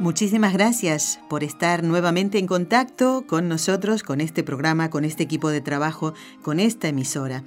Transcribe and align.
Muchísimas 0.00 0.54
gracias 0.54 1.20
por 1.28 1.44
estar 1.44 1.84
nuevamente 1.84 2.38
en 2.38 2.46
contacto 2.46 3.26
con 3.26 3.48
nosotros, 3.48 4.02
con 4.02 4.22
este 4.22 4.42
programa, 4.42 4.88
con 4.88 5.04
este 5.04 5.22
equipo 5.22 5.50
de 5.50 5.60
trabajo, 5.60 6.14
con 6.40 6.58
esta 6.58 6.88
emisora. 6.88 7.44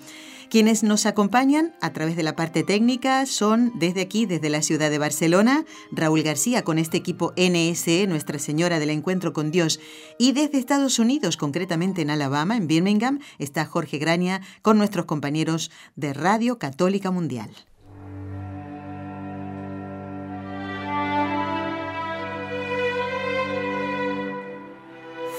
Quienes 0.52 0.84
nos 0.84 1.08
acompañan 1.08 1.74
a 1.82 1.94
través 1.94 2.16
de 2.16 2.22
la 2.22 2.36
parte 2.36 2.62
técnica 2.62 3.26
son 3.26 3.72
desde 3.74 4.02
aquí, 4.02 4.28
desde 4.28 4.52
la 4.52 4.62
ciudad 4.62 4.92
de 4.92 5.00
Barcelona, 5.00 5.66
Raúl 5.92 6.22
García 6.22 6.64
con 6.64 6.78
este 6.78 6.96
equipo 6.96 7.34
NSE, 7.38 8.06
Nuestra 8.06 8.38
Señora 8.38 8.78
del 8.78 8.92
Encuentro 8.92 9.34
con 9.34 9.50
Dios. 9.50 9.80
Y 10.20 10.34
desde 10.34 10.60
Estados 10.60 11.00
Unidos, 11.00 11.38
concretamente 11.38 12.04
en 12.04 12.12
Alabama, 12.12 12.56
en 12.56 12.68
Birmingham, 12.68 13.18
está 13.40 13.66
Jorge 13.66 13.98
Graña 13.98 14.42
con 14.62 14.78
nuestros 14.78 15.08
compañeros 15.08 15.72
de 15.96 16.14
Radio 16.14 16.60
Católica 16.60 17.10
Mundial. 17.10 17.50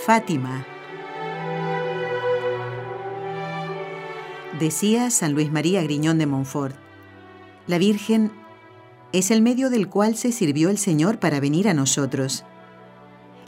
Fátima. 0.05 0.67
Decía 4.61 5.11
San 5.11 5.33
Luis 5.33 5.51
María 5.51 5.83
Griñón 5.83 6.19
de 6.19 6.27
Montfort, 6.27 6.77
la 7.67 7.79
Virgen 7.79 8.31
es 9.13 9.31
el 9.31 9.41
medio 9.41 9.71
del 9.71 9.89
cual 9.89 10.15
se 10.15 10.31
sirvió 10.31 10.69
el 10.69 10.77
Señor 10.77 11.21
para 11.21 11.41
venir 11.41 11.71
a 11.71 11.75
nosotros. 11.75 12.45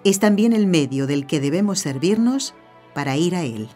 Es 0.02 0.18
también 0.18 0.54
el 0.54 0.66
medio 0.66 1.06
del 1.06 1.26
que 1.26 1.40
debemos 1.40 1.80
servirnos 1.80 2.54
para 2.94 3.18
ir 3.18 3.34
a 3.34 3.42
Él. 3.42 3.68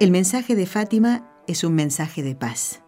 El 0.00 0.10
mensaje 0.10 0.56
de 0.56 0.64
Fátima 0.64 1.30
es 1.46 1.64
un 1.64 1.74
mensaje 1.74 2.22
de 2.22 2.34
paz. 2.34 2.80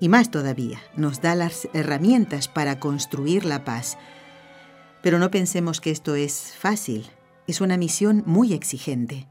Y 0.00 0.08
más 0.08 0.30
todavía, 0.30 0.80
nos 0.96 1.20
da 1.20 1.34
las 1.34 1.68
herramientas 1.74 2.48
para 2.48 2.80
construir 2.80 3.44
la 3.44 3.64
paz. 3.64 3.98
Pero 5.02 5.18
no 5.18 5.30
pensemos 5.30 5.82
que 5.82 5.90
esto 5.90 6.14
es 6.14 6.56
fácil. 6.58 7.06
Es 7.46 7.60
una 7.60 7.76
misión 7.76 8.22
muy 8.24 8.54
exigente. 8.54 9.28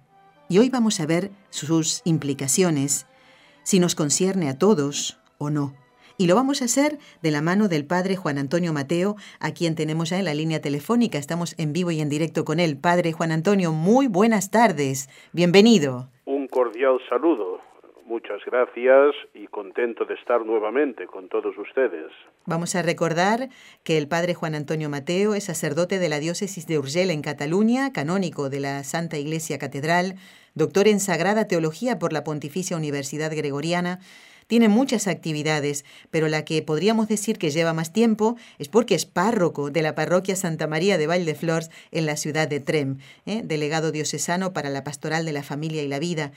Y 0.47 0.59
hoy 0.59 0.70
vamos 0.70 1.00
a 1.00 1.08
ver 1.08 1.31
sus 1.50 2.02
implicaciones, 2.06 3.08
si 3.64 3.80
nos 3.80 3.95
concierne 3.95 4.47
a 4.47 4.58
todos 4.59 5.20
o 5.40 5.50
no. 5.50 5.73
Y 6.17 6.28
lo 6.28 6.36
vamos 6.36 6.62
a 6.62 6.66
hacer 6.66 7.00
de 7.23 7.31
la 7.31 7.42
mano 7.42 7.67
del 7.67 7.86
padre 7.86 8.16
Juan 8.16 8.38
Antonio 8.38 8.73
Mateo, 8.73 9.16
a 9.40 9.52
quien 9.52 9.73
tenemos 9.75 10.09
ya 10.09 10.20
en 10.20 10.25
la 10.25 10.34
línea 10.34 10.62
telefónica. 10.62 11.17
Estamos 11.17 11.56
en 11.58 11.73
vivo 11.73 11.90
y 11.92 12.02
en 12.02 12.09
directo 12.09 12.45
con 12.45 12.59
él. 12.59 12.78
Padre 12.78 13.12
Juan 13.14 13.31
Antonio, 13.31 13.72
muy 13.72 14.08
buenas 14.08 14.52
tardes. 14.52 15.09
Bienvenido. 15.34 16.09
Un 16.25 16.47
cordial 16.47 17.00
saludo. 17.09 17.69
Muchas 18.09 18.43
gracias 18.43 19.13
y 19.35 19.45
contento 19.45 20.03
de 20.03 20.15
estar 20.15 20.43
nuevamente 20.43 21.05
con 21.05 21.29
todos 21.29 21.56
ustedes. 21.59 22.11
Vamos 22.47 22.73
a 22.73 22.81
recordar 22.81 23.50
que 23.84 24.00
el 24.00 24.07
padre 24.07 24.34
Juan 24.34 24.56
Antonio 24.56 24.89
Mateo 24.89 25.35
es 25.35 25.44
sacerdote 25.44 26.00
de 26.00 26.09
la 26.09 26.17
diócesis 26.17 26.66
de 26.66 26.79
Urgel 26.79 27.11
en 27.11 27.22
Cataluña, 27.22 27.94
canónico 27.94 28.50
de 28.50 28.61
la 28.61 28.84
Santa 28.84 29.19
Iglesia 29.19 29.59
Catedral, 29.59 30.16
doctor 30.56 30.88
en 30.88 31.00
Sagrada 31.00 31.47
Teología 31.47 32.00
por 32.00 32.11
la 32.11 32.23
Pontificia 32.23 32.75
Universidad 32.75 33.31
Gregoriana. 33.31 34.00
Tiene 34.47 34.69
muchas 34.69 35.07
actividades, 35.07 35.85
pero 36.09 36.29
la 36.29 36.44
que 36.45 36.63
podríamos 36.63 37.09
decir 37.09 37.38
que 37.38 37.51
lleva 37.51 37.73
más 37.73 37.94
tiempo 37.94 38.38
es 38.57 38.69
porque 38.69 38.95
es 38.95 39.05
párroco 39.05 39.69
de 39.69 39.84
la 39.84 39.94
parroquia 39.94 40.35
Santa 40.35 40.66
María 40.66 40.97
de 40.97 41.05
Valdeflors 41.05 41.69
en 41.91 42.07
la 42.07 42.16
ciudad 42.16 42.47
de 42.47 42.59
Trem, 42.59 42.97
¿eh? 43.28 43.44
delegado 43.44 43.91
diocesano 43.91 44.51
para 44.51 44.72
la 44.72 44.84
pastoral 44.84 45.25
de 45.25 45.34
la 45.34 45.44
familia 45.44 45.84
y 45.84 45.88
la 45.88 46.00
vida. 46.00 46.31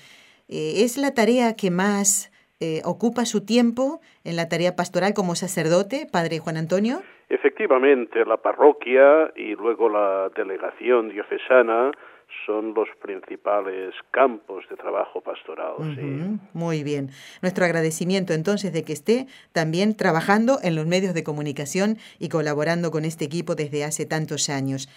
Eh, 0.54 0.84
¿Es 0.84 0.98
la 0.98 1.14
tarea 1.14 1.56
que 1.56 1.70
más 1.70 2.30
eh, 2.60 2.82
ocupa 2.84 3.24
su 3.24 3.46
tiempo 3.46 4.02
en 4.22 4.36
la 4.36 4.50
tarea 4.50 4.76
pastoral 4.76 5.14
como 5.14 5.34
sacerdote, 5.34 6.06
Padre 6.12 6.40
Juan 6.40 6.58
Antonio? 6.58 7.00
Efectivamente, 7.30 8.22
la 8.26 8.36
parroquia 8.36 9.32
y 9.34 9.54
luego 9.54 9.88
la 9.88 10.28
delegación 10.36 11.08
diocesana 11.08 11.92
son 12.44 12.74
los 12.74 12.88
principales 13.00 13.94
campos 14.10 14.64
de 14.68 14.76
trabajo 14.76 15.22
pastoral. 15.22 15.72
Muy 16.52 16.82
bien. 16.82 17.08
Nuestro 17.40 17.64
agradecimiento 17.64 18.34
entonces 18.34 18.74
de 18.74 18.84
que 18.84 18.92
esté 18.92 19.26
también 19.52 19.96
trabajando 19.96 20.58
en 20.62 20.76
los 20.76 20.86
medios 20.86 21.14
de 21.14 21.24
comunicación 21.24 21.96
y 22.18 22.28
colaborando 22.28 22.90
con 22.90 23.06
este 23.06 23.24
equipo 23.24 23.54
desde 23.54 23.84
hace 23.84 24.04
tantos 24.04 24.50
años. 24.50 24.88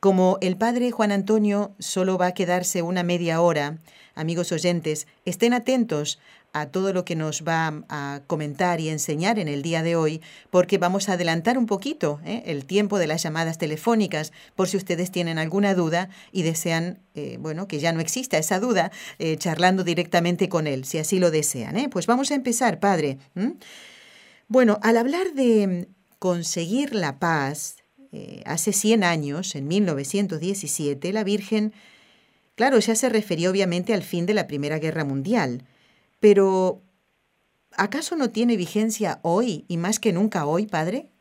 Como 0.00 0.38
el 0.40 0.56
padre 0.56 0.90
Juan 0.90 1.12
Antonio 1.12 1.74
solo 1.78 2.18
va 2.18 2.26
a 2.26 2.34
quedarse 2.34 2.82
una 2.82 3.02
media 3.02 3.40
hora, 3.40 3.78
amigos 4.14 4.52
oyentes, 4.52 5.06
estén 5.24 5.54
atentos 5.54 6.18
a 6.52 6.66
todo 6.66 6.94
lo 6.94 7.04
que 7.04 7.16
nos 7.16 7.44
va 7.44 7.84
a 7.90 8.22
comentar 8.26 8.80
y 8.80 8.88
enseñar 8.88 9.38
en 9.38 9.46
el 9.46 9.60
día 9.60 9.82
de 9.82 9.94
hoy, 9.94 10.22
porque 10.50 10.78
vamos 10.78 11.08
a 11.08 11.12
adelantar 11.12 11.58
un 11.58 11.66
poquito 11.66 12.18
¿eh? 12.24 12.44
el 12.46 12.64
tiempo 12.64 12.98
de 12.98 13.06
las 13.06 13.22
llamadas 13.22 13.58
telefónicas, 13.58 14.32
por 14.54 14.66
si 14.66 14.78
ustedes 14.78 15.10
tienen 15.10 15.38
alguna 15.38 15.74
duda 15.74 16.08
y 16.32 16.42
desean, 16.42 16.98
eh, 17.14 17.36
bueno, 17.40 17.68
que 17.68 17.78
ya 17.78 17.92
no 17.92 18.00
exista 18.00 18.38
esa 18.38 18.58
duda, 18.58 18.90
eh, 19.18 19.36
charlando 19.36 19.84
directamente 19.84 20.48
con 20.48 20.66
él, 20.66 20.86
si 20.86 20.96
así 20.96 21.18
lo 21.18 21.30
desean. 21.30 21.90
Pues 21.90 22.06
vamos 22.06 22.30
a 22.30 22.34
empezar, 22.34 22.80
padre. 22.80 23.18
Bueno, 24.48 24.78
al 24.82 24.96
hablar 24.96 25.34
de 25.34 25.88
conseguir 26.18 26.94
la 26.94 27.18
paz, 27.18 27.76
hace 28.46 28.72
100 28.72 29.04
años, 29.04 29.54
en 29.54 29.68
1917, 29.68 31.12
la 31.12 31.24
Virgen 31.24 31.72
Claro, 32.56 32.78
ya 32.78 32.94
se 32.94 33.10
refería 33.10 33.50
obviamente 33.50 33.92
al 33.92 34.00
fin 34.00 34.24
de 34.24 34.32
la 34.32 34.46
Primera 34.46 34.78
Guerra 34.78 35.04
Mundial, 35.04 35.60
pero 36.22 36.80
¿acaso 37.76 38.16
no 38.16 38.32
tiene 38.32 38.56
vigencia 38.56 39.20
hoy 39.22 39.66
y 39.68 39.76
más 39.76 40.00
que 40.00 40.14
nunca 40.14 40.46
hoy, 40.46 40.66
padre? 40.66 41.12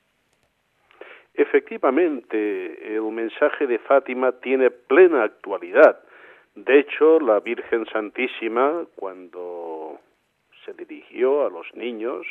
Efectivamente, 1.34 2.96
el 2.96 3.02
mensaje 3.12 3.68
de 3.68 3.80
Fátima 3.80 4.32
tiene 4.40 4.72
plena 4.72 5.24
actualidad. 5.24 6.00
De 6.56 6.80
hecho, 6.80 7.20
la 7.20 7.42
Virgen 7.42 7.86
Santísima, 7.92 8.86
cuando 8.96 10.00
se 10.64 10.72
dirigió 10.72 11.46
a 11.46 11.50
los 11.50 11.68
niños, 11.76 12.26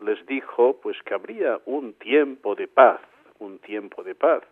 les 0.00 0.24
dijo 0.24 0.80
pues 0.80 0.96
que 1.04 1.12
habría 1.12 1.60
un 1.66 1.92
tiempo 1.92 2.54
de 2.54 2.66
paz, 2.66 3.02
un 3.38 3.58
tiempo 3.58 4.02
de 4.02 4.14
paz 4.14 4.42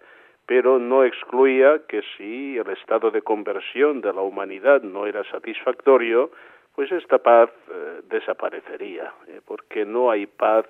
pero 0.47 0.79
no 0.79 1.05
excluía 1.05 1.83
que 1.89 2.03
si 2.17 2.57
el 2.57 2.71
estado 2.71 3.11
de 3.11 3.23
conversión 3.23 4.01
de 4.01 4.13
la 4.13 4.21
humanidad 4.21 4.81
no 4.83 5.07
era 5.07 5.25
satisfactorio, 5.25 6.31
pues 6.75 6.93
esta 6.93 7.19
paz 7.19 7.51
eh, 7.69 8.03
desaparecería, 8.09 9.13
eh, 9.27 9.41
porque 9.45 9.85
no 9.85 10.11
hay 10.11 10.27
paz 10.27 10.67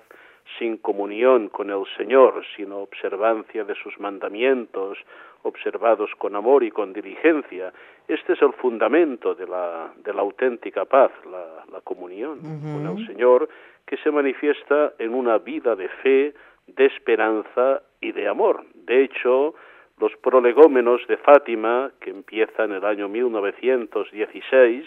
sin 0.57 0.77
comunión 0.77 1.49
con 1.49 1.69
el 1.69 1.83
Señor, 1.95 2.43
sino 2.55 2.77
observancia 2.77 3.65
de 3.65 3.75
sus 3.75 3.99
mandamientos, 3.99 4.97
observados 5.43 6.09
con 6.17 6.35
amor 6.35 6.63
y 6.63 6.71
con 6.71 6.93
diligencia. 6.93 7.71
Este 8.07 8.33
es 8.33 8.41
el 8.41 8.53
fundamento 8.53 9.35
de 9.35 9.45
la, 9.45 9.93
de 9.97 10.13
la 10.13 10.21
auténtica 10.21 10.85
paz, 10.85 11.11
la, 11.29 11.65
la 11.71 11.81
comunión 11.81 12.39
con 12.39 12.97
el 12.97 13.05
Señor, 13.05 13.49
que 13.85 13.97
se 13.97 14.09
manifiesta 14.09 14.93
en 14.97 15.13
una 15.13 15.37
vida 15.37 15.75
de 15.75 15.89
fe, 15.89 16.33
de 16.67 16.85
esperanza 16.85 17.83
y 18.01 18.11
de 18.11 18.27
amor. 18.27 18.65
De 18.73 19.03
hecho, 19.03 19.55
los 19.99 20.15
prolegómenos 20.17 21.01
de 21.07 21.17
Fátima, 21.17 21.91
que 21.99 22.11
empiezan 22.11 22.71
en 22.71 22.77
el 22.77 22.85
año 22.85 23.09
1916, 23.09 24.85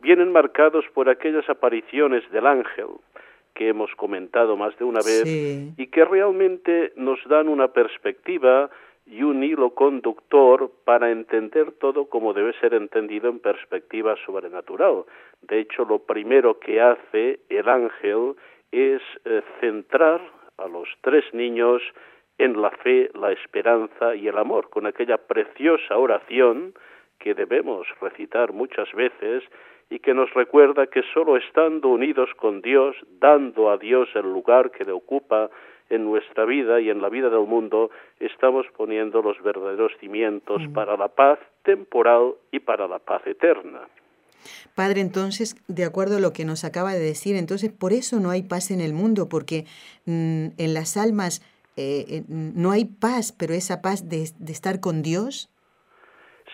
vienen 0.00 0.32
marcados 0.32 0.84
por 0.94 1.08
aquellas 1.08 1.48
apariciones 1.48 2.28
del 2.30 2.46
ángel 2.46 2.88
que 3.54 3.68
hemos 3.68 3.92
comentado 3.96 4.56
más 4.56 4.76
de 4.78 4.84
una 4.84 5.00
vez 5.00 5.24
y 5.76 5.86
que 5.88 6.04
realmente 6.04 6.92
nos 6.96 7.18
dan 7.28 7.48
una 7.48 7.68
perspectiva 7.68 8.70
y 9.04 9.22
un 9.22 9.42
hilo 9.42 9.70
conductor 9.70 10.70
para 10.84 11.10
entender 11.10 11.72
todo 11.72 12.08
como 12.08 12.34
debe 12.34 12.52
ser 12.60 12.74
entendido 12.74 13.28
en 13.28 13.40
perspectiva 13.40 14.14
sobrenatural. 14.24 15.04
De 15.42 15.60
hecho, 15.60 15.84
lo 15.84 16.00
primero 16.00 16.60
que 16.60 16.80
hace 16.80 17.40
el 17.48 17.68
ángel 17.68 18.34
es 18.70 19.00
eh, 19.24 19.42
centrar 19.60 20.20
a 20.58 20.68
los 20.68 20.88
tres 21.00 21.24
niños 21.32 21.82
en 22.38 22.60
la 22.60 22.70
fe, 22.70 23.10
la 23.14 23.32
esperanza 23.32 24.14
y 24.14 24.28
el 24.28 24.38
amor, 24.38 24.70
con 24.70 24.86
aquella 24.86 25.18
preciosa 25.18 25.96
oración 25.96 26.74
que 27.18 27.34
debemos 27.34 27.86
recitar 28.00 28.52
muchas 28.52 28.90
veces 28.92 29.42
y 29.90 29.98
que 29.98 30.14
nos 30.14 30.32
recuerda 30.34 30.86
que 30.86 31.02
solo 31.14 31.36
estando 31.36 31.88
unidos 31.88 32.30
con 32.36 32.62
Dios, 32.62 32.96
dando 33.20 33.70
a 33.70 33.78
Dios 33.78 34.08
el 34.14 34.32
lugar 34.32 34.70
que 34.70 34.84
le 34.84 34.92
ocupa 34.92 35.50
en 35.90 36.04
nuestra 36.04 36.44
vida 36.44 36.80
y 36.80 36.90
en 36.90 37.00
la 37.00 37.08
vida 37.08 37.30
del 37.30 37.46
mundo, 37.46 37.90
estamos 38.20 38.66
poniendo 38.76 39.22
los 39.22 39.42
verdaderos 39.42 39.92
cimientos 39.98 40.62
mm. 40.62 40.72
para 40.74 40.96
la 40.96 41.08
paz 41.08 41.38
temporal 41.62 42.34
y 42.52 42.60
para 42.60 42.86
la 42.86 42.98
paz 42.98 43.26
eterna. 43.26 43.80
Padre, 44.74 45.00
entonces, 45.00 45.56
de 45.66 45.84
acuerdo 45.84 46.18
a 46.18 46.20
lo 46.20 46.32
que 46.32 46.44
nos 46.44 46.64
acaba 46.64 46.92
de 46.92 47.00
decir, 47.00 47.36
entonces 47.36 47.72
por 47.72 47.92
eso 47.92 48.20
no 48.20 48.30
hay 48.30 48.42
paz 48.42 48.70
en 48.70 48.80
el 48.80 48.92
mundo, 48.92 49.28
porque 49.28 49.64
mm, 50.04 50.48
en 50.58 50.74
las 50.74 50.96
almas 50.96 51.42
eh, 51.78 52.04
eh, 52.08 52.22
no 52.28 52.72
hay 52.72 52.86
paz, 52.86 53.30
pero 53.38 53.54
esa 53.54 53.80
paz 53.80 54.08
de, 54.08 54.22
estar 54.50 54.80
con 54.80 55.00
Dios. 55.02 55.48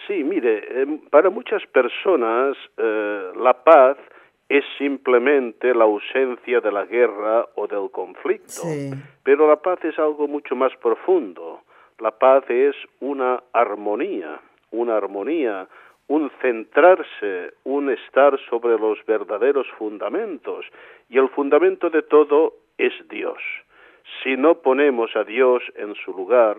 Sí, 0.07 0.23
mire, 0.23 0.83
em, 0.83 0.99
para 1.09 1.31
muchas 1.31 1.65
personas 1.73 2.59
eh, 2.77 3.33
la 3.35 3.55
paz 3.65 3.97
es 4.51 4.65
simplemente 4.77 5.75
la 5.75 5.85
ausencia 5.85 6.61
de 6.61 6.71
la 6.71 6.85
guerra 6.85 7.49
o 7.55 7.67
del 7.67 7.91
conflicto, 7.91 8.63
pero 9.23 9.49
la 9.49 9.57
paz 9.57 9.83
es 9.83 9.99
algo 9.99 10.29
mucho 10.29 10.55
más 10.55 10.73
profundo. 10.77 11.63
La 11.99 12.11
paz 12.11 12.45
es 12.51 12.77
una 13.01 13.43
armonía, 13.55 14.39
una 14.73 14.99
armonía 14.99 15.67
un 16.07 16.31
centrarse, 16.43 17.55
un 17.65 17.91
estar 17.91 18.39
sobre 18.51 18.79
los 18.79 18.99
verdaderos 19.07 19.67
fundamentos, 19.79 20.67
y 21.09 21.19
el 21.19 21.29
fundamento 21.31 21.89
de 21.89 22.03
todo 22.03 22.53
es 22.77 22.93
Dios. 23.09 23.39
Si 24.23 24.37
no 24.37 24.57
ponemos 24.57 25.15
a 25.17 25.25
Dios 25.25 25.63
en 25.77 25.95
su 25.95 26.13
lugar, 26.13 26.57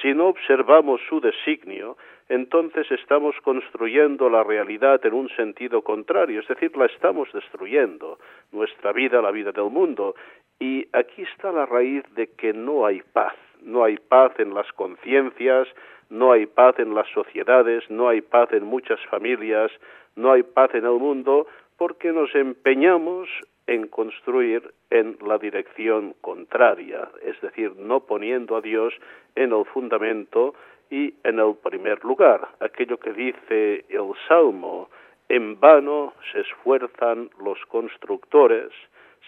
si 0.00 0.12
no 0.14 0.28
observamos 0.28 1.00
su 1.08 1.20
designio, 1.20 1.96
entonces 2.28 2.90
estamos 2.92 3.34
construyendo 3.42 4.30
la 4.30 4.44
realidad 4.44 5.04
en 5.04 5.14
un 5.14 5.28
sentido 5.30 5.82
contrario, 5.82 6.40
es 6.40 6.48
decir, 6.48 6.76
la 6.76 6.86
estamos 6.86 7.32
destruyendo, 7.32 8.18
nuestra 8.52 8.92
vida, 8.92 9.20
la 9.20 9.30
vida 9.30 9.52
del 9.52 9.70
mundo. 9.70 10.14
Y 10.58 10.86
aquí 10.92 11.22
está 11.22 11.50
la 11.50 11.66
raíz 11.66 12.04
de 12.14 12.28
que 12.28 12.52
no 12.52 12.86
hay 12.86 13.02
paz, 13.12 13.34
no 13.62 13.82
hay 13.84 13.96
paz 13.96 14.32
en 14.38 14.54
las 14.54 14.70
conciencias, 14.72 15.68
no 16.08 16.32
hay 16.32 16.46
paz 16.46 16.78
en 16.78 16.94
las 16.94 17.08
sociedades, 17.08 17.88
no 17.90 18.08
hay 18.08 18.20
paz 18.20 18.52
en 18.52 18.64
muchas 18.64 19.00
familias, 19.06 19.70
no 20.16 20.32
hay 20.32 20.42
paz 20.42 20.74
en 20.74 20.84
el 20.84 20.98
mundo, 20.98 21.46
porque 21.76 22.12
nos 22.12 22.34
empeñamos 22.34 23.28
en 23.66 23.86
construir 23.88 24.72
en 24.90 25.16
la 25.26 25.38
dirección 25.38 26.14
contraria, 26.20 27.08
es 27.22 27.40
decir, 27.40 27.76
no 27.76 28.00
poniendo 28.00 28.56
a 28.56 28.60
Dios 28.60 28.94
en 29.36 29.52
el 29.52 29.64
fundamento 29.66 30.54
y 30.90 31.14
en 31.22 31.38
el 31.38 31.54
primer 31.62 32.04
lugar. 32.04 32.48
Aquello 32.60 32.98
que 32.98 33.12
dice 33.12 33.84
el 33.88 34.12
Salmo, 34.26 34.90
en 35.28 35.60
vano 35.60 36.12
se 36.32 36.40
esfuerzan 36.40 37.30
los 37.42 37.58
constructores 37.66 38.72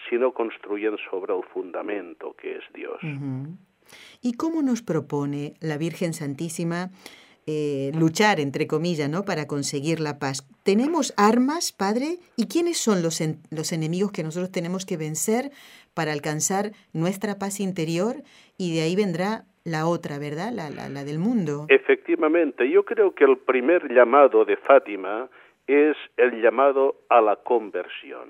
si 0.09 0.17
no 0.17 0.33
construyen 0.33 0.97
sobre 1.09 1.33
el 1.33 1.43
fundamento 1.43 2.33
que 2.33 2.57
es 2.57 2.63
Dios. 2.73 2.99
¿Y 4.21 4.33
cómo 4.33 4.61
nos 4.61 4.81
propone 4.81 5.53
la 5.61 5.77
Virgen 5.77 6.13
Santísima 6.13 6.89
eh, 7.45 7.91
luchar, 7.93 8.39
entre 8.39 8.67
comillas, 8.67 9.09
¿no? 9.09 9.23
para 9.25 9.47
conseguir 9.47 9.99
la 9.99 10.19
paz? 10.19 10.47
¿Tenemos 10.63 11.13
armas, 11.17 11.71
Padre? 11.71 12.17
¿Y 12.37 12.47
quiénes 12.47 12.77
son 12.77 13.01
los, 13.01 13.21
los 13.51 13.71
enemigos 13.71 14.11
que 14.11 14.23
nosotros 14.23 14.51
tenemos 14.51 14.85
que 14.85 14.97
vencer 14.97 15.51
para 15.93 16.13
alcanzar 16.13 16.71
nuestra 16.93 17.37
paz 17.39 17.59
interior? 17.59 18.15
Y 18.57 18.75
de 18.75 18.81
ahí 18.83 18.95
vendrá 18.95 19.45
la 19.65 19.87
otra, 19.87 20.19
¿verdad? 20.19 20.51
La, 20.51 20.69
la, 20.69 21.03
del 21.03 21.19
mundo. 21.19 21.65
Efectivamente, 21.69 22.69
yo 22.69 22.83
creo 22.83 23.15
que 23.15 23.23
el 23.23 23.37
primer 23.37 23.91
llamado 23.91 24.45
de 24.45 24.57
Fátima 24.57 25.29
es 25.67 25.95
el 26.17 26.41
llamado 26.41 26.95
a 27.09 27.21
la 27.21 27.37
conversión. 27.37 28.29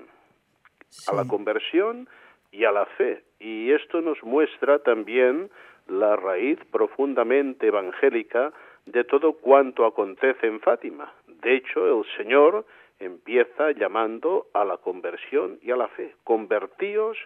A 1.08 1.14
la 1.14 1.26
conversión 1.26 2.08
y 2.52 2.64
a 2.64 2.70
la 2.70 2.86
fe. 2.86 3.24
Y 3.40 3.72
esto 3.72 4.00
nos 4.00 4.22
muestra 4.22 4.78
también 4.78 5.50
la 5.88 6.14
raíz 6.16 6.58
profundamente 6.70 7.66
evangélica 7.66 8.52
de 8.86 9.04
todo 9.04 9.32
cuanto 9.34 9.86
acontece 9.86 10.46
en 10.46 10.60
Fátima. 10.60 11.12
De 11.26 11.56
hecho, 11.56 12.00
el 12.00 12.04
Señor 12.16 12.64
empieza 12.98 13.72
llamando 13.72 14.46
a 14.54 14.64
la 14.64 14.76
conversión 14.78 15.58
y 15.62 15.70
a 15.70 15.76
la 15.76 15.88
fe. 15.88 16.14
Convertíos 16.24 17.16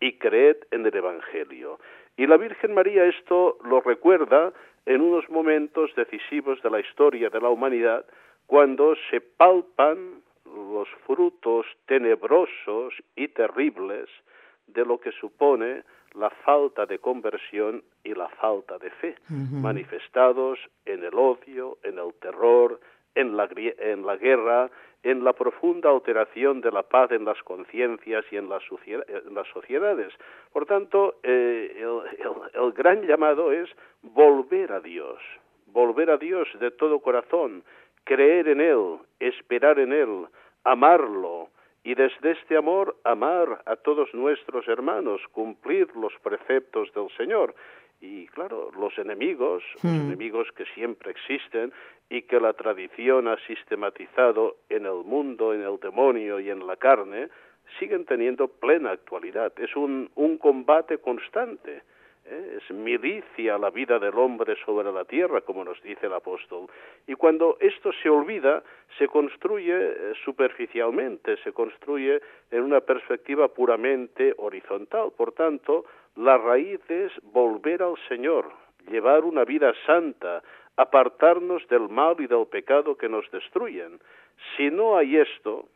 y 0.00 0.18
creed 0.18 0.56
en 0.70 0.86
el 0.86 0.94
Evangelio. 0.94 1.78
Y 2.16 2.26
la 2.26 2.36
Virgen 2.36 2.74
María 2.74 3.04
esto 3.06 3.58
lo 3.64 3.80
recuerda 3.80 4.52
en 4.86 5.00
unos 5.00 5.28
momentos 5.30 5.94
decisivos 5.96 6.62
de 6.62 6.70
la 6.70 6.80
historia 6.80 7.30
de 7.30 7.40
la 7.40 7.48
humanidad, 7.48 8.04
cuando 8.46 8.94
se 9.10 9.20
palpan 9.20 10.22
los 10.44 10.88
frutos 11.06 11.66
tenebrosos 11.86 12.94
y 13.16 13.28
terribles 13.28 14.08
de 14.66 14.84
lo 14.84 15.00
que 15.00 15.12
supone 15.12 15.82
la 16.14 16.30
falta 16.30 16.86
de 16.86 16.98
conversión 16.98 17.82
y 18.02 18.14
la 18.14 18.28
falta 18.28 18.78
de 18.78 18.90
fe, 18.90 19.16
manifestados 19.28 20.58
en 20.84 21.02
el 21.04 21.14
odio, 21.14 21.78
en 21.82 21.98
el 21.98 22.14
terror, 22.14 22.80
en 23.14 23.36
la, 23.36 23.48
en 23.54 24.06
la 24.06 24.16
guerra, 24.16 24.70
en 25.02 25.22
la 25.22 25.32
profunda 25.32 25.90
alteración 25.90 26.60
de 26.60 26.72
la 26.72 26.82
paz 26.82 27.10
en 27.12 27.24
las 27.24 27.40
conciencias 27.42 28.24
y 28.30 28.36
en, 28.36 28.48
las 28.48 28.62
sociedades. 29.52 30.12
Por 30.52 30.66
tanto, 30.66 31.16
eh, 31.22 31.76
el, 31.78 32.62
el 32.62 32.72
gran 32.72 33.02
llamado 33.02 33.52
es 33.52 33.68
volver 34.02 34.72
a 34.72 34.80
Dios, 34.80 35.18
volver 35.66 36.10
a 36.10 36.16
Dios 36.16 36.48
de 36.58 36.70
todo 36.70 37.00
corazón, 37.00 37.64
creer 38.04 38.48
en 38.48 38.60
Él, 38.60 38.98
esperar 39.18 39.78
en 39.78 39.92
Él, 39.92 40.26
amarlo, 40.64 41.48
y 41.84 41.94
desde 41.94 42.32
este 42.32 42.56
amor 42.56 42.96
amar 43.04 43.62
a 43.66 43.76
todos 43.76 44.12
nuestros 44.14 44.66
hermanos, 44.66 45.20
cumplir 45.32 45.94
los 45.94 46.14
preceptos 46.22 46.92
del 46.94 47.08
Señor. 47.16 47.54
Y 48.00 48.26
claro, 48.28 48.70
los 48.78 48.98
enemigos, 48.98 49.62
los 49.82 49.92
hmm. 49.92 50.06
enemigos 50.06 50.48
que 50.56 50.64
siempre 50.74 51.10
existen 51.10 51.72
y 52.08 52.22
que 52.22 52.40
la 52.40 52.54
tradición 52.54 53.28
ha 53.28 53.36
sistematizado 53.46 54.56
en 54.70 54.86
el 54.86 55.04
mundo, 55.04 55.52
en 55.52 55.62
el 55.62 55.78
demonio 55.78 56.40
y 56.40 56.50
en 56.50 56.66
la 56.66 56.76
carne, 56.76 57.28
siguen 57.78 58.06
teniendo 58.06 58.48
plena 58.48 58.92
actualidad. 58.92 59.52
Es 59.58 59.76
un, 59.76 60.10
un 60.14 60.38
combate 60.38 60.98
constante 60.98 61.82
¿eh? 62.26 62.58
es 62.58 62.70
milicia 62.74 63.58
la 63.58 63.70
vida 63.70 63.98
del 63.98 64.14
hombre 64.14 64.56
sobre 64.64 64.92
la 64.92 65.04
tierra, 65.04 65.40
como 65.42 65.64
nos 65.64 65.80
dice 65.82 66.06
el 66.06 66.12
apóstol. 66.12 66.66
Y 67.06 67.14
cuando 67.14 67.56
esto 67.60 67.90
se 68.02 68.08
olvida, 68.08 68.62
se 68.98 69.08
construye 69.08 69.74
eh, 69.74 70.12
superficialmente, 70.24 71.36
se 71.38 71.52
construye 71.52 72.20
en 72.50 72.62
una 72.62 72.80
perspectiva 72.80 73.48
puramente 73.48 74.34
horizontal. 74.38 75.12
Por 75.16 75.32
tanto, 75.32 75.84
la 76.16 76.38
raíz 76.38 76.80
es 76.88 77.12
volver 77.22 77.82
al 77.82 77.96
Señor, 78.08 78.52
llevar 78.88 79.24
una 79.24 79.44
vida 79.44 79.72
santa, 79.86 80.42
apartarnos 80.76 81.66
del 81.68 81.88
mal 81.88 82.16
y 82.18 82.26
del 82.26 82.46
pecado 82.46 82.96
que 82.96 83.08
nos 83.08 83.30
destruyen. 83.30 84.00
Si 84.56 84.70
no 84.70 84.96
hay 84.96 85.16
esto, 85.16 85.68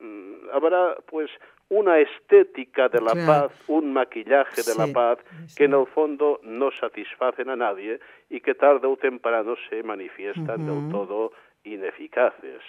mm, 0.00 0.50
habrá 0.52 0.96
pues 1.06 1.30
una 1.68 1.98
estética 1.98 2.88
de 2.88 3.00
la 3.00 3.14
paz, 3.14 3.52
un 3.68 3.92
maquillaje 3.92 4.62
de 4.62 4.74
la 4.74 4.92
paz 4.92 5.18
que 5.56 5.64
en 5.64 5.74
el 5.74 5.86
fondo 5.86 6.40
no 6.42 6.70
satisfacen 6.70 7.48
a 7.48 7.56
nadie 7.56 8.00
y 8.30 8.40
que 8.40 8.54
tarde 8.54 8.86
o 8.86 8.96
temprano 8.96 9.54
se 9.68 9.82
manifiestan 9.82 10.66
del 10.66 10.90
todo 10.90 11.32
ineficaces. 11.64 12.60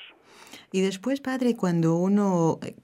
Y 0.72 0.82
después, 0.82 1.22
padre, 1.22 1.56
cuando 1.56 1.96
uno 1.96 2.60
eh, 2.64 2.75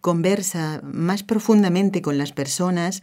conversa 0.00 0.80
más 0.82 1.22
profundamente 1.22 2.02
con 2.02 2.18
las 2.18 2.32
personas, 2.32 3.02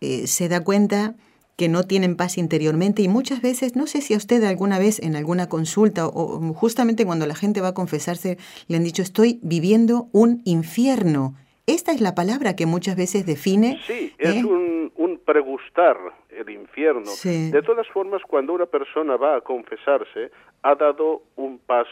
eh, 0.00 0.26
se 0.26 0.48
da 0.48 0.62
cuenta 0.62 1.14
que 1.56 1.68
no 1.68 1.84
tienen 1.84 2.16
paz 2.16 2.36
interiormente 2.36 3.00
y 3.00 3.08
muchas 3.08 3.40
veces, 3.40 3.76
no 3.76 3.86
sé 3.86 4.02
si 4.02 4.12
a 4.12 4.18
usted 4.18 4.44
alguna 4.44 4.78
vez 4.78 5.00
en 5.00 5.16
alguna 5.16 5.48
consulta 5.48 6.06
o 6.06 6.38
justamente 6.52 7.06
cuando 7.06 7.26
la 7.26 7.34
gente 7.34 7.62
va 7.62 7.68
a 7.68 7.74
confesarse 7.74 8.36
le 8.68 8.76
han 8.76 8.84
dicho 8.84 9.00
estoy 9.00 9.40
viviendo 9.42 10.10
un 10.12 10.42
infierno 10.44 11.34
esta 11.66 11.92
es 11.92 12.00
la 12.00 12.14
palabra 12.14 12.54
que 12.54 12.66
muchas 12.66 12.96
veces 12.96 13.26
define. 13.26 13.80
Sí, 13.86 14.14
es 14.18 14.36
¿eh? 14.36 14.44
un, 14.44 14.92
un, 14.94 15.18
pregustar 15.18 15.96
el 16.30 16.48
infierno. 16.50 17.10
De 17.24 17.62
todas 17.62 17.88
formas, 17.88 18.22
cuando 18.22 18.52
una 18.52 18.66
persona 18.66 19.16
va 19.16 19.36
a 19.36 19.40
confesarse, 19.40 20.30
ha 20.62 20.74
dado 20.74 21.22
un 21.36 21.58
paso 21.58 21.90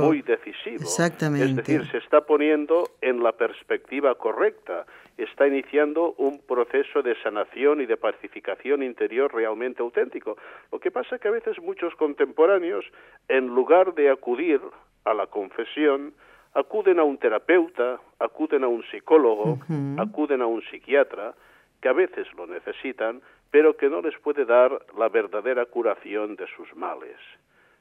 muy 0.00 0.22
decisivo. 0.22 0.82
Exactamente. 0.82 1.46
Es 1.46 1.56
decir, 1.56 1.90
se 1.90 1.98
está 1.98 2.20
poniendo 2.22 2.84
en 3.00 3.22
la 3.22 3.32
perspectiva 3.32 4.14
correcta, 4.14 4.86
está 5.16 5.46
iniciando 5.46 6.14
un 6.18 6.40
proceso 6.40 7.02
de 7.02 7.14
sanación 7.22 7.80
y 7.80 7.86
de 7.86 7.96
pacificación 7.96 8.82
interior 8.82 9.32
realmente 9.34 9.82
auténtico. 9.82 10.36
Lo 10.72 10.78
que 10.78 10.90
pasa 10.90 11.16
es 11.16 11.20
que 11.20 11.28
a 11.28 11.32
veces 11.32 11.60
muchos 11.60 11.94
contemporáneos, 11.96 12.84
en 13.28 13.48
lugar 13.48 13.94
de 13.94 14.10
acudir 14.10 14.60
a 15.04 15.14
la 15.14 15.26
confesión, 15.26 16.14
acuden 16.54 16.98
a 16.98 17.04
un 17.04 17.18
terapeuta, 17.18 18.00
acuden 18.18 18.64
a 18.64 18.68
un 18.68 18.82
psicólogo, 18.90 19.58
acuden 19.98 20.42
a 20.42 20.46
un 20.46 20.62
psiquiatra, 20.62 21.34
que 21.80 21.88
a 21.88 21.92
veces 21.92 22.26
lo 22.34 22.46
necesitan, 22.46 23.22
pero 23.50 23.76
que 23.76 23.88
no 23.88 24.00
les 24.00 24.16
puede 24.18 24.44
dar 24.44 24.70
la 24.98 25.08
verdadera 25.08 25.66
curación 25.66 26.36
de 26.36 26.46
sus 26.56 26.74
males. 26.76 27.16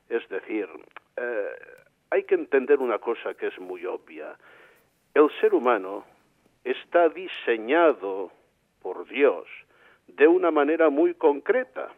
Es 0.08 0.28
decir, 0.30 0.68
eh, 1.18 1.50
hay 2.10 2.24
que 2.24 2.36
entender 2.36 2.80
una 2.80 2.98
cosa 3.00 3.34
que 3.34 3.48
es 3.48 3.60
muy 3.60 3.86
obvia. 3.86 4.36
El 5.14 5.30
ser 5.42 5.54
humano 5.54 6.06
está 6.64 7.10
diseñado 7.10 8.32
por 8.82 9.08
Dios 9.08 9.46
de 10.08 10.28
una 10.28 10.52
manera 10.52 10.90
muy 10.90 11.14
concreta. 11.14 11.90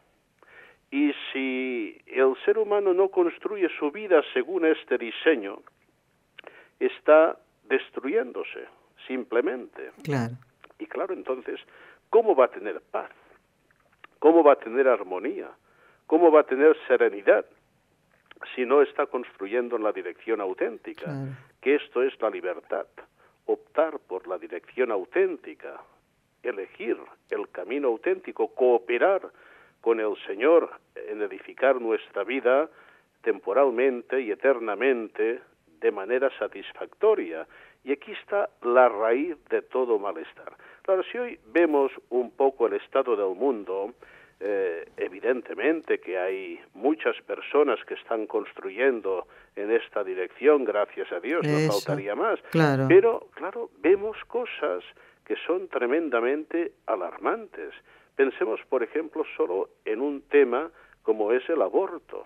Y 0.90 1.14
si 1.32 1.98
el 2.08 2.36
ser 2.44 2.58
humano 2.58 2.94
no 2.94 3.10
construye 3.10 3.70
su 3.80 3.92
vida 3.92 4.22
según 4.34 4.66
este 4.66 4.98
diseño, 4.98 5.60
está 6.86 7.38
destruyéndose, 7.64 8.68
simplemente. 9.08 9.92
Claro. 10.04 10.34
Y 10.80 10.88
claro, 10.88 11.14
entonces, 11.14 11.60
¿cómo 12.10 12.36
va 12.36 12.46
a 12.46 12.52
tener 12.52 12.82
paz? 12.82 13.12
¿Cómo 14.20 14.44
va 14.44 14.54
a 14.54 14.60
tener 14.60 14.88
armonía? 14.88 15.50
¿Cómo 16.08 16.32
va 16.32 16.42
a 16.42 16.44
tener 16.44 16.76
serenidad 16.88 17.46
si 18.56 18.66
no 18.66 18.82
está 18.82 19.06
construyendo 19.06 19.78
en 19.78 19.84
la 19.84 19.92
dirección 19.92 20.42
auténtica? 20.42 21.12
Que 21.62 21.76
esto 21.76 22.04
es 22.04 22.20
la 22.20 22.30
libertad, 22.30 22.88
optar 23.46 24.00
por 24.00 24.28
la 24.28 24.38
dirección 24.38 24.92
auténtica, 24.92 25.82
elegir 26.44 26.98
el 27.30 27.50
camino 27.50 27.90
auténtico, 27.90 28.48
cooperar 28.50 29.22
con 29.82 30.00
el 30.00 30.16
Señor 30.26 30.70
en 30.96 31.22
edificar 31.22 31.80
nuestra 31.80 32.24
vida 32.24 32.70
temporalmente 33.22 34.22
y 34.22 34.32
eternamente 34.32 35.42
de 35.82 35.92
manera 35.92 36.30
satisfactoria. 36.38 37.48
Y 37.84 37.92
aquí 37.92 38.12
está 38.12 38.50
la 38.62 38.88
raíz 38.88 39.36
de 39.50 39.62
todo 39.64 40.00
malestar. 40.00 40.54
Claro, 40.84 41.04
si 41.12 41.18
hoy 41.18 41.40
vemos 41.48 41.92
un 42.10 42.32
poco 42.32 42.68
el 42.68 42.74
estado 42.74 43.16
del 43.16 43.36
mundo, 43.36 43.94
eh, 44.40 44.90
evidentemente 44.98 46.00
que 46.00 46.18
hay 46.18 46.60
muchas 46.74 47.16
personas 47.28 47.80
que 47.86 47.96
están 47.96 48.26
construyendo 48.28 49.28
en 49.56 49.72
esta 49.72 50.04
dirección, 50.04 50.64
gracias 50.64 51.12
a 51.12 51.20
Dios, 51.20 51.46
no 51.46 51.72
faltaría 51.72 52.16
más. 52.16 52.40
Pero, 52.88 53.28
claro, 53.34 53.70
vemos 53.80 54.18
cosas 54.28 54.84
que 55.26 55.36
son 55.48 55.68
tremendamente 55.68 56.74
alarmantes. 56.88 57.74
Pensemos, 58.16 58.60
por 58.70 58.84
ejemplo, 58.84 59.24
solo 59.38 59.70
en 59.86 60.02
un 60.02 60.22
tema 60.24 60.70
como 61.04 61.32
es 61.32 61.48
el 61.50 61.62
aborto. 61.62 62.26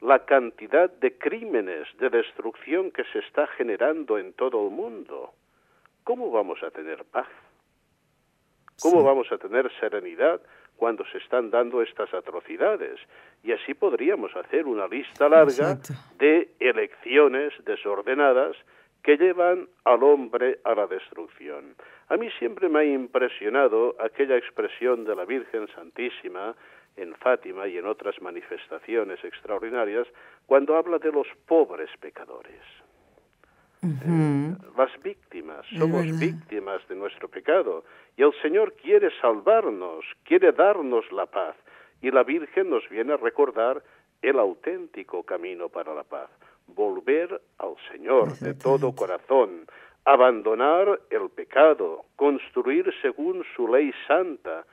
La 0.00 0.24
cantidad 0.24 0.90
de 0.90 1.18
crímenes, 1.18 1.86
de 1.98 2.08
destrucción 2.10 2.90
que 2.90 3.04
se 3.12 3.18
está 3.20 3.46
generando 3.48 4.18
en 4.18 4.32
todo 4.32 4.66
el 4.66 4.70
mundo. 4.72 5.32
¿Cómo 6.04 6.30
vamos 6.30 6.62
a 6.62 6.70
tener 6.70 7.04
paz? 7.04 7.28
¿Cómo 8.82 9.02
vamos 9.02 9.30
a 9.30 9.36
tener 9.36 9.70
serenidad 9.78 10.40
cuando 10.76 11.04
se 11.12 11.18
están 11.18 11.50
dando 11.50 11.82
estas 11.82 12.12
atrocidades? 12.14 12.98
Y 13.42 13.52
así 13.52 13.74
podríamos 13.74 14.34
hacer 14.34 14.66
una 14.66 14.88
lista 14.88 15.28
larga 15.28 15.78
de 16.18 16.48
elecciones 16.58 17.52
desordenadas 17.64 18.56
que 19.02 19.16
llevan 19.16 19.68
al 19.84 20.02
hombre 20.02 20.60
a 20.64 20.74
la 20.74 20.86
destrucción. 20.86 21.74
A 22.08 22.16
mí 22.16 22.28
siempre 22.38 22.68
me 22.68 22.80
ha 22.80 22.84
impresionado 22.84 23.96
aquella 24.00 24.36
expresión 24.36 25.04
de 25.04 25.14
la 25.14 25.24
Virgen 25.24 25.68
Santísima 25.74 26.54
en 27.00 27.14
Fátima 27.16 27.66
y 27.66 27.78
en 27.78 27.86
otras 27.86 28.20
manifestaciones 28.20 29.22
extraordinarias 29.24 30.06
cuando 30.46 30.76
habla 30.76 30.98
de 30.98 31.12
los 31.12 31.26
pobres 31.46 31.90
pecadores. 32.00 32.60
Eh, 33.82 34.54
las 34.76 35.02
víctimas, 35.02 35.64
somos 35.78 36.04
víctimas 36.18 36.86
de 36.88 36.96
nuestro 36.96 37.28
pecado 37.28 37.84
y 38.16 38.22
el 38.22 38.32
Señor 38.42 38.74
quiere 38.74 39.10
salvarnos, 39.20 40.04
quiere 40.24 40.52
darnos 40.52 41.10
la 41.12 41.26
paz 41.26 41.56
y 42.02 42.10
la 42.10 42.22
Virgen 42.22 42.68
nos 42.68 42.86
viene 42.90 43.14
a 43.14 43.16
recordar 43.16 43.82
el 44.20 44.38
auténtico 44.38 45.22
camino 45.22 45.70
para 45.70 45.94
la 45.94 46.04
paz 46.04 46.28
volver 46.74 47.40
al 47.58 47.74
Señor 47.90 48.38
de 48.38 48.54
todo 48.54 48.94
corazón, 48.94 49.66
abandonar 50.04 51.00
el 51.10 51.30
pecado, 51.30 52.04
construir 52.16 52.92
según 53.02 53.44
su 53.56 53.68
ley 53.68 53.92
santa, 54.06 54.64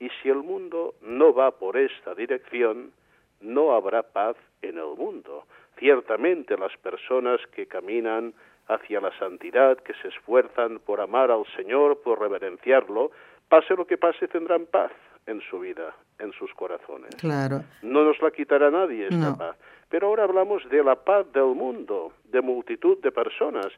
y 0.00 0.08
si 0.22 0.28
el 0.28 0.42
mundo 0.42 0.94
no 1.02 1.34
va 1.34 1.50
por 1.52 1.76
esta 1.76 2.14
dirección, 2.14 2.92
no 3.40 3.74
habrá 3.74 4.02
paz 4.02 4.36
en 4.62 4.78
el 4.78 4.96
mundo. 4.96 5.44
Ciertamente 5.78 6.56
las 6.56 6.76
personas 6.78 7.40
que 7.54 7.66
caminan 7.66 8.34
hacia 8.68 9.00
la 9.00 9.16
santidad, 9.18 9.78
que 9.78 9.94
se 9.94 10.08
esfuerzan 10.08 10.78
por 10.80 11.00
amar 11.00 11.30
al 11.30 11.44
Señor, 11.56 12.00
por 12.02 12.20
reverenciarlo, 12.20 13.10
pase 13.48 13.74
lo 13.74 13.86
que 13.86 13.96
pase, 13.96 14.28
tendrán 14.28 14.66
paz 14.66 14.92
en 15.26 15.40
su 15.42 15.60
vida, 15.60 15.94
en 16.18 16.32
sus 16.32 16.52
corazones. 16.54 17.14
Claro. 17.16 17.62
No 17.82 18.04
nos 18.04 18.20
la 18.20 18.30
quitará 18.30 18.70
nadie 18.70 19.08
esta 19.08 19.36
paz. 19.36 19.56
Pero 19.88 20.08
ahora 20.08 20.24
hablamos 20.24 20.68
de 20.68 20.82
la 20.84 20.96
paz 20.96 21.30
del 21.32 21.54
mundo, 21.54 22.12
de 22.24 22.40
multitud 22.40 22.98
de 22.98 23.10
personas. 23.10 23.68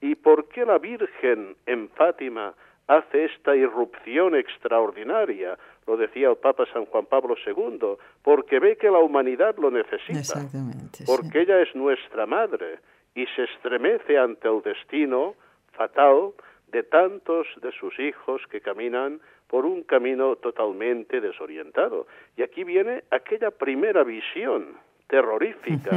¿Y 0.00 0.16
por 0.16 0.48
qué 0.48 0.64
la 0.64 0.78
Virgen 0.78 1.56
en 1.66 1.88
Fátima 1.90 2.54
hace 2.86 3.24
esta 3.24 3.54
irrupción 3.56 4.34
extraordinaria? 4.34 5.58
Lo 5.86 5.96
decía 5.96 6.30
el 6.30 6.36
Papa 6.36 6.64
San 6.72 6.86
Juan 6.86 7.06
Pablo 7.06 7.34
II, 7.44 7.96
porque 8.22 8.60
ve 8.60 8.76
que 8.76 8.90
la 8.90 8.98
humanidad 8.98 9.56
lo 9.58 9.70
necesita. 9.70 10.18
Exactamente. 10.18 11.04
Porque 11.06 11.40
ella 11.40 11.60
es 11.60 11.74
nuestra 11.74 12.26
madre 12.26 12.78
y 13.14 13.26
se 13.34 13.44
estremece 13.44 14.18
ante 14.18 14.48
el 14.48 14.62
destino 14.62 15.34
fatal 15.72 16.32
de 16.68 16.82
tantos 16.82 17.46
de 17.60 17.70
sus 17.72 17.98
hijos 17.98 18.42
que 18.50 18.60
caminan 18.60 19.20
por 19.46 19.66
un 19.66 19.82
camino 19.82 20.36
totalmente 20.36 21.20
desorientado. 21.20 22.06
Y 22.36 22.42
aquí 22.42 22.64
viene 22.64 23.04
aquella 23.10 23.50
primera 23.50 24.02
visión 24.02 24.78
terrorífica 25.06 25.92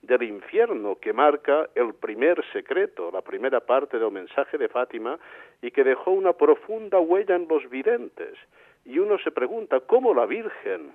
del 0.00 0.22
infierno 0.22 0.96
que 1.00 1.12
marca 1.12 1.68
el 1.74 1.92
primer 1.94 2.40
secreto, 2.52 3.10
la 3.12 3.20
primera 3.20 3.58
parte 3.58 3.98
del 3.98 4.12
mensaje 4.12 4.56
de 4.58 4.68
Fátima 4.68 5.18
y 5.62 5.70
que 5.70 5.84
dejó 5.84 6.12
una 6.12 6.32
profunda 6.32 6.98
huella 7.00 7.36
en 7.36 7.46
los 7.48 7.68
videntes. 7.68 8.36
Y 8.84 8.98
uno 8.98 9.18
se 9.18 9.30
pregunta 9.30 9.80
cómo 9.80 10.14
la 10.14 10.26
Virgen 10.26 10.92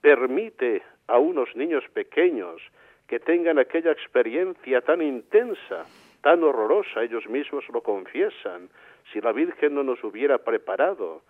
permite 0.00 0.82
a 1.06 1.18
unos 1.18 1.54
niños 1.54 1.84
pequeños 1.92 2.62
que 3.06 3.20
tengan 3.20 3.58
aquella 3.58 3.92
experiencia 3.92 4.80
tan 4.80 5.02
intensa, 5.02 5.84
tan 6.22 6.42
horrorosa, 6.44 7.02
ellos 7.02 7.28
mismos 7.28 7.68
lo 7.70 7.82
confiesan, 7.82 8.70
si 9.12 9.20
la 9.20 9.32
Virgen 9.32 9.74
no 9.74 9.82
nos 9.82 10.02
hubiera 10.04 10.38
preparado, 10.38 11.22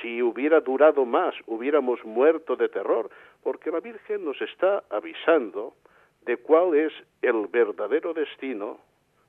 si 0.00 0.22
hubiera 0.22 0.60
durado 0.60 1.04
más, 1.04 1.34
hubiéramos 1.46 2.02
muerto 2.04 2.56
de 2.56 2.68
terror, 2.68 3.10
porque 3.42 3.70
la 3.70 3.80
Virgen 3.80 4.24
nos 4.24 4.40
está 4.40 4.84
avisando 4.90 5.74
de 6.22 6.38
cuál 6.38 6.74
es 6.74 6.92
el 7.20 7.46
verdadero 7.48 8.14
destino 8.14 8.78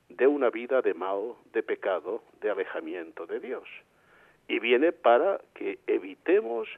de 0.08 0.26
una 0.26 0.50
vida 0.50 0.82
de 0.82 0.94
mal, 0.94 1.34
de 1.52 1.62
pecado, 1.62 2.22
de 2.40 2.50
alejamiento 2.50 3.26
de 3.26 3.40
Dios. 3.40 3.68
Y 4.48 4.58
viene 4.58 4.92
para 4.92 5.40
que 5.54 5.78
evitemos 5.86 6.68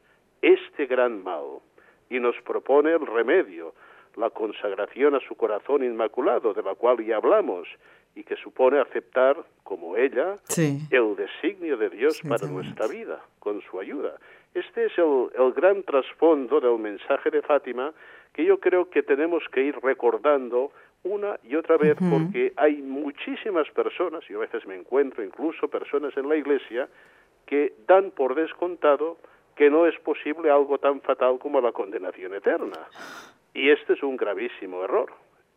este 0.41 0.87
gran 0.87 1.23
mal 1.23 1.61
y 2.09 2.19
nos 2.21 2.37
propone 2.43 2.93
el 2.93 3.07
remedio, 3.07 3.75
la 4.17 4.31
consagración 4.31 5.15
a 5.15 5.21
su 5.21 5.35
corazón 5.37 5.85
inmaculado, 5.85 6.55
de 6.55 6.63
la 6.63 6.75
cual 6.75 7.05
ya 7.05 7.17
hablamos, 7.17 7.69
y 8.15 8.25
que 8.25 8.37
supone 8.37 8.81
aceptar 8.81 9.37
como 9.63 9.97
ella 9.97 10.37
el 10.91 11.15
designio 11.15 11.77
de 11.77 11.91
Dios 11.91 12.21
para 12.29 12.49
nuestra 12.49 12.89
vida, 12.89 13.23
con 13.39 13.61
su 13.63 13.79
ayuda. 13.79 14.17
Este 14.55 14.87
es 14.87 14.99
el, 14.99 15.29
el 15.39 15.53
gran 15.53 15.83
trasfondo 15.83 16.59
del 16.59 16.79
mensaje 16.79 17.31
de 17.31 17.43
Fátima 17.43 17.93
que 18.33 18.45
yo 18.45 18.59
creo 18.59 18.89
que 18.91 19.03
tenemos 19.03 19.45
que 19.53 19.63
ir 19.63 19.79
recordando 19.83 20.73
una 21.05 21.39
y 21.45 21.55
otra 21.55 21.77
vez 21.77 21.97
porque 22.11 22.53
hay 22.57 22.83
muchísimas 22.83 23.69
personas, 23.71 24.23
y 24.29 24.35
a 24.35 24.39
veces 24.39 24.67
me 24.67 24.75
encuentro 24.75 25.25
incluso 25.25 25.69
personas 25.69 26.17
en 26.17 26.29
la 26.29 26.37
iglesia, 26.37 26.89
que 27.47 27.75
dan 27.87 28.11
por 28.11 28.35
descontado 28.35 29.17
que 29.57 29.71
no 29.71 29.87
es 29.87 29.99
posible 30.01 30.51
algo 30.51 30.79
tan 30.79 31.01
fatal 31.01 31.39
como 31.39 31.61
la 31.61 31.73
condenación 31.73 32.35
eterna. 32.35 32.79
Y 33.55 33.71
este 33.71 33.95
es 33.95 34.03
un 34.03 34.17
gravísimo 34.17 34.85
error. 34.85 35.13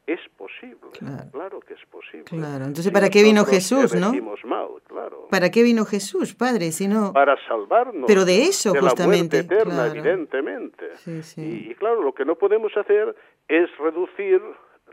Es 0.07 0.19
posible, 0.35 0.89
claro, 1.31 1.59
que 1.59 1.75
es 1.75 1.85
posible. 1.85 2.23
Claro, 2.25 2.65
entonces 2.65 2.91
¿para 2.91 3.09
qué 3.09 3.21
vino 3.21 3.45
Jesús, 3.45 3.93
no? 3.93 4.11
Mal, 4.45 4.67
claro. 4.87 5.27
¿Para 5.29 5.51
qué 5.51 5.61
vino 5.61 5.85
Jesús, 5.85 6.33
Padre, 6.33 6.71
si 6.71 6.87
no... 6.87 7.13
Para 7.13 7.37
salvarnos. 7.47 8.05
Pero 8.07 8.25
de 8.25 8.41
eso, 8.43 8.73
justamente. 8.73 9.37
La 9.37 9.43
muerte 9.43 9.55
eterna, 9.55 9.87
evidentemente. 9.87 10.97
Sí, 10.97 11.21
sí. 11.21 11.67
Y, 11.69 11.75
claro, 11.75 12.01
lo 12.01 12.13
que 12.13 12.25
no 12.25 12.35
podemos 12.35 12.75
hacer 12.75 13.15
es 13.47 13.69
reducir 13.77 14.41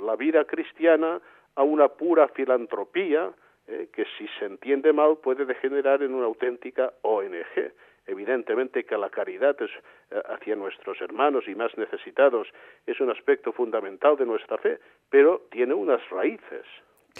la 0.00 0.17
vida 0.17 0.45
cristiana 0.45 1.21
a 1.55 1.62
una 1.62 1.88
pura 1.88 2.28
filantropía 2.28 3.33
eh, 3.67 3.88
que 3.93 4.07
si 4.17 4.26
se 4.38 4.47
entiende 4.47 4.93
mal 4.93 5.19
puede 5.19 5.45
degenerar 5.45 6.02
en 6.02 6.14
una 6.14 6.26
auténtica 6.26 6.95
ONG. 7.02 7.73
Evidentemente 8.07 8.85
que 8.85 8.97
la 8.97 9.11
caridad 9.11 9.55
es, 9.61 9.71
eh, 10.11 10.23
hacia 10.31 10.57
nuestros 10.57 10.99
hermanos 11.02 11.45
y 11.47 11.55
más 11.55 11.76
necesitados 11.76 12.49
es 12.87 12.99
un 13.00 13.11
aspecto 13.11 13.52
fundamental 13.52 14.17
de 14.17 14.25
nuestra 14.25 14.57
fe, 14.57 14.78
pero 15.11 15.43
tiene 15.50 15.75
unas 15.75 16.00
raíces, 16.09 16.64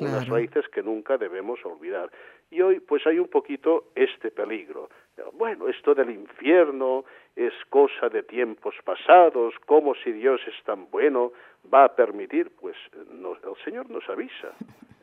unas 0.01 0.27
raíces 0.27 0.67
que 0.69 0.83
nunca 0.83 1.19
debemos 1.19 1.63
olvidar. 1.67 2.11
Y 2.51 2.63
hoy 2.63 2.81
pues 2.81 3.07
hay 3.07 3.19
un 3.19 3.29
poquito 3.29 3.89
este 3.95 4.31
peligro, 4.31 4.89
Bueno, 5.35 5.69
esto 5.69 5.95
del 5.95 6.09
infierno 6.09 7.05
es 7.38 7.52
cosa 7.71 8.09
de 8.09 8.25
tiempos 8.25 8.75
pasados, 8.85 9.54
como 9.64 9.95
si 9.95 10.11
Dios 10.11 10.40
es 10.49 10.64
tan 10.64 10.90
bueno, 10.90 11.33
va 11.73 11.85
a 11.85 11.95
permitir, 11.95 12.50
pues 12.61 12.76
el 12.92 13.64
Señor 13.64 13.88
nos 13.88 14.09
avisa. 14.09 14.52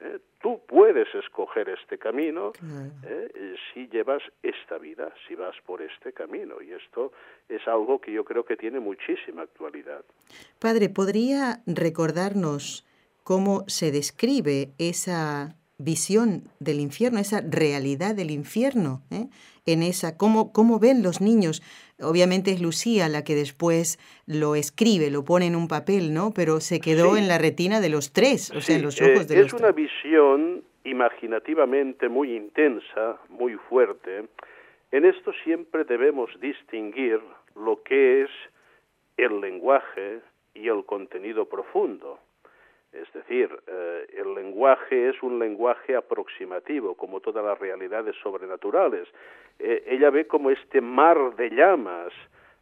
¿eh? 0.02 0.20
Tú 0.42 0.60
puedes 0.68 1.08
escoger 1.16 1.70
este 1.70 1.98
camino 1.98 2.52
¿eh? 3.06 3.56
si 3.74 3.88
llevas 3.88 4.22
esta 4.44 4.78
vida, 4.78 5.14
si 5.26 5.36
vas 5.36 5.56
por 5.66 5.82
este 5.82 6.12
camino. 6.12 6.62
Y 6.62 6.74
esto 6.74 7.14
es 7.48 7.66
algo 7.70 8.02
que 8.02 8.12
yo 8.12 8.26
creo 8.26 8.44
que 8.44 8.58
tiene 8.58 8.82
muchísima 8.82 9.44
actualidad. 9.44 10.04
Padre, 10.60 10.90
¿podría 10.90 11.62
recordarnos 11.66 12.86
cómo 13.24 13.64
se 13.68 13.94
describe 13.94 14.74
esa 14.78 15.56
visión 15.78 16.44
del 16.60 16.80
infierno, 16.80 17.20
esa 17.20 17.42
realidad 17.42 18.16
del 18.16 18.32
infierno, 18.32 19.02
¿eh? 19.12 19.28
en 19.66 19.84
esa, 19.84 20.18
cómo, 20.18 20.54
cómo 20.54 20.80
ven 20.80 21.04
los 21.04 21.22
niños. 21.22 21.62
Obviamente 22.00 22.52
es 22.52 22.62
Lucía 22.62 23.10
la 23.10 23.24
que 23.24 23.36
después 23.36 24.00
lo 24.26 24.56
escribe, 24.56 25.10
lo 25.12 25.24
pone 25.24 25.48
en 25.48 25.56
un 25.56 25.68
papel, 25.68 26.14
¿no? 26.14 26.32
Pero 26.34 26.60
se 26.60 26.80
quedó 26.80 27.18
en 27.18 27.28
la 27.28 27.38
retina 27.38 27.82
de 27.82 27.90
los 27.90 28.14
tres, 28.14 28.52
o 28.52 28.62
sea, 28.62 28.76
en 28.76 28.84
los 28.84 29.02
ojos 29.02 29.28
de 29.28 29.36
eh, 29.36 29.42
los 29.42 29.48
tres. 29.48 29.54
Es 29.54 29.54
una 29.54 29.72
visión 29.72 30.64
imaginativamente 30.84 32.10
muy 32.10 32.36
intensa, 32.36 33.18
muy 33.30 33.56
fuerte. 33.56 34.26
En 34.92 35.06
esto 35.06 35.34
siempre 35.44 35.84
debemos 35.84 36.30
distinguir 36.40 37.20
lo 37.56 37.82
que 37.84 38.24
es 38.24 38.30
el 39.18 39.42
lenguaje 39.42 40.22
y 40.54 40.68
el 40.68 40.86
contenido 40.86 41.46
profundo. 41.46 42.20
Es 43.02 43.12
decir, 43.12 43.50
eh, 43.68 44.08
el 44.18 44.34
lenguaje 44.34 45.10
es 45.10 45.22
un 45.22 45.38
lenguaje 45.38 45.96
aproximativo, 45.96 46.96
como 46.96 47.20
todas 47.20 47.44
las 47.44 47.60
realidades 47.60 48.16
sobrenaturales. 48.24 49.08
Eh, 49.60 49.84
ella 49.88 50.10
ve 50.10 50.28
como 50.28 50.50
este 50.50 50.80
mar 50.80 51.36
de 51.36 51.50
llamas, 51.50 52.14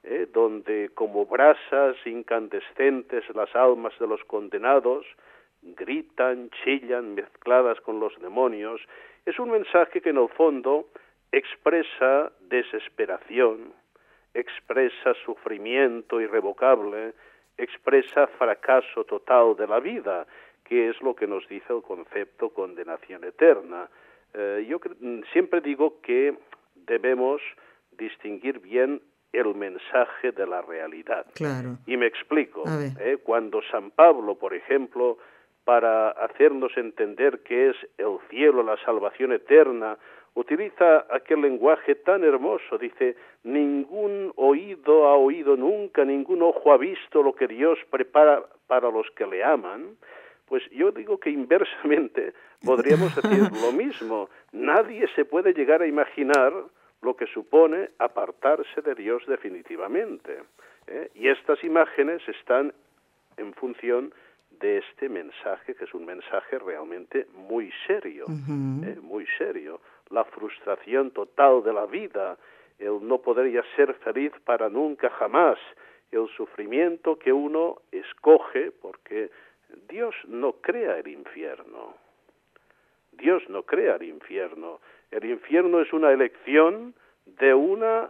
eh, 0.04 0.28
donde 0.34 0.90
como 0.96 1.26
brasas 1.26 1.96
incandescentes 2.06 3.24
las 3.36 3.56
almas 3.56 3.98
de 4.00 4.08
los 4.08 4.24
condenados 4.26 5.06
gritan, 5.62 6.50
chillan, 6.64 7.14
mezcladas 7.14 7.80
con 7.82 8.00
los 8.00 8.20
demonios. 8.20 8.82
Es 9.26 9.38
un 9.40 9.52
mensaje 9.52 10.02
que 10.02 10.10
en 10.10 10.18
el 10.18 10.30
fondo 10.30 10.88
expresa 11.32 12.32
desesperación, 12.42 13.72
expresa 14.34 15.14
sufrimiento 15.26 16.20
irrevocable, 16.20 17.14
expresa 17.58 18.28
fracaso 18.28 19.04
total 19.04 19.56
de 19.56 19.68
la 19.68 19.80
vida, 19.80 20.26
que 20.64 20.90
es 20.90 21.02
lo 21.02 21.16
que 21.16 21.28
nos 21.28 21.48
dice 21.48 21.74
el 21.74 21.82
concepto 21.82 22.50
condenación 22.50 23.24
eterna. 23.24 23.90
Eh, 24.34 24.66
yo 24.68 24.80
siempre 25.32 25.62
digo 25.62 26.02
que 26.02 26.38
debemos 26.76 27.42
distinguir 27.92 28.60
bien 28.60 29.02
el 29.32 29.56
mensaje 29.56 30.32
de 30.32 30.46
la 30.46 30.62
realidad. 30.62 31.26
Claro. 31.34 31.78
Y 31.86 31.98
me 31.98 32.06
explico. 32.06 32.64
¿eh? 32.68 33.18
Cuando 33.24 33.62
San 33.72 33.92
Pablo, 33.92 34.36
por 34.36 34.54
ejemplo, 34.54 35.18
para 35.64 36.10
hacernos 36.10 36.76
entender 36.78 37.42
qué 37.44 37.70
es 37.70 37.76
el 37.98 38.18
cielo, 38.30 38.64
la 38.64 38.78
salvación 38.86 39.32
eterna, 39.32 39.98
utiliza 40.36 41.06
aquel 41.10 41.42
lenguaje 41.42 41.96
tan 41.96 42.24
hermoso, 42.24 42.78
dice, 42.78 43.16
ningún 43.44 44.32
oído 44.36 45.08
ha 45.08 45.16
oído 45.16 45.56
nunca, 45.56 46.04
ningún 46.04 46.42
ojo 46.42 46.74
ha 46.74 46.78
visto 46.78 47.22
lo 47.22 47.34
que 47.34 47.48
Dios 47.48 47.78
prepara 47.90 48.44
para 48.68 48.90
los 48.90 49.10
que 49.12 49.28
le 49.28 49.44
aman, 49.44 49.96
pues 50.48 50.64
yo 50.72 50.92
digo 50.92 51.20
que 51.20 51.30
inversamente 51.30 52.34
podríamos 52.66 53.16
decir 53.16 53.44
lo 53.62 53.72
mismo, 53.72 54.30
nadie 54.52 55.08
se 55.16 55.26
puede 55.26 55.54
llegar 55.54 55.82
a 55.82 55.88
imaginar 55.88 56.54
lo 57.02 57.16
que 57.16 57.28
supone 57.28 57.90
apartarse 58.00 58.82
de 58.82 58.96
Dios 58.96 59.24
definitivamente. 59.28 60.40
¿eh? 60.88 61.12
Y 61.16 61.28
estas 61.28 61.64
imágenes 61.64 62.22
están 62.28 62.74
en 63.38 63.54
función 63.54 64.14
de 64.60 64.78
este 64.78 65.10
mensaje, 65.10 65.76
que 65.76 65.84
es 65.84 65.94
un 65.94 66.06
mensaje 66.06 66.60
realmente 66.60 67.28
muy 67.34 67.72
serio, 67.88 68.26
¿eh? 68.30 68.98
muy 69.02 69.26
serio 69.38 69.82
la 70.14 70.24
frustración 70.26 71.12
total 71.12 71.64
de 71.64 71.74
la 71.74 71.86
vida, 71.88 72.38
el 72.78 73.06
no 73.06 73.18
poder 73.18 73.52
ya 73.52 73.64
ser 73.76 73.94
feliz 73.96 74.32
para 74.46 74.70
nunca 74.70 75.10
jamás, 75.10 75.58
el 76.12 76.28
sufrimiento 76.38 77.18
que 77.18 77.34
uno 77.34 77.82
escoge 77.92 78.72
porque 78.72 79.32
Dios 79.90 80.16
no 80.28 80.54
crea 80.54 81.00
el 81.00 81.08
infierno. 81.08 81.96
Dios 83.12 83.44
no 83.50 83.64
crea 83.64 83.96
el 83.96 84.04
infierno. 84.04 84.80
El 85.10 85.26
infierno 85.26 85.82
es 85.82 85.92
una 85.92 86.12
elección 86.12 86.94
de 87.26 87.54
una 87.54 88.10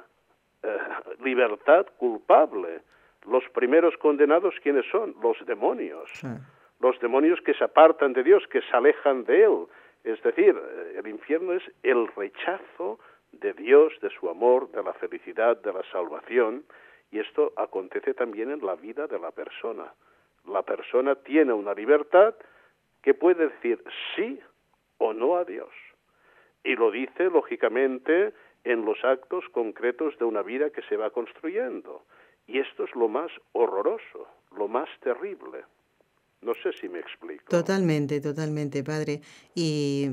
eh, 0.61 0.77
libertad 1.23 1.85
culpable. 1.97 2.81
Los 3.25 3.43
primeros 3.53 3.95
condenados, 3.97 4.55
¿quiénes 4.61 4.85
son? 4.91 5.15
Los 5.21 5.37
demonios. 5.45 6.11
Los 6.81 6.99
demonios 6.99 7.39
que 7.41 7.53
se 7.53 7.63
apartan 7.63 8.11
de 8.11 8.23
Dios, 8.23 8.45
que 8.47 8.61
se 8.61 8.75
alejan 8.75 9.23
de 9.23 9.43
Él, 9.45 9.67
es 10.03 10.21
decir, 10.21 10.59
el 10.95 11.07
infierno 11.07 11.53
es 11.53 11.63
el 11.81 12.07
rechazo 12.15 12.99
de 13.31 13.53
Dios, 13.53 13.93
de 14.01 14.09
su 14.09 14.29
amor, 14.29 14.69
de 14.71 14.83
la 14.83 14.93
felicidad, 14.93 15.57
de 15.57 15.73
la 15.73 15.83
salvación, 15.91 16.65
y 17.11 17.19
esto 17.19 17.53
acontece 17.55 18.13
también 18.13 18.51
en 18.51 18.65
la 18.65 18.75
vida 18.75 19.07
de 19.07 19.19
la 19.19 19.31
persona. 19.31 19.93
La 20.45 20.63
persona 20.63 21.15
tiene 21.15 21.53
una 21.53 21.73
libertad 21.73 22.35
que 23.01 23.13
puede 23.13 23.49
decir 23.49 23.83
sí 24.15 24.39
o 24.97 25.13
no 25.13 25.37
a 25.37 25.45
Dios. 25.45 25.69
Y 26.63 26.75
lo 26.75 26.91
dice, 26.91 27.25
lógicamente, 27.25 28.33
en 28.63 28.85
los 28.85 29.03
actos 29.03 29.45
concretos 29.51 30.17
de 30.17 30.25
una 30.25 30.41
vida 30.41 30.69
que 30.69 30.81
se 30.83 30.97
va 30.97 31.09
construyendo. 31.09 32.03
Y 32.47 32.59
esto 32.59 32.85
es 32.85 32.95
lo 32.95 33.07
más 33.07 33.31
horroroso, 33.51 34.27
lo 34.57 34.67
más 34.67 34.89
terrible. 35.01 35.65
No 36.43 36.53
sé 36.61 36.71
si 36.79 36.89
me 36.89 36.99
explico. 36.99 37.45
Totalmente, 37.49 38.19
totalmente, 38.19 38.83
padre. 38.83 39.21
Y 39.55 40.09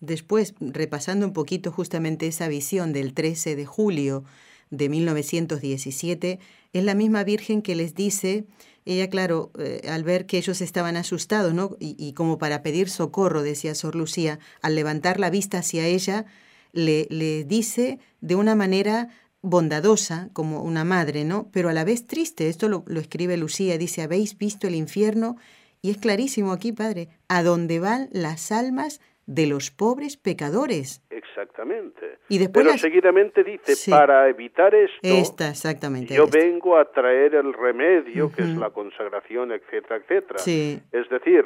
después, 0.00 0.54
repasando 0.60 1.26
un 1.26 1.32
poquito 1.32 1.72
justamente 1.72 2.26
esa 2.26 2.48
visión 2.48 2.92
del 2.92 3.14
13 3.14 3.56
de 3.56 3.66
julio 3.66 4.24
de 4.70 4.88
1917, 4.88 6.38
es 6.72 6.84
la 6.84 6.94
misma 6.94 7.24
Virgen 7.24 7.62
que 7.62 7.74
les 7.74 7.94
dice, 7.94 8.46
ella, 8.84 9.08
claro, 9.10 9.52
eh, 9.58 9.82
al 9.88 10.04
ver 10.04 10.26
que 10.26 10.38
ellos 10.38 10.60
estaban 10.60 10.96
asustados, 10.96 11.52
¿no? 11.52 11.76
Y, 11.78 12.14
como 12.14 12.38
para 12.38 12.62
pedir 12.62 12.88
socorro, 12.88 13.42
decía 13.42 13.74
Sor 13.74 13.94
Lucía, 13.94 14.38
al 14.62 14.74
levantar 14.74 15.20
la 15.20 15.30
vista 15.30 15.58
hacia 15.58 15.86
ella, 15.86 16.26
le, 16.72 17.06
le 17.10 17.44
dice 17.44 17.98
de 18.20 18.34
una 18.34 18.54
manera 18.54 19.08
bondadosa, 19.42 20.30
como 20.32 20.62
una 20.62 20.84
madre, 20.84 21.24
¿no? 21.24 21.48
Pero 21.52 21.68
a 21.68 21.72
la 21.72 21.84
vez 21.84 22.06
triste, 22.06 22.48
esto 22.48 22.68
lo, 22.68 22.84
lo 22.86 23.00
escribe 23.00 23.36
Lucía, 23.36 23.76
dice, 23.76 24.02
¿habéis 24.02 24.38
visto 24.38 24.66
el 24.68 24.74
infierno? 24.74 25.36
Y 25.82 25.90
es 25.90 25.98
clarísimo 25.98 26.52
aquí, 26.52 26.72
Padre, 26.72 27.08
a 27.28 27.42
dónde 27.42 27.80
van 27.80 28.08
las 28.12 28.52
almas 28.52 29.00
de 29.26 29.48
los 29.48 29.72
pobres 29.72 30.16
pecadores. 30.16 31.02
Exactamente. 31.10 32.18
Y 32.28 32.38
después 32.38 32.64
Pero 32.64 32.78
seguidamente 32.78 33.42
dice, 33.42 33.90
para 33.90 34.28
evitar 34.28 34.74
esto, 34.76 35.00
esta, 35.02 35.50
exactamente, 35.50 36.14
yo 36.14 36.28
vengo 36.28 36.78
a 36.78 36.84
traer 36.84 37.34
el 37.34 37.52
remedio, 37.52 38.30
que 38.30 38.42
es 38.42 38.56
la 38.56 38.70
consagración, 38.70 39.50
etcétera, 39.50 39.96
etcétera. 39.96 40.38
Sí. 40.38 40.80
Es 40.92 41.08
decir, 41.08 41.44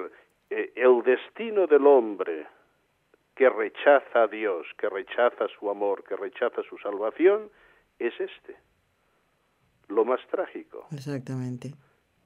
eh, 0.51 0.73
el 0.77 1.03
destino 1.03 1.67
del 1.67 1.87
hombre 1.87 2.47
que 3.35 3.49
rechaza 3.49 4.25
a 4.25 4.27
Dios, 4.27 4.67
que 4.79 4.91
rechaza 4.91 5.47
su 5.59 5.71
amor, 5.71 6.05
que 6.05 6.15
rechaza 6.15 6.63
su 6.69 6.77
salvación, 6.79 7.51
es 7.99 8.13
este. 8.21 8.57
Lo 9.89 10.05
más 10.05 10.21
trágico. 10.31 10.87
Exactamente 10.93 11.73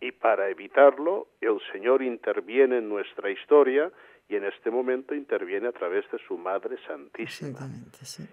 y 0.01 0.13
para 0.13 0.49
evitarlo 0.49 1.29
el 1.41 1.61
Señor 1.73 2.03
interviene 2.03 2.79
en 2.79 2.89
nuestra 2.89 3.31
historia 3.31 3.93
y 4.29 4.37
en 4.37 4.45
este 4.45 4.71
momento 4.71 5.15
interviene 5.15 5.69
a 5.69 5.73
través 5.73 6.11
de 6.11 6.19
su 6.27 6.39
Madre 6.39 6.79
Santísima. 6.87 7.59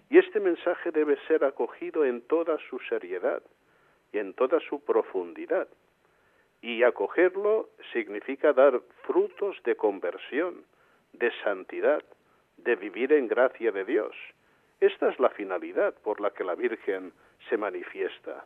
Y 0.10 0.18
este 0.18 0.40
mensaje 0.40 0.92
debe 0.92 1.18
ser 1.28 1.44
acogido 1.44 2.06
en 2.06 2.22
toda 2.22 2.58
su 2.70 2.80
seriedad 2.88 3.42
y 4.14 4.20
en 4.20 4.34
toda 4.34 4.60
su 4.70 4.80
profundidad. 4.80 5.68
Y 6.62 6.84
acogerlo 6.84 7.70
significa 7.92 8.54
dar 8.54 8.80
frutos 9.06 9.58
de 9.64 9.76
conversión, 9.76 10.64
de 11.14 11.32
santidad, 11.44 12.04
de 12.58 12.76
vivir 12.76 13.12
en 13.14 13.28
gracia 13.28 13.72
de 13.72 13.84
Dios. 13.84 14.16
Esta 14.80 15.10
es 15.10 15.20
la 15.20 15.30
finalidad 15.30 15.96
por 15.96 16.22
la 16.22 16.32
que 16.32 16.44
la 16.44 16.56
Virgen 16.56 17.12
se 17.50 17.58
manifiesta, 17.58 18.46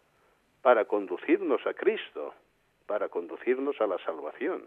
para 0.61 0.85
conducirnos 0.85 1.65
a 1.67 1.73
Cristo, 1.73 2.33
para 2.85 3.09
conducirnos 3.09 3.75
a 3.79 3.87
la 3.87 3.97
salvación. 4.05 4.63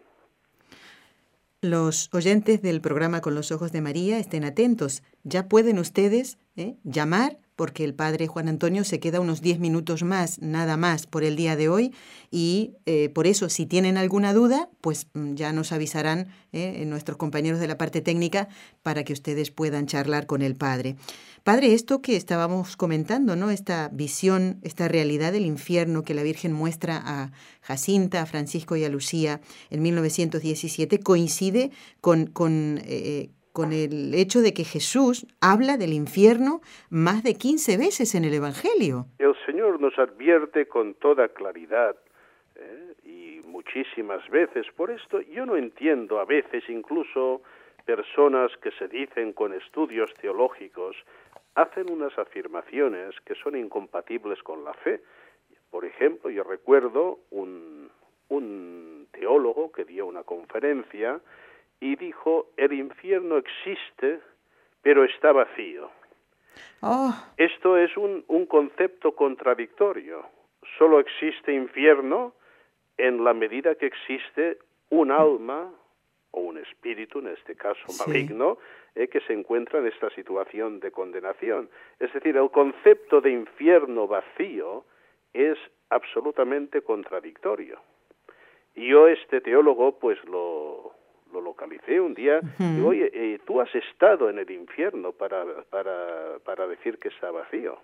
Los 1.60 2.12
oyentes 2.12 2.60
del 2.60 2.80
programa 2.80 3.20
Con 3.20 3.34
los 3.34 3.50
Ojos 3.50 3.72
de 3.72 3.80
María 3.80 4.18
estén 4.18 4.44
atentos. 4.44 5.02
Ya 5.22 5.48
pueden 5.48 5.78
ustedes 5.78 6.38
¿eh? 6.56 6.76
llamar 6.84 7.38
porque 7.56 7.84
el 7.84 7.94
padre 7.94 8.26
Juan 8.26 8.48
Antonio 8.48 8.84
se 8.84 9.00
queda 9.00 9.20
unos 9.20 9.40
10 9.40 9.60
minutos 9.60 10.02
más, 10.02 10.40
nada 10.40 10.76
más, 10.76 11.06
por 11.06 11.24
el 11.24 11.36
día 11.36 11.56
de 11.56 11.68
hoy. 11.68 11.92
Y 12.30 12.72
eh, 12.86 13.10
por 13.10 13.26
eso, 13.26 13.48
si 13.48 13.66
tienen 13.66 13.96
alguna 13.96 14.32
duda, 14.32 14.68
pues 14.80 15.06
mm, 15.14 15.34
ya 15.34 15.52
nos 15.52 15.72
avisarán 15.72 16.28
eh, 16.52 16.84
nuestros 16.86 17.16
compañeros 17.16 17.60
de 17.60 17.68
la 17.68 17.78
parte 17.78 18.00
técnica 18.00 18.48
para 18.82 19.04
que 19.04 19.12
ustedes 19.12 19.50
puedan 19.50 19.86
charlar 19.86 20.26
con 20.26 20.42
el 20.42 20.56
padre. 20.56 20.96
Padre, 21.44 21.74
esto 21.74 22.00
que 22.00 22.16
estábamos 22.16 22.76
comentando, 22.76 23.36
¿no? 23.36 23.50
Esta 23.50 23.88
visión, 23.92 24.58
esta 24.62 24.88
realidad 24.88 25.32
del 25.32 25.44
infierno 25.44 26.02
que 26.02 26.14
la 26.14 26.22
Virgen 26.22 26.52
muestra 26.52 27.02
a 27.04 27.32
Jacinta, 27.60 28.22
a 28.22 28.26
Francisco 28.26 28.76
y 28.76 28.84
a 28.84 28.88
Lucía 28.88 29.40
en 29.70 29.82
1917, 29.82 31.00
coincide 31.00 31.70
con, 32.00 32.26
con 32.26 32.80
eh, 32.84 33.28
con 33.54 33.72
el 33.72 34.12
hecho 34.14 34.40
de 34.40 34.52
que 34.52 34.64
Jesús 34.64 35.26
habla 35.40 35.76
del 35.76 35.92
infierno 35.92 36.60
más 36.90 37.22
de 37.22 37.34
15 37.34 37.78
veces 37.78 38.16
en 38.16 38.24
el 38.24 38.34
Evangelio. 38.34 39.06
El 39.20 39.36
Señor 39.46 39.80
nos 39.80 39.96
advierte 39.96 40.66
con 40.66 40.94
toda 40.94 41.28
claridad 41.28 41.94
¿eh? 42.56 42.94
y 43.04 43.46
muchísimas 43.46 44.28
veces. 44.28 44.66
Por 44.76 44.90
esto 44.90 45.20
yo 45.20 45.46
no 45.46 45.56
entiendo 45.56 46.18
a 46.18 46.24
veces 46.24 46.64
incluso 46.68 47.42
personas 47.86 48.50
que 48.60 48.72
se 48.72 48.88
dicen 48.88 49.32
con 49.32 49.54
estudios 49.54 50.12
teológicos 50.20 50.96
hacen 51.54 51.92
unas 51.92 52.18
afirmaciones 52.18 53.14
que 53.24 53.36
son 53.36 53.56
incompatibles 53.56 54.42
con 54.42 54.64
la 54.64 54.74
fe. 54.74 55.00
Por 55.70 55.84
ejemplo, 55.84 56.28
yo 56.28 56.42
recuerdo 56.42 57.20
un, 57.30 57.88
un 58.30 59.06
teólogo 59.12 59.70
que 59.70 59.84
dio 59.84 60.06
una 60.06 60.24
conferencia 60.24 61.20
y 61.84 61.96
dijo, 61.96 62.46
el 62.56 62.72
infierno 62.72 63.36
existe, 63.36 64.20
pero 64.80 65.04
está 65.04 65.32
vacío. 65.32 65.90
Oh. 66.80 67.12
Esto 67.36 67.76
es 67.76 67.94
un, 67.98 68.24
un 68.28 68.46
concepto 68.46 69.14
contradictorio. 69.14 70.24
Solo 70.78 70.98
existe 70.98 71.52
infierno 71.52 72.32
en 72.96 73.22
la 73.22 73.34
medida 73.34 73.74
que 73.74 73.84
existe 73.84 74.56
un 74.88 75.10
alma 75.10 75.70
o 76.30 76.40
un 76.40 76.56
espíritu, 76.56 77.18
en 77.18 77.28
este 77.28 77.54
caso 77.54 77.84
maligno, 78.06 78.56
eh, 78.94 79.08
que 79.08 79.20
se 79.20 79.34
encuentra 79.34 79.80
en 79.80 79.86
esta 79.86 80.08
situación 80.14 80.80
de 80.80 80.90
condenación. 80.90 81.68
Es 82.00 82.10
decir, 82.14 82.34
el 82.34 82.50
concepto 82.50 83.20
de 83.20 83.30
infierno 83.30 84.08
vacío 84.08 84.86
es 85.34 85.58
absolutamente 85.90 86.80
contradictorio. 86.80 87.78
Y 88.74 88.88
yo 88.88 89.06
este 89.06 89.42
teólogo 89.42 89.98
pues 89.98 90.18
lo, 90.24 90.93
lo 91.34 91.40
localicé 91.40 92.00
un 92.00 92.14
día 92.14 92.40
y 92.58 92.80
oye, 92.80 93.10
eh, 93.12 93.40
tú 93.44 93.60
has 93.60 93.74
estado 93.74 94.30
en 94.30 94.38
el 94.38 94.50
infierno 94.50 95.12
para, 95.12 95.44
para, 95.68 96.38
para 96.44 96.66
decir 96.66 96.98
que 96.98 97.08
está 97.08 97.30
vacío. 97.30 97.78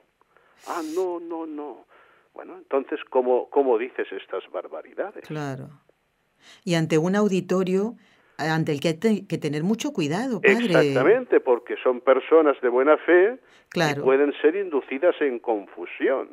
Ah, 0.69 0.83
no, 0.95 1.21
no, 1.21 1.47
no. 1.47 1.85
Bueno, 2.33 2.57
entonces, 2.57 3.01
¿cómo, 3.11 3.51
¿cómo 3.51 3.77
dices 3.77 4.07
estas 4.13 4.49
barbaridades? 4.51 5.27
Claro. 5.27 5.69
Y 6.65 6.75
ante 6.75 6.97
un 6.97 7.17
auditorio 7.17 7.97
ante 8.39 8.73
el 8.73 8.81
que 8.81 8.97
hay 9.03 9.27
que 9.27 9.37
tener 9.37 9.63
mucho 9.65 9.93
cuidado, 9.93 10.41
padre. 10.41 10.65
Exactamente, 10.65 11.41
porque 11.41 11.75
son 11.83 12.01
personas 12.01 12.59
de 12.63 12.71
buena 12.71 12.97
fe 12.97 13.39
claro. 13.69 14.01
y 14.01 14.05
pueden 14.05 14.33
ser 14.41 14.57
inducidas 14.57 15.15
en 15.21 15.41
confusión. 15.41 16.31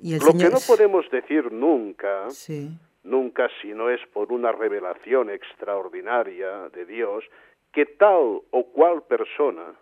¿Y 0.00 0.18
Lo 0.18 0.32
que 0.32 0.48
no 0.48 0.58
podemos 0.66 1.10
decir 1.10 1.52
nunca 1.52 2.30
sí 2.30 2.70
nunca 3.04 3.48
si 3.60 3.72
no 3.72 3.90
es 3.90 4.00
por 4.12 4.32
una 4.32 4.50
revelación 4.52 5.30
extraordinaria 5.30 6.68
de 6.70 6.84
Dios, 6.86 7.24
que 7.72 7.86
tal 7.86 8.40
o 8.50 8.64
cual 8.72 9.02
persona 9.02 9.74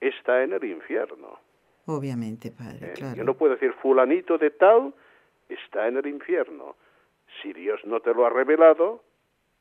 está 0.00 0.42
en 0.42 0.52
el 0.52 0.64
infierno. 0.64 1.38
Obviamente, 1.86 2.50
padre, 2.50 2.92
eh, 2.92 3.14
Yo 3.16 3.24
no 3.24 3.34
puedo 3.34 3.54
decir 3.54 3.72
fulanito 3.74 4.38
de 4.38 4.50
tal 4.50 4.92
está 5.48 5.88
en 5.88 5.96
el 5.96 6.06
infierno. 6.06 6.76
Si 7.42 7.52
Dios 7.52 7.80
no 7.84 8.00
te 8.00 8.14
lo 8.14 8.26
ha 8.26 8.30
revelado, 8.30 9.02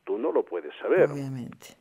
tú 0.03 0.17
no 0.17 0.31
lo 0.31 0.43
puedes 0.43 0.75
saber. 0.77 1.09
Obviamente. 1.09 1.77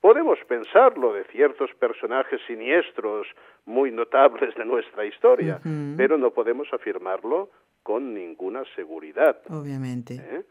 Podemos 0.00 0.38
pensarlo 0.46 1.12
de 1.12 1.24
ciertos 1.24 1.70
personajes 1.74 2.40
siniestros 2.46 3.26
muy 3.66 3.90
notables 3.90 4.54
de 4.54 4.64
nuestra 4.64 5.04
historia, 5.04 5.60
pero 5.96 6.16
no 6.16 6.30
podemos 6.30 6.72
afirmarlo 6.72 7.50
con 7.88 8.12
ninguna 8.12 8.64
seguridad. 8.76 9.38
Obviamente. 9.48 10.16
¿Eh? 10.16 10.44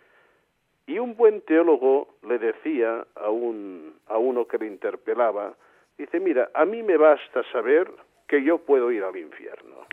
Y 0.87 0.97
un 0.97 1.15
buen 1.15 1.41
teólogo 1.41 2.15
le 2.27 2.39
decía 2.39 3.05
a, 3.13 3.29
un, 3.29 3.93
a 4.07 4.17
uno 4.17 4.47
que 4.47 4.57
le 4.57 4.65
interpelaba, 4.65 5.55
dice, 5.99 6.19
mira, 6.19 6.49
a 6.55 6.65
mí 6.65 6.81
me 6.81 6.97
basta 6.97 7.43
saber 7.51 7.91
que 8.27 8.43
yo 8.43 8.57
puedo 8.57 8.91
ir 8.91 9.03
al 9.03 9.15
infierno. 9.15 9.85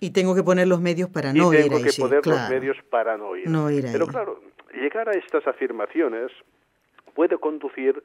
Y 0.00 0.12
tengo 0.12 0.32
que 0.32 0.44
poner 0.44 0.68
los 0.68 0.80
medios 0.80 1.10
para 1.10 1.32
no 1.32 1.52
ir. 1.52 1.62
Tengo 1.64 1.82
que 1.82 1.92
poner 1.98 2.24
los 2.24 2.48
medios 2.48 2.76
para 2.88 3.16
no 3.16 3.36
ir. 3.36 3.48
Pero 3.90 4.06
claro, 4.06 4.40
llegar 4.72 5.08
a 5.08 5.12
estas 5.18 5.44
afirmaciones 5.48 6.30
puede 7.16 7.36
conducir 7.36 8.00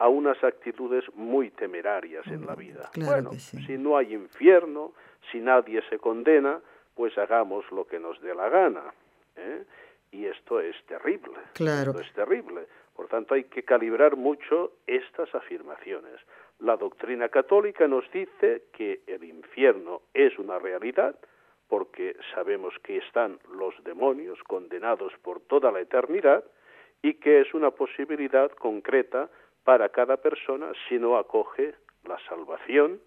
a 0.00 0.08
unas 0.08 0.42
actitudes 0.42 1.04
muy 1.14 1.50
temerarias 1.50 2.26
en 2.26 2.44
la 2.46 2.56
vida. 2.56 2.90
bueno, 2.96 3.30
si 3.34 3.78
no 3.78 3.96
hay 3.96 4.12
infierno, 4.12 4.92
si 5.30 5.38
nadie 5.38 5.82
se 5.88 5.98
condena, 5.98 6.60
pues 6.98 7.16
hagamos 7.16 7.64
lo 7.70 7.86
que 7.86 8.00
nos 8.00 8.20
dé 8.20 8.34
la 8.34 8.48
gana. 8.48 8.92
¿eh? 9.36 9.62
Y 10.10 10.26
esto 10.26 10.58
es 10.58 10.74
terrible. 10.86 11.38
Claro. 11.54 11.92
Esto 11.92 12.02
es 12.02 12.12
terrible. 12.12 12.66
Por 12.92 13.06
tanto, 13.06 13.34
hay 13.34 13.44
que 13.44 13.62
calibrar 13.62 14.16
mucho 14.16 14.72
estas 14.84 15.32
afirmaciones. 15.32 16.20
La 16.58 16.76
doctrina 16.76 17.28
católica 17.28 17.86
nos 17.86 18.10
dice 18.10 18.64
que 18.72 19.02
el 19.06 19.22
infierno 19.22 20.02
es 20.12 20.36
una 20.40 20.58
realidad 20.58 21.14
porque 21.68 22.16
sabemos 22.34 22.74
que 22.82 22.96
están 22.96 23.38
los 23.48 23.74
demonios 23.84 24.42
condenados 24.42 25.12
por 25.22 25.38
toda 25.38 25.70
la 25.70 25.78
eternidad 25.78 26.42
y 27.00 27.14
que 27.14 27.42
es 27.42 27.54
una 27.54 27.70
posibilidad 27.70 28.50
concreta 28.50 29.30
para 29.62 29.90
cada 29.90 30.16
persona 30.16 30.72
si 30.88 30.98
no 30.98 31.16
acoge 31.16 31.76
la 32.02 32.18
salvación 32.28 33.00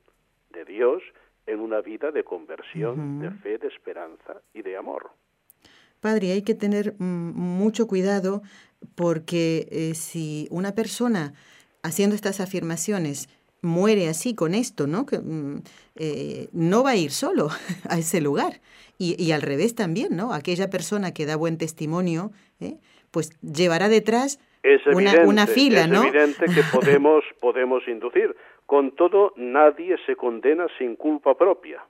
de 0.52 0.64
Dios 0.64 1.04
en 1.46 1.60
una 1.60 1.82
vida 1.82 2.12
de 2.12 2.24
conversión, 2.24 3.20
de 3.20 3.32
fe, 3.32 3.58
de 3.58 3.68
esperanza 3.68 4.42
y 4.54 4.62
de 4.62 4.78
amor. 4.78 5.12
Padre, 6.00 6.32
hay 6.32 6.42
que 6.42 6.56
tener 6.56 6.96
mm, 6.98 7.04
mucho 7.04 7.88
cuidado 7.88 8.42
porque 8.96 9.68
eh, 9.72 9.94
si 9.94 10.48
una 10.50 10.74
persona 10.74 11.34
haciendo 11.84 12.16
estas 12.16 12.40
afirmaciones 12.40 13.30
muere 13.62 14.08
así 14.08 14.34
con 14.34 14.56
esto, 14.56 14.88
¿no? 14.88 15.06
Que, 15.06 15.20
mm, 15.20 15.62
eh, 15.96 16.48
no 16.52 16.84
va 16.84 16.92
a 16.92 16.96
ir 16.96 17.12
solo 17.12 17.50
a 17.90 17.98
ese 17.98 18.22
lugar. 18.22 18.62
Y, 18.98 19.32
al 19.32 19.42
revés 19.42 19.74
también, 19.74 20.16
¿no? 20.16 20.32
Aquella 20.32 20.70
persona 20.70 21.12
que 21.12 21.26
da 21.26 21.36
buen 21.36 21.58
testimonio, 21.58 22.32
¿eh? 22.60 22.76
pues 23.10 23.32
llevará 23.42 23.90
detrás 23.90 24.40
una, 25.26 25.48
fila, 25.48 25.88
¿no? 25.88 26.04
Es 26.04 26.14
evidente 26.14 26.46
que 26.46 26.62
podemos, 26.72 27.24
podemos 27.40 27.88
inducir. 27.88 28.36
Con 28.72 28.92
todo, 28.92 29.34
nadie 29.36 29.98
se 30.06 30.16
condena 30.16 30.66
sin 30.78 30.96
culpa 30.96 31.38
propia. 31.38 31.84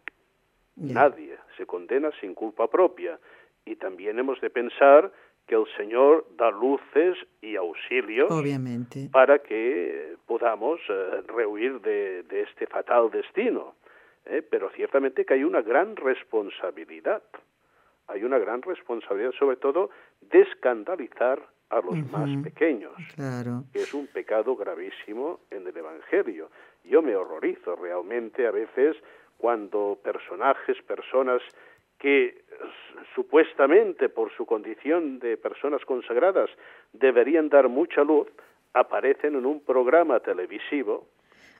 Nadie 0.76 1.38
se 1.56 1.67
condena 1.67 2.10
sin 2.20 2.34
culpa 2.34 2.67
propia. 2.72 3.20
Y 3.63 3.76
también 3.76 4.17
hemos 4.17 4.41
de 4.41 4.50
pensar 4.50 5.12
que 5.46 5.54
el 5.54 5.67
Señor 5.78 6.26
da 6.38 6.50
luces 6.50 7.20
y 7.39 7.56
auxilios 7.56 8.32
Obviamente. 8.32 9.10
para 9.12 9.38
que 9.44 10.15
podamos 10.26 10.80
eh, 10.89 11.22
rehuir 11.28 11.82
de, 11.82 12.26
este 12.32 12.65
fatal 12.65 13.12
destino. 13.12 13.76
¿eh? 14.26 14.41
Pero 14.41 14.72
ciertamente 14.72 15.24
que 15.24 15.36
hay 15.36 15.44
una 15.44 15.62
gran 15.62 15.96
responsabilidad. 15.96 17.22
Hay 18.08 18.24
una 18.24 18.39
gran 18.39 18.63
responsabilidad, 18.63 19.34
sobre 19.38 19.58
todo, 19.58 19.91
de 20.20 20.41
escandalizar 20.41 21.48
a 21.70 21.80
los 21.80 22.12
más 22.12 22.44
pequeños, 22.44 22.91
que 23.72 23.80
es 23.80 23.94
un 23.94 24.08
pecado 24.08 24.56
gravísimo 24.56 25.41
en 25.52 25.67
el 25.67 25.78
Evangelio. 25.78 26.50
Yo 26.84 27.02
me 27.02 27.15
horrorizo 27.15 27.76
realmente 27.76 28.48
a 28.48 28.52
veces 28.52 28.98
cuando 29.38 29.98
personajes, 30.04 30.82
personas 30.84 31.41
que 31.98 32.44
supuestamente 33.15 34.10
por 34.10 34.32
su 34.36 34.46
condición 34.46 35.20
de 35.20 35.38
personas 35.38 35.84
consagradas 35.86 36.50
deberían 36.94 37.50
dar 37.50 37.70
mucha 37.70 38.04
luz, 38.04 38.28
aparecen 38.74 39.36
en 39.36 39.46
un 39.46 39.60
programa 39.62 40.20
televisivo 40.20 41.08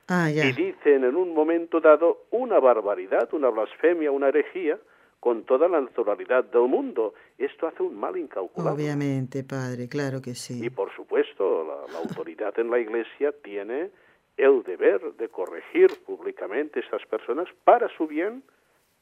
ah, 0.08 0.30
y 0.30 0.52
dicen 0.52 1.04
en 1.04 1.14
un 1.14 1.34
momento 1.34 1.80
dado 1.80 2.24
una 2.30 2.58
barbaridad, 2.58 3.32
una 3.32 3.50
blasfemia, 3.50 4.10
una 4.10 4.28
herejía, 4.28 4.78
con 5.20 5.44
toda 5.44 5.68
la 5.68 5.80
naturalidad 5.80 6.42
del 6.42 6.62
mundo. 6.62 7.14
Esto 7.38 7.68
hace 7.68 7.84
un 7.84 7.94
mal 7.94 8.16
incalculable. 8.16 8.72
Obviamente, 8.82 9.44
padre, 9.44 9.88
claro 9.88 10.20
que 10.20 10.34
sí. 10.34 10.66
Y 10.66 10.70
por 10.70 10.92
supuesto, 10.96 11.86
la, 11.92 11.98
autoridad 11.98 12.58
en 12.58 12.68
la 12.68 12.80
Iglesia 12.80 13.32
tiene 13.44 13.90
el 14.36 14.62
deber 14.62 15.14
de 15.14 15.28
corregir 15.28 15.90
públicamente 16.06 16.80
estas 16.80 17.04
personas 17.06 17.48
para 17.64 17.88
su 17.96 18.06
bien 18.06 18.42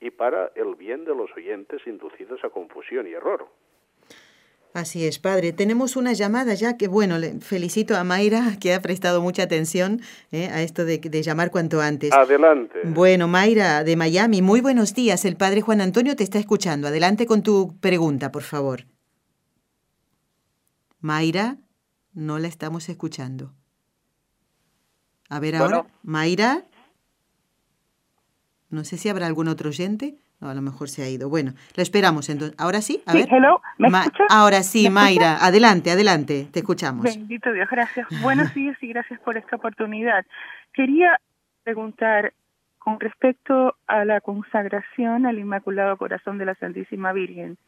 y 0.01 0.11
para 0.11 0.51
el 0.55 0.75
bien 0.75 1.05
de 1.05 1.15
los 1.15 1.31
oyentes 1.37 1.81
inducidos 1.87 2.43
a 2.45 2.51
confusión 2.51 3.07
y 3.07 3.13
error. 3.13 3.47
Así 4.73 5.05
es, 5.05 5.19
padre. 5.19 5.53
Tenemos 5.53 5.97
una 5.97 6.13
llamada 6.13 6.55
ya 6.55 6.77
que, 6.77 6.87
bueno, 6.87 7.19
le 7.19 7.41
felicito 7.41 7.97
a 7.97 8.05
Mayra 8.05 8.57
que 8.61 8.73
ha 8.73 8.81
prestado 8.81 9.21
mucha 9.21 9.43
atención 9.43 10.01
eh, 10.31 10.49
a 10.49 10.63
esto 10.63 10.85
de, 10.85 10.99
de, 10.99 11.23
llamar 11.23 11.51
cuanto 11.51 11.81
antes. 11.81 12.13
Adelante. 12.13 12.81
Bueno, 12.85 13.27
Mayra 13.27 13.83
de 13.83 13.97
Miami, 13.97 14.43
muy 14.43 14.61
buenos 14.61 14.95
días. 14.95 15.25
El 15.25 15.37
padre 15.37 15.61
Juan 15.61 15.81
Antonio 15.81 16.15
te 16.15 16.23
está 16.23 16.39
escuchando. 16.39 16.87
Adelante 16.87 17.27
con 17.27 17.43
tu 17.43 17.81
pregunta, 17.81 18.31
por 18.31 18.43
favor. 18.43 18.83
Mayra, 21.01 21.57
no 22.13 22.39
la 22.39 22.47
estamos 22.47 22.89
escuchando. 22.89 23.53
A 25.31 25.41
ver 25.41 25.57
ahora, 25.57 25.79
bueno. 25.79 25.91
Mayra. 26.03 26.63
No 28.69 28.85
sé 28.85 28.99
si 28.99 29.09
habrá 29.09 29.27
algún 29.27 29.49
otro 29.49 29.71
oyente. 29.71 30.17
No, 30.41 30.49
a 30.49 30.55
lo 30.55 30.63
mejor 30.63 30.89
se 30.89 31.03
ha 31.03 31.09
ido. 31.09 31.29
Bueno, 31.29 31.53
lo 31.77 31.83
esperamos 31.83 32.29
entonces. 32.31 32.59
¿Ahora 32.59 32.81
sí? 32.81 33.03
A 33.07 33.13
sí, 33.13 33.19
ver. 33.19 33.29
hello, 33.31 33.61
¿me 33.79 33.91
Ma 33.91 34.01
escuchas? 34.05 34.27
Ahora 34.31 34.63
sí, 34.63 34.85
¿Me 34.85 34.91
Mayra. 34.91 35.37
Adelante, 35.45 35.91
adelante. 35.91 36.49
Te 36.51 36.61
escuchamos. 36.61 37.05
Bendito 37.05 37.53
Dios, 37.53 37.69
gracias. 37.71 38.07
Buenos 38.23 38.53
días 38.55 38.77
y 38.83 38.89
gracias 38.89 39.21
por 39.21 39.37
esta 39.37 39.57
oportunidad. 39.57 40.25
Quería 40.73 41.21
preguntar 41.63 42.33
con 42.79 42.99
respecto 42.99 43.77
a 43.87 44.05
la 44.07 44.21
consagración 44.23 45.27
al 45.27 45.39
Inmaculado 45.39 45.97
Corazón 45.99 46.39
de 46.39 46.47
la 46.47 46.55
Santísima 46.55 47.13
Virgen. 47.13 47.59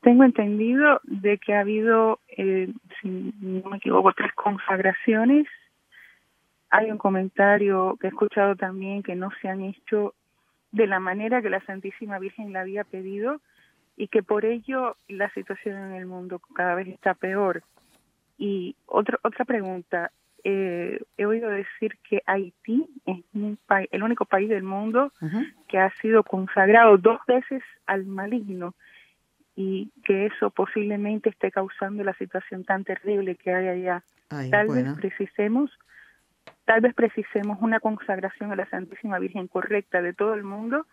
Tengo 0.00 0.24
entendido 0.24 1.00
de 1.04 1.38
que 1.38 1.54
ha 1.54 1.60
habido, 1.60 2.20
eh, 2.36 2.72
si 3.00 3.32
no 3.40 3.68
me 3.68 3.76
equivoco, 3.76 4.12
tres 4.12 4.32
consagraciones. 4.34 5.46
Hay 6.76 6.90
un 6.90 6.98
comentario 6.98 7.96
que 8.00 8.08
he 8.08 8.10
escuchado 8.10 8.56
también 8.56 9.04
que 9.04 9.14
no 9.14 9.30
se 9.40 9.48
han 9.48 9.60
hecho 9.60 10.12
de 10.72 10.88
la 10.88 10.98
manera 10.98 11.40
que 11.40 11.48
la 11.48 11.64
Santísima 11.64 12.18
Virgen 12.18 12.52
la 12.52 12.62
había 12.62 12.82
pedido 12.82 13.40
y 13.96 14.08
que 14.08 14.24
por 14.24 14.44
ello 14.44 14.96
la 15.06 15.30
situación 15.30 15.76
en 15.76 15.92
el 15.92 16.06
mundo 16.06 16.40
cada 16.52 16.74
vez 16.74 16.88
está 16.88 17.14
peor. 17.14 17.62
Y 18.38 18.74
otro, 18.86 19.20
otra 19.22 19.44
pregunta, 19.44 20.10
eh, 20.42 21.00
he 21.16 21.26
oído 21.26 21.48
decir 21.48 21.96
que 22.08 22.24
Haití 22.26 22.88
es 23.06 23.18
un 23.34 23.56
el 23.92 24.02
único 24.02 24.24
país 24.24 24.48
del 24.48 24.64
mundo 24.64 25.12
uh 25.20 25.26
-huh. 25.26 25.54
que 25.68 25.78
ha 25.78 25.90
sido 26.02 26.24
consagrado 26.24 26.98
dos 26.98 27.20
veces 27.28 27.62
al 27.86 28.04
maligno 28.04 28.74
y 29.54 29.92
que 30.04 30.26
eso 30.26 30.50
posiblemente 30.50 31.30
esté 31.30 31.52
causando 31.52 32.02
la 32.02 32.14
situación 32.14 32.64
tan 32.64 32.82
terrible 32.82 33.36
que 33.36 33.54
hay 33.54 33.68
allá. 33.68 34.02
Ay, 34.28 34.50
Tal 34.50 34.66
bueno. 34.66 34.90
vez 34.90 34.98
precisemos 34.98 35.70
tal 36.64 36.80
vez 36.80 36.94
precisemos 36.94 37.58
una 37.60 37.80
consagración 37.80 38.52
a 38.52 38.56
la 38.56 38.66
Santísima 38.66 39.18
Virgen 39.18 39.48
correcta 39.48 40.02
de 40.02 40.12
todo 40.12 40.34
el 40.34 40.44
mundo 40.44 40.86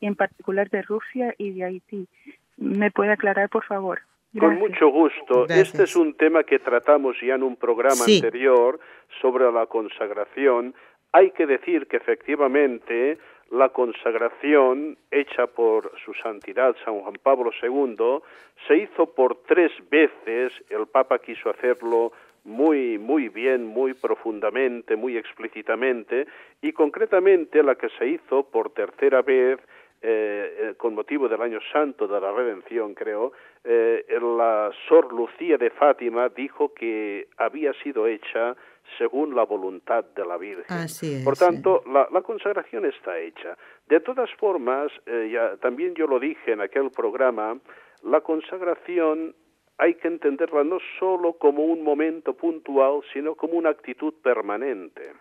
y 0.00 0.06
en 0.06 0.14
particular 0.14 0.70
de 0.70 0.82
Rusia 0.82 1.34
y 1.38 1.52
de 1.52 1.64
Haití. 1.64 2.08
¿Me 2.56 2.90
puede 2.90 3.12
aclarar, 3.12 3.48
por 3.48 3.64
favor? 3.64 4.00
Gracias. 4.32 4.60
Con 4.60 4.68
mucho 4.68 4.88
gusto. 4.88 5.46
Gracias. 5.46 5.68
Este 5.68 5.82
es 5.84 5.96
un 5.96 6.14
tema 6.14 6.44
que 6.44 6.58
tratamos 6.58 7.16
ya 7.22 7.34
en 7.34 7.42
un 7.42 7.56
programa 7.56 7.94
sí. 7.94 8.16
anterior 8.16 8.78
sobre 9.20 9.50
la 9.50 9.66
consagración. 9.66 10.74
Hay 11.12 11.30
que 11.30 11.46
decir 11.46 11.86
que 11.86 11.96
efectivamente 11.96 13.18
la 13.50 13.70
consagración 13.70 14.98
hecha 15.10 15.46
por 15.46 15.92
su 16.04 16.12
santidad 16.14 16.76
San 16.84 17.00
Juan 17.00 17.14
Pablo 17.22 17.50
II 17.62 18.20
se 18.66 18.76
hizo 18.76 19.14
por 19.14 19.42
tres 19.46 19.72
veces. 19.90 20.52
El 20.68 20.86
Papa 20.86 21.18
quiso 21.18 21.48
hacerlo 21.48 22.12
muy 22.48 22.98
muy 22.98 23.28
bien, 23.28 23.66
muy 23.66 23.94
profundamente, 23.94 24.96
muy 24.96 25.16
explícitamente 25.16 26.26
y 26.60 26.72
concretamente 26.72 27.62
la 27.62 27.76
que 27.76 27.88
se 27.98 28.08
hizo 28.08 28.44
por 28.50 28.70
tercera 28.70 29.22
vez 29.22 29.60
eh, 30.00 30.74
con 30.76 30.94
motivo 30.94 31.28
del 31.28 31.42
año 31.42 31.58
santo 31.72 32.06
de 32.06 32.20
la 32.20 32.30
redención, 32.30 32.94
creo, 32.94 33.32
eh, 33.64 34.04
la 34.20 34.70
Sor 34.88 35.12
Lucía 35.12 35.58
de 35.58 35.70
Fátima 35.70 36.28
dijo 36.28 36.72
que 36.72 37.26
había 37.36 37.72
sido 37.82 38.06
hecha 38.06 38.56
según 38.96 39.34
la 39.34 39.42
voluntad 39.42 40.04
de 40.04 40.24
la 40.24 40.36
Virgen. 40.36 40.64
Así 40.68 41.16
es, 41.16 41.24
Por 41.24 41.36
tanto, 41.36 41.82
sí. 41.84 41.90
la, 41.90 42.08
la, 42.12 42.22
consagración 42.22 42.86
está 42.86 43.18
hecha. 43.18 43.56
De 43.88 44.00
todas 44.00 44.30
formas, 44.34 44.90
eh, 45.06 45.30
ya, 45.32 45.56
también 45.56 45.94
yo 45.94 46.06
lo 46.06 46.20
dije 46.20 46.52
en 46.52 46.60
aquel 46.60 46.90
programa, 46.90 47.58
la 48.02 48.20
consagración 48.20 49.34
hay 49.78 49.94
que 49.94 50.08
entenderla 50.08 50.64
no 50.64 50.78
solo 50.98 51.34
como 51.34 51.64
un 51.64 51.82
momento 51.82 52.34
puntual, 52.34 53.00
sino 53.12 53.36
como 53.36 53.54
una 53.54 53.70
actitud 53.70 54.12
permanente. 54.22 55.12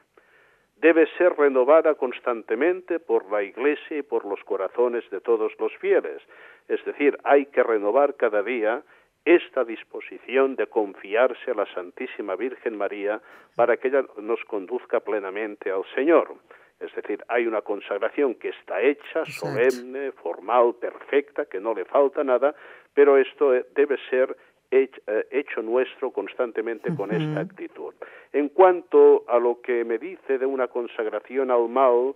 Debe 0.75 1.07
ser 1.17 1.35
renovada 1.37 1.95
constantemente 1.95 2.99
por 2.99 3.31
la 3.31 3.43
Iglesia 3.43 3.97
y 3.97 4.01
por 4.01 4.25
los 4.25 4.43
corazones 4.43 5.07
de 5.09 5.21
todos 5.21 5.51
los 5.59 5.75
fieles. 5.77 6.21
Es 6.67 6.83
decir, 6.85 7.17
hay 7.23 7.45
que 7.47 7.63
renovar 7.63 8.15
cada 8.15 8.43
día 8.43 8.83
esta 9.25 9.63
disposición 9.63 10.55
de 10.55 10.67
confiarse 10.67 11.51
a 11.51 11.55
la 11.55 11.65
Santísima 11.73 12.35
Virgen 12.35 12.77
María 12.77 13.21
para 13.55 13.77
que 13.77 13.89
ella 13.89 14.05
nos 14.17 14.43
conduzca 14.45 15.01
plenamente 15.01 15.69
al 15.69 15.83
Señor. 15.93 16.35
Es 16.79 16.93
decir, 16.95 17.23
hay 17.27 17.47
una 17.47 17.61
consagración 17.61 18.35
que 18.35 18.49
está 18.49 18.81
hecha, 18.81 19.25
solemne, 19.25 20.11
formal, 20.11 20.75
perfecta, 20.79 21.45
que 21.45 21.59
no 21.59 21.73
le 21.73 21.85
falta 21.85 22.23
nada, 22.23 22.53
pero 22.93 23.17
esto 23.17 23.51
debe 23.75 23.97
ser 24.09 24.35
hecho 24.69 25.61
nuestro 25.61 26.11
constantemente 26.11 26.93
con 26.95 27.09
uh 27.09 27.13
-huh. 27.13 27.29
esta 27.29 27.39
actitud. 27.41 27.93
En 28.33 28.49
cuanto 28.49 29.23
a 29.27 29.39
lo 29.39 29.61
que 29.61 29.85
me 29.85 29.97
dice 29.97 30.37
de 30.37 30.45
una 30.45 30.67
consagración 30.67 31.51
al 31.51 31.69
mal, 31.69 32.13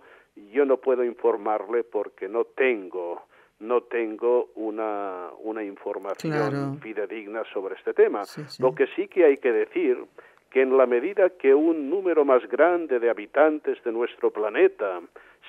yo 0.52 0.64
no 0.64 0.76
puedo 0.76 1.04
informarle 1.04 1.84
porque 1.84 2.28
no 2.28 2.44
tengo 2.44 3.22
no 3.62 3.82
tengo 3.84 4.48
una, 4.56 5.30
una 5.38 5.62
información 5.62 6.32
claro. 6.32 6.74
fidedigna 6.82 7.44
sobre 7.52 7.76
este 7.76 7.94
tema. 7.94 8.24
Sí, 8.24 8.42
sí. 8.48 8.60
Lo 8.60 8.74
que 8.74 8.88
sí 8.96 9.06
que 9.06 9.24
hay 9.24 9.36
que 9.36 9.52
decir 9.52 9.98
que 10.50 10.62
en 10.62 10.76
la 10.76 10.84
medida 10.84 11.30
que 11.30 11.54
un 11.54 11.88
número 11.88 12.24
más 12.24 12.46
grande 12.48 12.98
de 12.98 13.08
habitantes 13.08 13.82
de 13.84 13.92
nuestro 13.92 14.30
planeta 14.30 15.00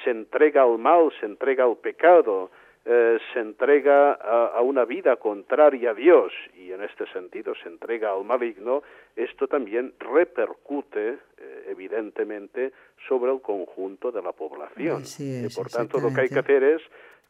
se 0.03 0.11
entrega 0.11 0.61
al 0.61 0.77
mal, 0.77 1.11
se 1.19 1.25
entrega 1.25 1.65
al 1.65 1.75
pecado, 1.77 2.51
eh, 2.85 3.17
se 3.31 3.39
entrega 3.39 4.11
a, 4.13 4.47
a, 4.57 4.61
una 4.61 4.83
vida 4.83 5.15
contraria 5.15 5.91
a 5.91 5.93
Dios 5.93 6.33
y 6.53 6.73
en 6.73 6.83
este 6.83 7.05
sentido 7.13 7.53
se 7.63 7.69
entrega 7.69 8.11
al 8.11 8.25
maligno, 8.25 8.83
esto 9.15 9.47
también 9.47 9.93
repercute 9.99 11.17
eh, 11.37 11.65
evidentemente 11.69 12.73
sobre 13.07 13.31
el 13.31 13.41
conjunto 13.41 14.11
de 14.11 14.21
la 14.21 14.33
población. 14.33 15.03
Es, 15.03 15.19
y 15.19 15.47
por 15.55 15.69
tanto 15.69 15.99
lo 15.99 16.13
que 16.13 16.21
hay 16.21 16.29
que 16.29 16.39
hacer 16.39 16.61
es 16.61 16.81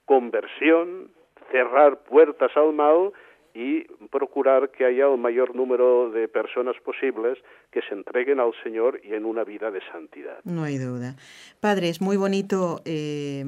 conversión, 0.05 1.11
cerrar 1.51 1.99
puertas 2.03 2.51
al 2.55 2.73
mal 2.73 3.11
y 3.53 3.83
procurar 4.09 4.71
que 4.71 4.85
haya 4.85 5.05
el 5.05 5.19
mayor 5.19 5.55
número 5.55 6.09
de 6.09 6.27
personas 6.27 6.75
posibles 6.83 7.37
que 7.71 7.81
se 7.87 7.93
entreguen 7.93 8.39
al 8.39 8.51
Señor 8.63 8.99
y 9.03 9.13
en 9.13 9.25
una 9.25 9.43
vida 9.43 9.69
de 9.69 9.81
santidad. 9.91 10.39
No 10.43 10.63
hay 10.63 10.77
duda. 10.77 11.15
Padre, 11.59 11.89
es 11.89 12.01
muy 12.01 12.17
bonito 12.17 12.81
eh, 12.85 13.45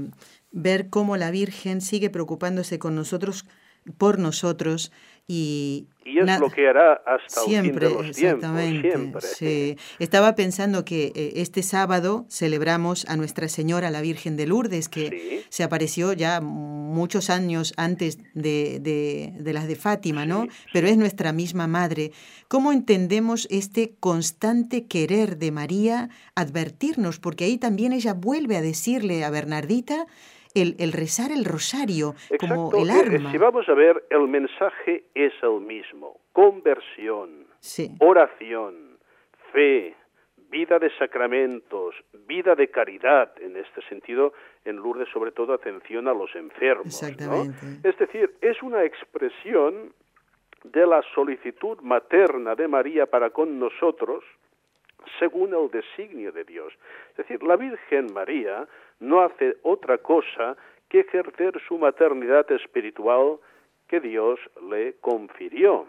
ver 0.55 0.89
cómo 0.89 1.17
la 1.17 1.29
Virgen 1.29 1.81
sigue 1.81 2.09
preocupándose 2.09 2.79
con 2.79 2.95
nosotros, 2.95 3.45
por 3.97 4.17
nosotros, 4.17 4.91
y, 5.27 5.87
y 6.05 6.19
es 6.19 6.39
lo 6.39 6.51
que 6.51 6.67
hará 6.67 7.01
hasta 7.05 7.41
siempre, 7.41 7.87
el 7.87 7.91
fin 7.91 8.01
de 8.01 8.07
los 8.07 8.17
exactamente, 8.17 8.89
tiempos, 8.89 9.23
siempre. 9.23 9.75
Sí. 9.75 9.95
Estaba 9.97 10.35
pensando 10.35 10.85
que 10.85 11.11
eh, 11.15 11.33
este 11.37 11.63
sábado 11.63 12.25
celebramos 12.29 13.05
a 13.09 13.17
Nuestra 13.17 13.49
Señora, 13.49 13.89
la 13.89 14.01
Virgen 14.01 14.37
de 14.37 14.45
Lourdes, 14.45 14.87
que 14.87 15.09
sí. 15.09 15.45
se 15.49 15.63
apareció 15.63 16.13
ya 16.13 16.41
muchos 16.41 17.29
años 17.31 17.73
antes 17.75 18.19
de, 18.33 18.79
de, 18.79 19.33
de 19.39 19.53
las 19.53 19.67
de 19.67 19.75
Fátima, 19.75 20.27
¿no? 20.27 20.43
Sí. 20.43 20.49
Pero 20.73 20.87
es 20.87 20.97
nuestra 20.97 21.33
misma 21.33 21.65
Madre. 21.65 22.11
¿Cómo 22.47 22.71
entendemos 22.71 23.47
este 23.49 23.95
constante 23.99 24.85
querer 24.85 25.37
de 25.37 25.51
María 25.51 26.09
advertirnos? 26.35 27.19
Porque 27.19 27.45
ahí 27.45 27.57
también 27.57 27.93
ella 27.93 28.13
vuelve 28.13 28.57
a 28.57 28.61
decirle 28.61 29.23
a 29.23 29.31
Bernardita 29.31 30.05
el, 30.55 30.75
el, 30.79 30.91
rezar 30.93 31.31
el 31.31 31.45
rosario 31.45 32.15
Exacto. 32.29 32.47
como 32.47 32.77
el 32.77 32.89
arma. 32.89 33.29
Eh, 33.29 33.31
si 33.31 33.37
vamos 33.37 33.67
a 33.69 33.73
ver, 33.73 34.03
el 34.09 34.27
mensaje 34.27 35.03
es 35.13 35.33
el 35.43 35.61
mismo. 35.61 36.19
Conversión, 36.33 37.47
sí. 37.59 37.91
oración, 37.99 38.97
fe, 39.51 39.95
vida 40.49 40.79
de 40.79 40.89
sacramentos, 40.97 41.95
vida 42.27 42.55
de 42.55 42.69
caridad, 42.69 43.31
en 43.41 43.57
este 43.57 43.81
sentido, 43.89 44.33
en 44.63 44.77
Lourdes 44.77 45.09
sobre 45.11 45.31
todo 45.31 45.53
atención 45.53 46.07
a 46.07 46.13
los 46.13 46.33
enfermos. 46.35 46.87
Exactamente. 46.87 47.57
¿no? 47.61 47.89
Es 47.89 47.97
decir, 47.97 48.35
es 48.41 48.61
una 48.63 48.83
expresión 48.83 49.93
de 50.63 50.87
la 50.87 51.01
solicitud 51.13 51.79
materna 51.81 52.55
de 52.55 52.67
María 52.67 53.05
para 53.05 53.29
con 53.29 53.59
nosotros, 53.59 54.23
según 55.19 55.53
el 55.53 55.69
designio 55.69 56.31
de 56.31 56.43
Dios. 56.43 56.73
Es 57.11 57.17
decir, 57.17 57.43
la 57.43 57.55
Virgen 57.55 58.13
María 58.13 58.67
no 58.99 59.21
hace 59.21 59.57
otra 59.63 59.97
cosa 59.97 60.55
que 60.89 61.01
ejercer 61.01 61.59
su 61.67 61.77
maternidad 61.77 62.49
espiritual 62.51 63.37
que 63.87 63.99
Dios 63.99 64.39
le 64.69 64.95
confirió 65.01 65.87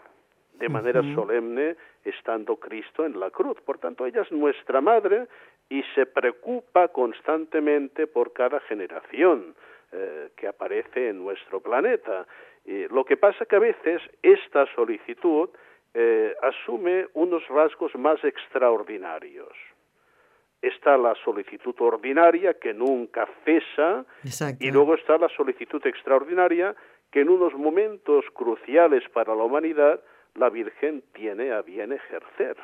de 0.53 0.69
manera 0.69 1.01
uh 1.01 1.03
-huh. 1.03 1.15
solemne 1.15 1.75
estando 2.03 2.55
Cristo 2.55 3.05
en 3.05 3.19
la 3.19 3.29
cruz. 3.29 3.59
Por 3.61 3.77
tanto, 3.77 4.05
ella 4.05 4.21
es 4.21 4.31
nuestra 4.31 4.81
madre 4.81 5.27
y 5.69 5.83
se 5.93 6.05
preocupa 6.05 6.87
constantemente 6.87 8.07
por 8.07 8.33
cada 8.33 8.59
generación 8.61 9.55
eh, 9.91 10.29
que 10.35 10.47
aparece 10.47 11.09
en 11.09 11.23
nuestro 11.23 11.59
planeta. 11.59 12.25
lo 12.89 13.05
que 13.05 13.15
pasa 13.15 13.45
que 13.45 13.55
a 13.55 13.59
veces 13.59 14.01
esta 14.21 14.65
solicitud 14.75 15.49
eh, 15.99 16.35
asume 16.43 17.07
unos 17.15 17.47
rasgos 17.47 17.95
más 17.95 18.23
extraordinarios. 18.23 19.51
Está 20.61 20.95
la 20.95 21.15
solicitud 21.25 21.73
ordinaria 21.79 22.53
que 22.53 22.71
nunca 22.71 23.27
cesa 23.43 24.05
y 24.59 24.69
luego 24.69 24.93
está 24.93 25.17
la 25.17 25.27
solicitud 25.29 25.83
extraordinaria 25.87 26.75
que 27.11 27.21
en 27.21 27.29
unos 27.29 27.55
momentos 27.55 28.25
cruciales 28.35 29.09
para 29.09 29.33
la 29.33 29.41
humanidad 29.41 29.99
la 30.35 30.51
Virgen 30.51 31.03
tiene 31.13 31.51
a 31.51 31.63
bien 31.63 31.91
ejercer. 31.91 32.57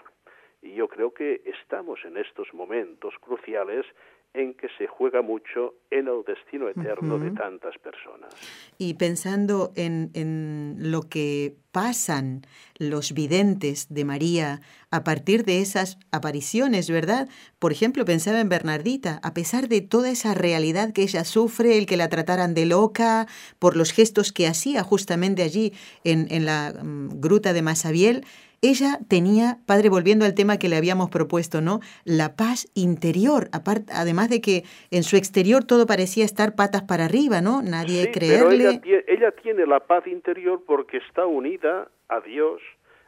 Y 0.61 0.75
yo 0.75 0.87
creo 0.87 1.11
que 1.11 1.41
estamos 1.45 2.05
en 2.05 2.17
estos 2.17 2.53
momentos 2.53 3.15
cruciales 3.19 3.87
en 4.33 4.55
que 4.55 4.67
se 4.77 4.87
juega 4.87 5.21
mucho 5.21 5.75
en 5.91 6.07
el 6.07 6.23
destino 6.25 6.67
eterno 6.67 7.19
de 7.19 7.31
tantas 7.31 7.77
personas. 7.77 8.33
Y 8.79 8.95
pensando 8.95 9.71
en, 9.75 10.09
en, 10.15 10.91
lo 10.91 11.03
que 11.03 11.55
pasan 11.71 12.41
los 12.77 13.13
videntes 13.13 13.93
de 13.93 14.05
María 14.05 14.61
a 14.89 15.03
partir 15.03 15.43
de 15.45 15.61
esas 15.61 15.99
apariciones, 16.11 16.89
¿verdad? 16.89 17.29
Por 17.59 17.71
ejemplo, 17.71 18.05
pensaba 18.05 18.39
en 18.39 18.49
Bernardita, 18.49 19.19
a 19.21 19.35
pesar 19.35 19.67
de 19.67 19.81
toda 19.81 20.09
esa 20.09 20.33
realidad 20.33 20.93
que 20.93 21.03
ella 21.03 21.25
sufre, 21.25 21.77
el 21.77 21.85
que 21.85 21.97
la 21.97 22.09
trataran 22.09 22.55
de 22.55 22.65
loca, 22.65 23.27
por 23.59 23.77
los 23.77 23.91
gestos 23.91 24.31
que 24.33 24.47
hacía 24.47 24.81
justamente 24.81 25.43
allí 25.43 25.73
en, 26.03 26.27
en 26.31 26.45
la 26.45 26.73
mm, 26.73 27.19
gruta 27.21 27.53
de 27.53 27.61
Masabiel, 27.61 28.25
ella 28.63 28.97
tenía, 29.09 29.57
padre, 29.67 29.89
volviendo 29.89 30.25
al 30.25 30.33
tema 30.33 30.57
que 30.57 30.69
le 30.69 30.77
habíamos 30.77 31.09
propuesto, 31.09 31.59
¿no? 31.61 31.81
La 32.05 32.35
paz 32.37 32.71
interior, 32.73 33.49
aparte, 33.51 33.91
además 33.93 34.29
de 34.29 34.39
que 34.39 34.63
en 34.89 35.03
su 35.03 35.17
exterior 35.17 35.65
todo 35.65 35.85
parecía 35.85 36.23
estar 36.23 36.55
patas 36.55 36.81
para 36.83 37.05
arriba, 37.05 37.41
¿no? 37.41 37.61
Nadie 37.61 38.09
creerle. 38.11 38.79
Pero 38.81 39.03
ella, 39.07 39.31
tiene 39.31 39.65
la 39.65 39.81
paz 39.81 40.07
interior 40.07 40.63
porque 40.65 40.97
está 40.97 41.25
unida 41.25 41.89
a 42.07 42.21
Dios 42.21 42.61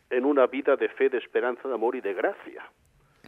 en 0.10 0.26
una 0.26 0.46
vida 0.48 0.76
de 0.76 0.90
fe, 0.90 1.10
de 1.10 1.18
esperanza, 1.18 1.68
de 1.68 1.74
amor 1.74 1.96
y 1.96 2.02
de 2.02 2.14
gracia. 2.14 2.70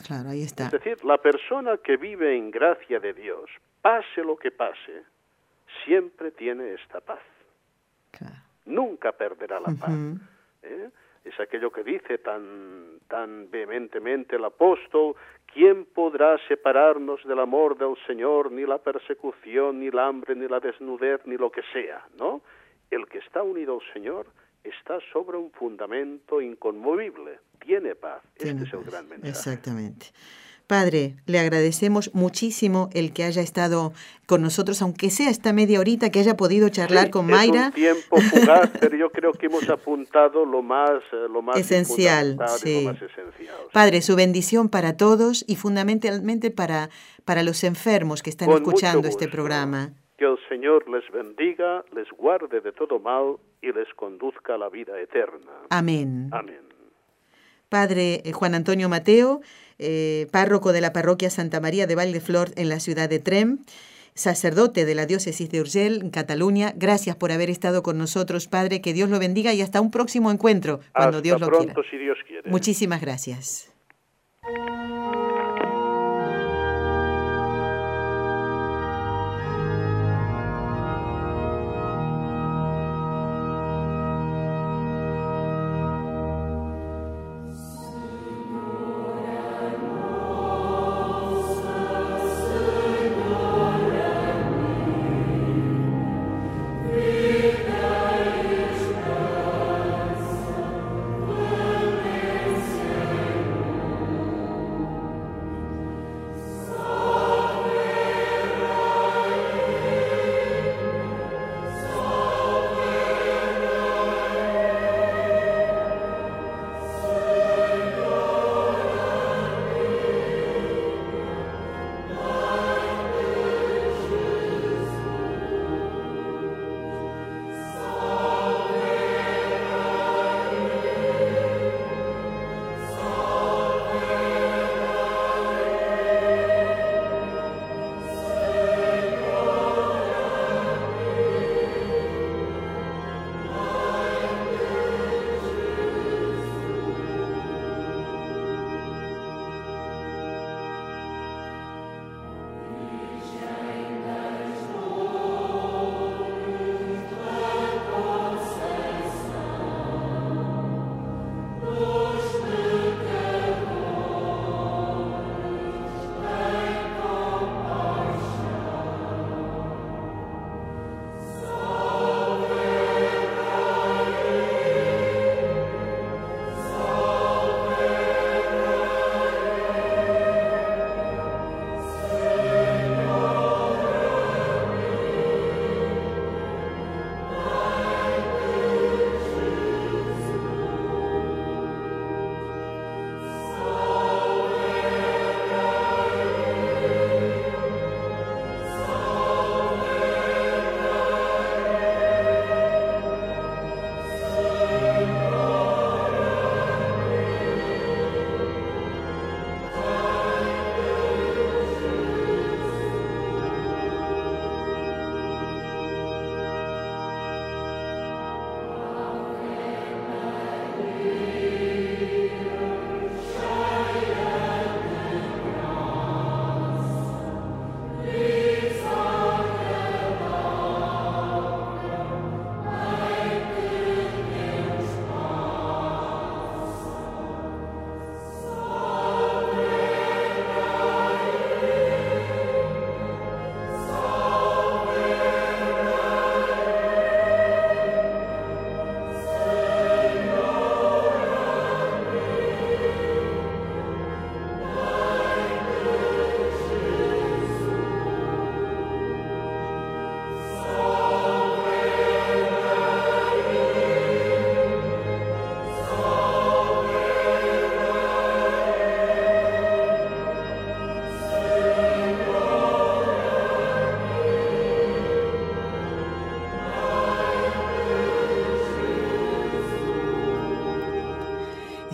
Claro, 0.05 0.29
ahí 0.29 0.43
está. 0.43 0.65
Es 0.65 0.71
decir, 0.71 1.03
la 1.05 1.17
persona 1.17 1.77
que 1.77 1.95
vive 1.95 2.37
en 2.37 2.51
gracia 2.51 2.99
de 2.99 3.13
Dios, 3.13 3.49
pase 3.81 4.21
lo 4.21 4.35
que 4.35 4.51
pase, 4.51 5.03
siempre 5.85 6.31
tiene 6.31 6.73
esta 6.73 6.99
paz. 6.99 7.19
Nunca 8.65 9.13
perderá 9.13 9.61
la 9.61 9.73
paz. 9.79 9.93
¿eh? 10.63 10.89
Es 11.29 11.39
aquello 11.39 11.71
que 11.71 11.83
dice 11.83 12.17
tan, 12.17 12.99
tan 13.07 13.49
vehementemente 13.49 14.35
el 14.35 14.45
apóstol, 14.45 15.15
¿quién 15.53 15.85
podrá 15.85 16.37
separarnos 16.47 17.23
del 17.25 17.39
amor 17.39 17.77
del 17.77 17.95
Señor, 18.05 18.51
ni 18.51 18.65
la 18.65 18.77
persecución, 18.77 19.79
ni 19.79 19.87
el 19.87 19.99
hambre, 19.99 20.35
ni 20.35 20.47
la 20.47 20.59
desnudez, 20.59 21.21
ni 21.25 21.37
lo 21.37 21.51
que 21.51 21.61
sea? 21.73 22.05
¿No? 22.17 22.41
El 22.89 23.07
que 23.07 23.19
está 23.19 23.43
unido 23.43 23.79
al 23.79 23.93
Señor 23.93 24.27
está 24.63 24.99
sobre 25.11 25.37
un 25.37 25.51
fundamento 25.51 26.41
inconmovible, 26.41 27.39
tiene 27.59 27.95
paz. 27.95 28.21
este 28.35 28.63
es 28.63 28.73
el 28.73 28.83
gran 28.83 29.07
mensaje. 29.07 29.29
Exactamente. 29.29 30.07
Padre, 30.67 31.15
le 31.25 31.39
agradecemos 31.39 32.13
muchísimo 32.13 32.89
el 32.93 33.13
que 33.13 33.23
haya 33.23 33.41
estado 33.41 33.93
con 34.25 34.41
nosotros, 34.41 34.81
aunque 34.81 35.09
sea 35.09 35.29
esta 35.29 35.53
media 35.53 35.79
horita, 35.79 36.09
que 36.09 36.19
haya 36.19 36.35
podido 36.35 36.67
charlar 36.67 37.09
con 37.09 37.25
Mayra. 37.25 37.61
Es 37.61 37.67
un 37.67 37.71
tiempo 37.71 38.17
fugaz, 38.17 38.71
pero 38.77 38.97
yo 38.97 39.09
creo 39.09 39.31
que 39.31 39.45
hemos 39.45 39.69
apuntado 39.69 40.45
lo 40.45 40.61
más, 40.61 41.01
eh, 41.13 41.27
lo 41.31 41.41
más 41.41 41.57
esencial. 41.57 42.37
Sí. 42.57 42.83
Lo 42.83 42.91
más 42.91 43.01
esencial 43.01 43.55
Padre, 43.71 44.01
su 44.01 44.17
bendición 44.17 44.67
para 44.67 44.97
todos 44.97 45.45
y 45.47 45.55
fundamentalmente 45.55 46.51
para, 46.51 46.89
para 47.23 47.43
los 47.43 47.63
enfermos 47.63 48.21
que 48.21 48.29
están 48.29 48.51
escuchando 48.51 49.07
este 49.07 49.29
programa. 49.29 49.93
Que 50.17 50.25
el 50.25 50.37
Señor 50.49 50.89
les 50.89 51.09
bendiga, 51.11 51.85
les 51.95 52.09
guarde 52.09 52.59
de 52.59 52.73
todo 52.73 52.99
mal 52.99 53.37
y 53.61 53.71
les 53.71 53.87
conduzca 53.95 54.55
a 54.55 54.57
la 54.57 54.67
vida 54.67 54.99
eterna. 54.99 55.51
Amén. 55.69 56.27
Amén. 56.33 56.66
Padre 57.69 58.21
eh, 58.23 58.31
Juan 58.31 58.55
Antonio 58.55 58.89
Mateo, 58.89 59.41
eh, 59.79 60.27
párroco 60.31 60.73
de 60.73 60.81
la 60.81 60.93
parroquia 60.93 61.29
Santa 61.29 61.59
María 61.59 61.87
de 61.87 61.95
Valdeflor 61.95 62.51
en 62.55 62.69
la 62.69 62.79
ciudad 62.79 63.09
de 63.09 63.19
Trem, 63.19 63.59
sacerdote 64.13 64.85
de 64.85 64.95
la 64.95 65.05
diócesis 65.05 65.49
de 65.49 65.61
Urgel, 65.61 66.01
en 66.01 66.09
Cataluña. 66.09 66.73
Gracias 66.75 67.15
por 67.15 67.31
haber 67.31 67.49
estado 67.49 67.83
con 67.83 67.97
nosotros, 67.97 68.47
Padre. 68.47 68.81
Que 68.81 68.93
Dios 68.93 69.09
lo 69.09 69.19
bendiga 69.19 69.53
y 69.53 69.61
hasta 69.61 69.81
un 69.81 69.91
próximo 69.91 70.31
encuentro, 70.31 70.79
cuando 70.93 71.21
Dios 71.21 71.39
lo 71.39 71.47
pronto, 71.47 71.81
Si 71.89 71.97
Dios 71.97 72.17
quiere. 72.27 72.49
Muchísimas 72.49 73.01
gracias. 73.01 73.71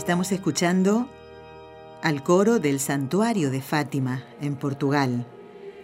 Estamos 0.03 0.33
escuchando 0.33 1.07
al 2.01 2.23
coro 2.23 2.59
del 2.59 2.81
Santuario 2.81 3.49
de 3.49 3.61
Fátima 3.61 4.25
en 4.41 4.57
Portugal, 4.57 5.25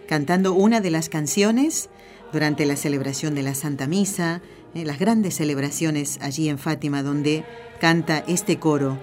cantando 0.06 0.52
una 0.52 0.82
de 0.82 0.90
las 0.90 1.08
canciones 1.08 1.88
durante 2.30 2.66
la 2.66 2.76
celebración 2.76 3.34
de 3.34 3.42
la 3.42 3.54
Santa 3.54 3.86
Misa, 3.86 4.42
en 4.74 4.86
las 4.86 4.98
grandes 4.98 5.36
celebraciones 5.36 6.18
allí 6.20 6.50
en 6.50 6.58
Fátima 6.58 7.02
donde 7.02 7.46
canta 7.80 8.18
este 8.28 8.58
coro 8.58 8.98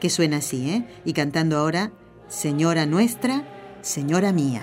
que 0.00 0.08
suena 0.08 0.38
así, 0.38 0.70
¿eh? 0.70 0.86
y 1.04 1.12
cantando 1.12 1.58
ahora 1.58 1.92
Señora 2.28 2.86
nuestra, 2.86 3.44
Señora 3.82 4.32
mía. 4.32 4.62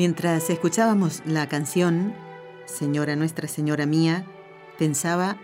Mientras 0.00 0.48
escuchábamos 0.48 1.20
la 1.26 1.46
canción 1.46 2.14
Señora 2.64 3.16
Nuestra 3.16 3.46
Señora 3.48 3.84
Mía, 3.84 4.24
pensaba 4.78 5.36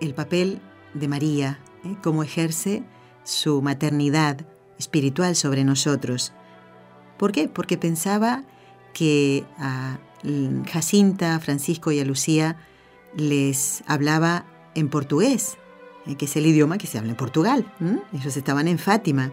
el 0.00 0.14
papel 0.14 0.58
de 0.94 1.06
María, 1.06 1.58
¿eh? 1.84 1.96
cómo 2.02 2.22
ejerce 2.22 2.82
su 3.24 3.60
maternidad 3.60 4.46
espiritual 4.78 5.36
sobre 5.36 5.64
nosotros. 5.64 6.32
¿Por 7.18 7.32
qué? 7.32 7.46
Porque 7.46 7.76
pensaba 7.76 8.42
que 8.94 9.44
a 9.58 9.98
Jacinta, 10.72 11.34
a 11.34 11.40
Francisco 11.40 11.92
y 11.92 12.00
a 12.00 12.06
Lucía 12.06 12.56
les 13.14 13.84
hablaba 13.86 14.46
en 14.74 14.88
portugués, 14.88 15.58
¿eh? 16.06 16.14
que 16.14 16.24
es 16.24 16.34
el 16.36 16.46
idioma 16.46 16.78
que 16.78 16.86
se 16.86 16.96
habla 16.96 17.10
en 17.10 17.18
Portugal. 17.18 17.70
Ellos 18.14 18.34
estaban 18.34 18.66
en 18.66 18.78
Fátima. 18.78 19.30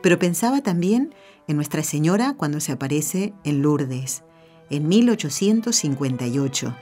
Pero 0.00 0.20
pensaba 0.20 0.60
también 0.60 1.12
en 1.48 1.56
Nuestra 1.56 1.82
Señora 1.82 2.34
cuando 2.36 2.60
se 2.60 2.72
aparece 2.72 3.34
en 3.44 3.62
Lourdes, 3.62 4.22
en 4.70 4.88
1858, 4.88 6.76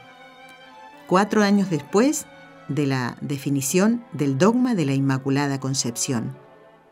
cuatro 1.07 1.43
años 1.43 1.71
después 1.71 2.27
de 2.69 2.87
la 2.87 3.17
definición 3.21 4.05
del 4.13 4.39
dogma 4.39 4.75
de 4.75 4.87
la 4.87 4.95
Inmaculada 4.95 5.59
Concepción. 5.59 6.37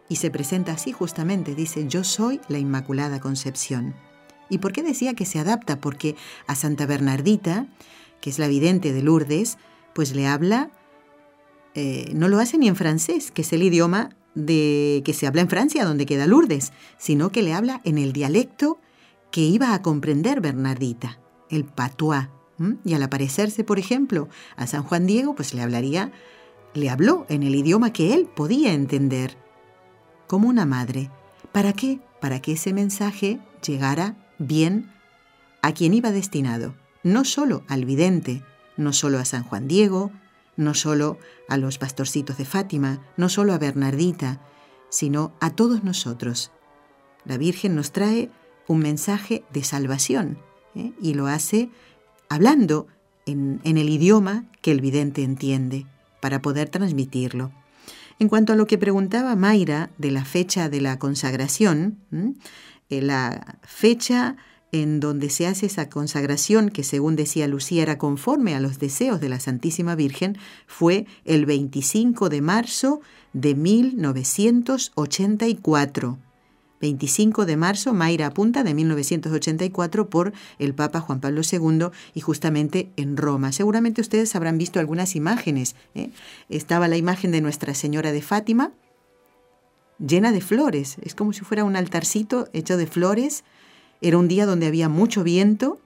Y 0.09 0.17
se 0.17 0.31
presenta 0.31 0.73
así 0.73 0.93
justamente, 0.93 1.55
dice, 1.55 1.87
yo 1.87 2.03
soy 2.03 2.41
la 2.49 2.59
Inmaculada 2.59 3.21
Concepción. 3.21 3.95
¿Y 4.49 4.59
por 4.59 4.73
qué 4.73 4.83
decía 4.83 5.15
que 5.15 5.27
se 5.27 5.39
adapta? 5.39 5.81
Porque 5.81 6.17
a 6.47 6.55
Santa 6.55 6.87
Bernardita, 6.87 7.67
que 8.21 8.31
es 8.31 8.39
la 8.39 8.49
vidente 8.49 8.93
de 8.93 9.03
Lourdes, 9.03 9.59
pues 9.95 10.15
le 10.15 10.27
habla, 10.27 10.71
eh, 11.75 12.11
no 12.15 12.29
lo 12.29 12.39
hace 12.39 12.59
ni 12.59 12.67
en 12.67 12.77
francés, 12.77 13.31
que 13.31 13.43
es 13.43 13.53
el 13.53 13.63
idioma 13.63 14.11
de 14.35 15.03
que 15.05 15.15
se 15.15 15.27
habla 15.27 15.41
en 15.41 15.49
Francia, 15.49 15.85
donde 15.85 16.07
queda 16.07 16.27
Lourdes, 16.27 16.73
sino 16.99 17.31
que 17.31 17.43
le 17.43 17.55
habla 17.55 17.81
en 17.85 17.99
el 17.99 18.13
dialecto 18.13 18.79
que 19.31 19.41
iba 19.43 19.75
a 19.75 19.83
comprender 19.83 20.41
Bernardita, 20.41 21.21
el 21.51 21.65
patois. 21.65 22.29
Y 22.85 22.95
al 22.95 23.03
aparecerse, 23.05 23.63
por 23.63 23.79
ejemplo, 23.79 24.29
a 24.57 24.67
San 24.67 24.83
Juan 24.83 25.07
Diego, 25.07 25.37
pues 25.37 25.55
le 25.55 25.63
hablaría, 25.63 26.11
le 26.75 26.91
habló 26.91 27.25
en 27.29 27.45
el 27.45 27.55
idioma 27.55 27.93
que 27.93 28.15
él 28.15 28.27
podía 28.27 28.73
entender, 28.73 29.37
como 30.27 30.49
una 30.49 30.67
madre. 30.67 31.11
¿Para 31.53 31.73
qué? 31.73 32.01
Para 32.21 32.41
que 32.41 32.53
ese 32.53 32.73
mensaje 32.73 33.39
llegara 33.65 34.17
bien 34.39 34.91
a 35.63 35.73
quien 35.73 35.95
iba 35.95 36.11
destinado, 36.11 36.75
no 37.03 37.25
solo 37.25 37.63
al 37.69 37.85
vidente, 37.85 38.43
no 38.77 38.93
solo 38.93 39.19
a 39.19 39.25
San 39.25 39.45
Juan 39.45 39.69
Diego, 39.69 40.11
no 40.59 40.75
solo 40.75 41.19
a 41.49 41.57
los 41.57 41.79
pastorcitos 41.79 42.37
de 42.37 42.45
Fátima, 42.45 43.01
no 43.17 43.31
solo 43.31 43.55
a 43.55 43.59
Bernardita, 43.59 44.43
sino 44.91 45.33
a 45.41 45.51
todos 45.51 45.85
nosotros. 45.85 46.51
La 47.25 47.39
Virgen 47.39 47.75
nos 47.77 47.93
trae 47.93 48.31
un 48.67 48.81
mensaje 48.81 49.45
de 49.53 49.63
salvación 49.63 50.39
¿eh? 50.75 50.93
y 51.01 51.15
lo 51.15 51.29
hace 51.29 51.71
hablando 52.29 52.89
en, 53.25 53.61
el 53.65 53.89
idioma 53.89 54.47
que 54.61 54.73
el 54.73 54.81
vidente 54.81 55.23
entiende 55.23 55.87
para 56.21 56.43
poder 56.43 56.69
transmitirlo. 56.69 57.53
En 58.19 58.29
cuanto 58.29 58.53
a 58.53 58.57
lo 58.57 58.67
que 58.67 58.79
preguntaba 58.79 59.37
Mayra 59.37 59.91
de 59.97 60.11
la 60.11 60.25
fecha 60.25 60.69
de 60.69 60.81
la 60.81 60.99
consagración, 60.99 61.99
eh, 62.91 63.01
la 63.01 63.59
fecha 63.63 64.37
en 64.73 64.99
donde 65.01 65.31
se 65.31 65.47
hace 65.47 65.65
esa 65.67 65.89
consagración 65.89 66.69
que 66.71 66.85
según 66.85 67.17
decía 67.17 67.49
Lucía 67.49 67.83
era 67.83 67.99
conforme 67.99 68.55
a 68.55 68.61
los 68.61 68.79
deseos 68.79 69.21
de 69.21 69.29
la 69.29 69.41
Santísima 69.41 69.95
Virgen, 69.95 70.39
fue 70.67 71.07
el 71.25 71.47
25 71.47 72.29
de 72.29 72.43
marzo 72.43 73.01
de 73.33 73.55
1984. 73.55 76.19
25 76.81 77.45
de 77.45 77.57
marzo, 77.57 77.93
Mayra 77.93 78.27
apunta, 78.27 78.63
de 78.63 78.75
1984 78.75 80.09
por 80.09 80.33
el 80.59 80.75
Papa 80.75 81.01
Juan 81.01 81.21
Pablo 81.21 81.43
II 81.51 81.89
y 82.15 82.21
justamente 82.21 82.91
en 82.97 83.17
Roma. 83.17 83.53
Seguramente 83.53 84.01
ustedes 84.01 84.35
habrán 84.37 84.59
visto 84.59 84.79
algunas 84.79 85.17
imágenes. 85.17 85.75
¿eh? 85.95 86.11
Estaba 86.49 86.89
la 86.89 86.97
imagen 86.97 87.33
de 87.33 87.41
Nuestra 87.41 87.75
Señora 87.75 88.13
de 88.13 88.23
Fátima 88.23 88.73
llena 89.99 90.33
de 90.33 90.41
flores. 90.41 90.97
Es 91.03 91.15
como 91.15 91.33
si 91.33 91.41
fuera 91.41 91.65
un 91.65 91.77
altarcito 91.77 92.49
hecho 92.53 92.77
de 92.77 92.87
flores 92.87 93.45
era 94.01 94.19
un 94.19 94.29
día 94.29 94.47
donde 94.47 94.67
había 94.67 94.89
mucho 94.89 95.25
viento 95.25 95.79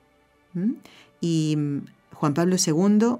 y 1.21 1.55
mm, 1.57 1.79
Juan 2.15 2.35
Pablo 2.35 2.57
II 2.65 3.17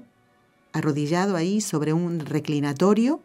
arrodillado 0.71 1.35
ahí 1.35 1.61
sobre 1.61 1.93
un 1.93 2.19
reclinatorio 2.19 3.21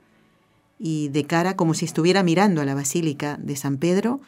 y 0.79 1.09
de 1.09 1.25
cara 1.25 1.57
como 1.57 1.75
si 1.75 1.85
estuviera 1.85 2.23
mirando 2.23 2.61
a 2.61 2.65
la 2.65 2.75
Basílica 2.75 3.37
de 3.37 3.57
San 3.57 3.79
Pedro 3.79 4.21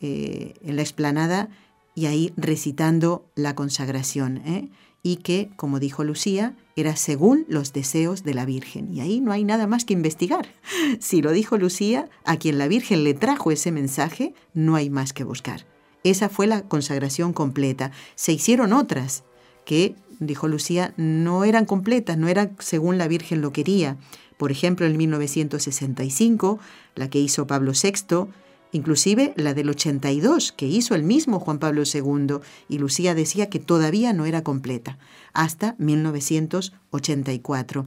eh, 0.00 0.54
en 0.64 0.76
la 0.76 0.82
explanada 0.82 1.50
y 1.94 2.06
ahí 2.06 2.32
recitando 2.36 3.24
la 3.34 3.54
consagración. 3.54 4.38
¿eh? 4.38 4.68
Y 5.02 5.16
que, 5.16 5.50
como 5.56 5.80
dijo 5.80 6.04
Lucía, 6.04 6.56
era 6.76 6.96
según 6.96 7.44
los 7.48 7.72
deseos 7.72 8.22
de 8.22 8.34
la 8.34 8.46
Virgen. 8.46 8.94
Y 8.94 9.00
ahí 9.00 9.20
no 9.20 9.32
hay 9.32 9.44
nada 9.44 9.66
más 9.66 9.84
que 9.84 9.92
investigar. 9.92 10.46
Si 11.00 11.20
lo 11.20 11.32
dijo 11.32 11.58
Lucía, 11.58 12.08
a 12.24 12.36
quien 12.36 12.58
la 12.58 12.68
Virgen 12.68 13.04
le 13.04 13.14
trajo 13.14 13.50
ese 13.50 13.72
mensaje, 13.72 14.34
no 14.54 14.76
hay 14.76 14.88
más 14.90 15.12
que 15.12 15.24
buscar. 15.24 15.66
Esa 16.04 16.28
fue 16.28 16.46
la 16.46 16.62
consagración 16.62 17.32
completa. 17.32 17.90
Se 18.14 18.32
hicieron 18.32 18.72
otras 18.72 19.24
que, 19.64 19.96
dijo 20.18 20.48
Lucía, 20.48 20.92
no 20.96 21.44
eran 21.44 21.64
completas, 21.64 22.18
no 22.18 22.26
eran 22.28 22.56
según 22.58 22.98
la 22.98 23.08
Virgen 23.08 23.40
lo 23.40 23.52
quería. 23.52 23.96
Por 24.36 24.50
ejemplo, 24.50 24.84
en 24.86 24.96
1965, 24.96 26.58
la 26.96 27.08
que 27.08 27.20
hizo 27.20 27.46
Pablo 27.46 27.70
VI, 27.80 28.26
inclusive 28.72 29.32
la 29.36 29.54
del 29.54 29.70
82 29.70 30.50
que 30.52 30.66
hizo 30.66 30.96
el 30.96 31.04
mismo 31.04 31.38
Juan 31.38 31.60
Pablo 31.60 31.84
II, 31.84 32.38
y 32.68 32.78
Lucía 32.78 33.14
decía 33.14 33.48
que 33.48 33.60
todavía 33.60 34.12
no 34.12 34.26
era 34.26 34.42
completa, 34.42 34.98
hasta 35.32 35.76
1984. 35.78 37.86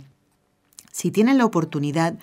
Si 0.92 1.12
tienen 1.12 1.38
la 1.38 1.46
oportunidad 1.46 2.18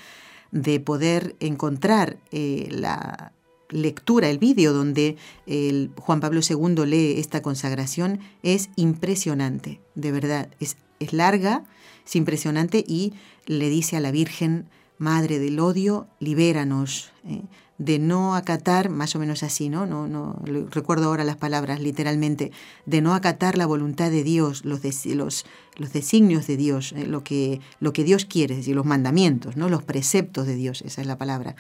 de 0.51 0.81
poder 0.81 1.37
encontrar 1.41 2.17
eh, 2.31 2.69
la 2.71 3.33
lectura, 3.73 4.29
el 4.31 4.39
vídeo 4.39 4.73
donde 4.73 5.17
el 5.47 5.91
Juan 5.97 6.21
Pablo 6.21 6.41
II 6.49 6.87
lee 6.87 7.19
esta 7.19 7.43
consagración, 7.43 8.21
es 8.43 8.71
impresionante, 8.77 9.81
de 9.95 10.13
verdad, 10.13 10.49
es, 10.61 10.77
es 11.01 11.13
larga, 11.13 11.65
es 12.07 12.17
impresionante 12.17 12.85
y 12.87 13.15
le 13.47 13.69
dice 13.69 13.97
a 13.97 14.01
la 14.01 14.11
Virgen, 14.11 14.67
Madre 14.99 15.41
del 15.41 15.59
odio, 15.59 16.07
libéranos. 16.21 17.11
Eh, 17.25 17.43
de 17.85 17.99
no 17.99 18.37
acatar, 18.37 18.91
más 18.91 19.17
o 19.17 19.19
menos 19.19 19.43
así, 19.43 19.69
¿no? 19.69 19.87
No, 19.87 20.07
no 20.07 20.41
recuerdo 20.71 21.07
ahora 21.07 21.25
las 21.25 21.37
palabras 21.37 21.81
literalmente, 21.81 22.53
de 22.87 23.01
no 23.01 23.15
acatar 23.15 23.59
la 23.59 23.67
voluntad 23.67 24.11
de 24.11 24.23
Dios, 24.23 24.65
los, 24.65 24.83
los, 25.07 25.45
los 25.77 25.93
designios 25.93 26.47
de 26.47 26.57
Dios, 26.57 26.93
eh, 26.93 27.07
lo, 27.07 27.25
que, 27.25 27.61
lo 27.81 27.93
que 27.93 28.05
Dios 28.05 28.25
quiere, 28.25 28.55
es 28.55 28.61
decir, 28.61 28.77
los 28.77 28.87
mandamientos, 28.87 29.57
¿no? 29.57 29.69
los 29.69 29.83
preceptos 29.83 30.47
de 30.47 30.55
Dios, 30.55 30.83
esa 30.83 31.01
es 31.01 31.07
la 31.09 31.19
palabra. 31.19 31.57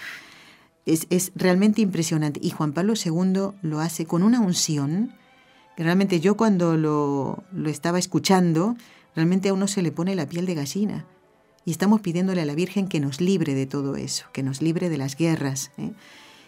Es, 0.86 1.06
es 1.10 1.32
realmente 1.34 1.80
impresionante. 1.80 2.40
Y 2.42 2.50
Juan 2.50 2.72
Pablo 2.72 2.94
II 3.02 3.52
lo 3.62 3.80
hace 3.80 4.06
con 4.06 4.22
una 4.22 4.40
unción, 4.40 5.14
que 5.76 5.84
realmente 5.84 6.20
yo 6.20 6.36
cuando 6.36 6.76
lo, 6.76 7.44
lo 7.52 7.70
estaba 7.70 7.98
escuchando, 7.98 8.76
realmente 9.14 9.48
a 9.48 9.54
uno 9.54 9.68
se 9.68 9.82
le 9.82 9.92
pone 9.92 10.14
la 10.14 10.28
piel 10.28 10.46
de 10.46 10.54
gallina. 10.54 11.06
Y 11.64 11.70
estamos 11.70 12.00
pidiéndole 12.00 12.40
a 12.40 12.44
la 12.44 12.54
Virgen 12.54 12.88
que 12.88 13.00
nos 13.00 13.20
libre 13.20 13.54
de 13.54 13.66
todo 13.66 13.96
eso, 13.96 14.26
que 14.32 14.42
nos 14.42 14.62
libre 14.62 14.88
de 14.88 14.98
las 14.98 15.16
guerras 15.16 15.70
¿eh? 15.78 15.92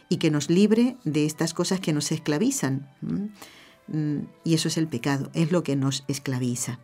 y 0.09 0.17
que 0.17 0.31
nos 0.31 0.51
libre 0.51 0.97
de 1.05 1.25
estas 1.25 1.55
cosas 1.55 1.79
que 1.81 1.93
nos 1.93 2.11
esclavizan. 2.11 2.89
Mm, 3.87 4.21
y 4.43 4.55
eso 4.55 4.69
es 4.69 4.77
el 4.77 4.89
pecado, 4.89 5.31
es 5.35 5.53
lo 5.53 5.63
que 5.63 5.77
nos 5.77 6.05
esclaviza. 6.09 6.81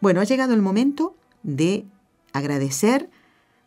Bueno, 0.00 0.20
ha 0.20 0.24
llegado 0.24 0.52
el 0.52 0.62
momento 0.62 1.16
de 1.42 1.86
agradecer 2.32 3.08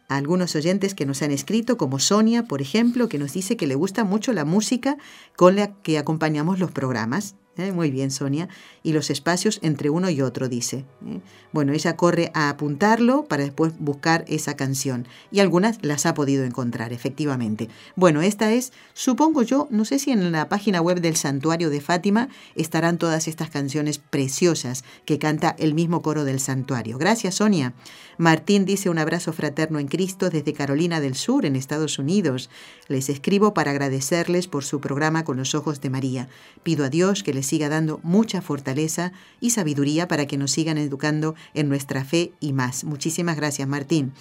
a 0.08 0.18
algunos 0.18 0.56
oyentes 0.56 0.96
que 0.96 1.06
nos 1.06 1.22
han 1.22 1.32
escrito, 1.32 1.78
como 1.78 2.00
Sonia, 2.00 2.44
por 2.44 2.62
ejemplo, 2.62 3.10
que 3.10 3.20
nos 3.20 3.34
dice 3.34 3.58
que 3.58 3.68
le 3.68 3.76
gusta 3.76 4.04
mucho 4.04 4.34
la 4.34 4.46
música 4.46 4.98
con 5.36 5.56
la 5.56 5.74
que 5.82 5.98
acompañamos 5.98 6.60
los 6.60 6.72
programas. 6.72 7.36
¿Eh? 7.58 7.72
Muy 7.72 7.92
bien, 7.92 8.12
Sonia. 8.12 8.50
Y 8.84 8.94
los 8.94 9.10
espacios 9.10 9.60
entre 9.62 9.90
uno 9.90 10.10
y 10.10 10.22
otro, 10.22 10.50
dice. 10.50 10.86
¿eh? 11.06 11.22
Bueno, 11.52 11.74
ella 11.74 11.96
corre 11.96 12.32
a 12.34 12.50
apuntarlo 12.50 13.26
para 13.26 13.44
después 13.44 13.74
buscar 13.80 14.26
esa 14.28 14.56
canción. 14.56 15.08
Y 15.32 15.40
algunas 15.40 15.78
las 15.84 16.06
ha 16.06 16.14
podido 16.14 16.44
encontrar, 16.44 16.94
efectivamente. 16.94 17.70
Bueno, 17.96 18.22
esta 18.22 18.52
es, 18.52 18.74
supongo 18.94 19.44
yo, 19.44 19.68
no 19.70 19.86
sé 19.86 20.00
si 20.00 20.12
en 20.12 20.32
la 20.32 20.50
página 20.50 20.82
web 20.82 21.00
del 21.00 21.16
Santuario 21.16 21.70
de 21.70 21.82
Fátima 21.82 22.30
estarán 22.56 22.98
todas 22.98 23.28
estas 23.28 23.50
canciones 23.50 24.00
preciosas 24.00 24.84
que 25.06 25.20
canta 25.20 25.56
el 25.60 25.74
mismo 25.74 26.02
coro 26.02 26.24
del 26.26 26.40
santuario. 26.40 26.98
Gracias, 26.98 27.36
Sonia. 27.36 27.74
Martín 28.18 28.66
dice 28.66 28.90
un 28.90 29.00
abrazo 29.00 29.34
fraterno 29.34 29.80
en 29.80 29.88
Cristo 29.88 30.30
desde 30.30 30.54
Carolina 30.54 31.02
del 31.02 31.16
Sur, 31.16 31.46
en 31.46 31.56
Estados 31.56 31.98
Unidos. 31.98 32.50
Les 32.88 33.10
escribo 33.10 33.54
para 33.54 33.72
agradecerles 33.72 34.48
por 34.48 34.64
su 34.64 34.80
programa 34.80 35.24
con 35.24 35.38
los 35.38 35.56
ojos 35.56 35.82
de 35.82 35.90
María. 35.90 36.30
Pido 36.62 36.86
a 36.86 36.90
Dios 36.90 37.24
que 37.24 37.34
les 37.34 37.43
siga 37.44 37.70
dando 37.70 38.00
mucha 38.04 38.42
fortaleza 38.42 39.12
y 39.40 39.52
sabiduría 39.52 40.08
para 40.08 40.26
que 40.26 40.38
nos 40.38 40.52
sigan 40.52 40.78
educando 40.78 41.36
en 41.54 41.70
nuestra 41.70 42.06
fe 42.06 42.34
y 42.40 42.54
más. 42.54 42.84
Muchísimas 42.84 43.36
gracias, 43.36 43.68
Martín. 43.68 44.14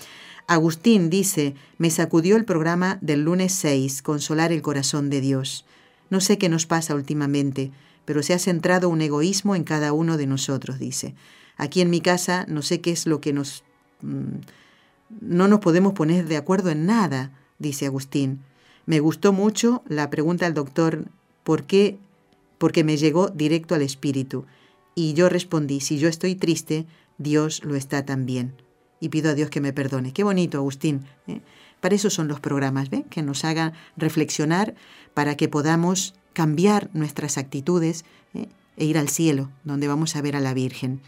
Agustín 0.46 1.08
dice, 1.08 1.54
me 1.78 1.90
sacudió 1.90 2.36
el 2.36 2.44
programa 2.44 2.98
del 3.00 3.22
lunes 3.22 3.52
6, 3.54 4.02
Consolar 4.02 4.52
el 4.52 4.62
corazón 4.62 5.08
de 5.08 5.20
Dios. 5.20 5.64
No 6.10 6.20
sé 6.20 6.36
qué 6.36 6.48
nos 6.48 6.66
pasa 6.66 6.94
últimamente, 6.94 7.70
pero 8.04 8.22
se 8.22 8.34
ha 8.34 8.38
centrado 8.38 8.88
un 8.88 9.00
egoísmo 9.00 9.54
en 9.54 9.64
cada 9.64 9.92
uno 9.92 10.16
de 10.16 10.26
nosotros, 10.26 10.78
dice. 10.78 11.14
Aquí 11.56 11.80
en 11.80 11.90
mi 11.90 12.00
casa 12.00 12.44
no 12.48 12.62
sé 12.62 12.80
qué 12.80 12.90
es 12.90 13.06
lo 13.06 13.20
que 13.20 13.32
nos... 13.32 13.62
Mm, 14.02 14.40
no 15.20 15.46
nos 15.46 15.60
podemos 15.60 15.92
poner 15.92 16.26
de 16.26 16.36
acuerdo 16.36 16.70
en 16.70 16.86
nada, 16.86 17.30
dice 17.58 17.86
Agustín. 17.86 18.40
Me 18.86 19.00
gustó 19.00 19.32
mucho 19.32 19.82
la 19.86 20.10
pregunta 20.10 20.46
al 20.46 20.54
doctor, 20.54 21.04
¿por 21.44 21.64
qué 21.64 21.98
porque 22.62 22.84
me 22.84 22.96
llegó 22.96 23.28
directo 23.28 23.74
al 23.74 23.82
espíritu. 23.82 24.46
Y 24.94 25.14
yo 25.14 25.28
respondí, 25.28 25.80
si 25.80 25.98
yo 25.98 26.08
estoy 26.08 26.36
triste, 26.36 26.86
Dios 27.18 27.64
lo 27.64 27.74
está 27.74 28.06
también. 28.06 28.54
Y 29.00 29.08
pido 29.08 29.30
a 29.30 29.34
Dios 29.34 29.50
que 29.50 29.60
me 29.60 29.72
perdone. 29.72 30.12
Qué 30.12 30.22
bonito, 30.22 30.58
Agustín. 30.58 31.00
¿eh? 31.26 31.40
Para 31.80 31.96
eso 31.96 32.08
son 32.08 32.28
los 32.28 32.38
programas, 32.38 32.88
¿ven? 32.88 33.02
Que 33.02 33.20
nos 33.20 33.44
hagan 33.44 33.72
reflexionar 33.96 34.76
para 35.12 35.36
que 35.36 35.48
podamos 35.48 36.14
cambiar 36.34 36.88
nuestras 36.92 37.36
actitudes 37.36 38.04
¿eh? 38.32 38.46
e 38.76 38.84
ir 38.84 38.96
al 38.96 39.08
cielo, 39.08 39.50
donde 39.64 39.88
vamos 39.88 40.14
a 40.14 40.22
ver 40.22 40.36
a 40.36 40.40
la 40.40 40.54
Virgen 40.54 41.00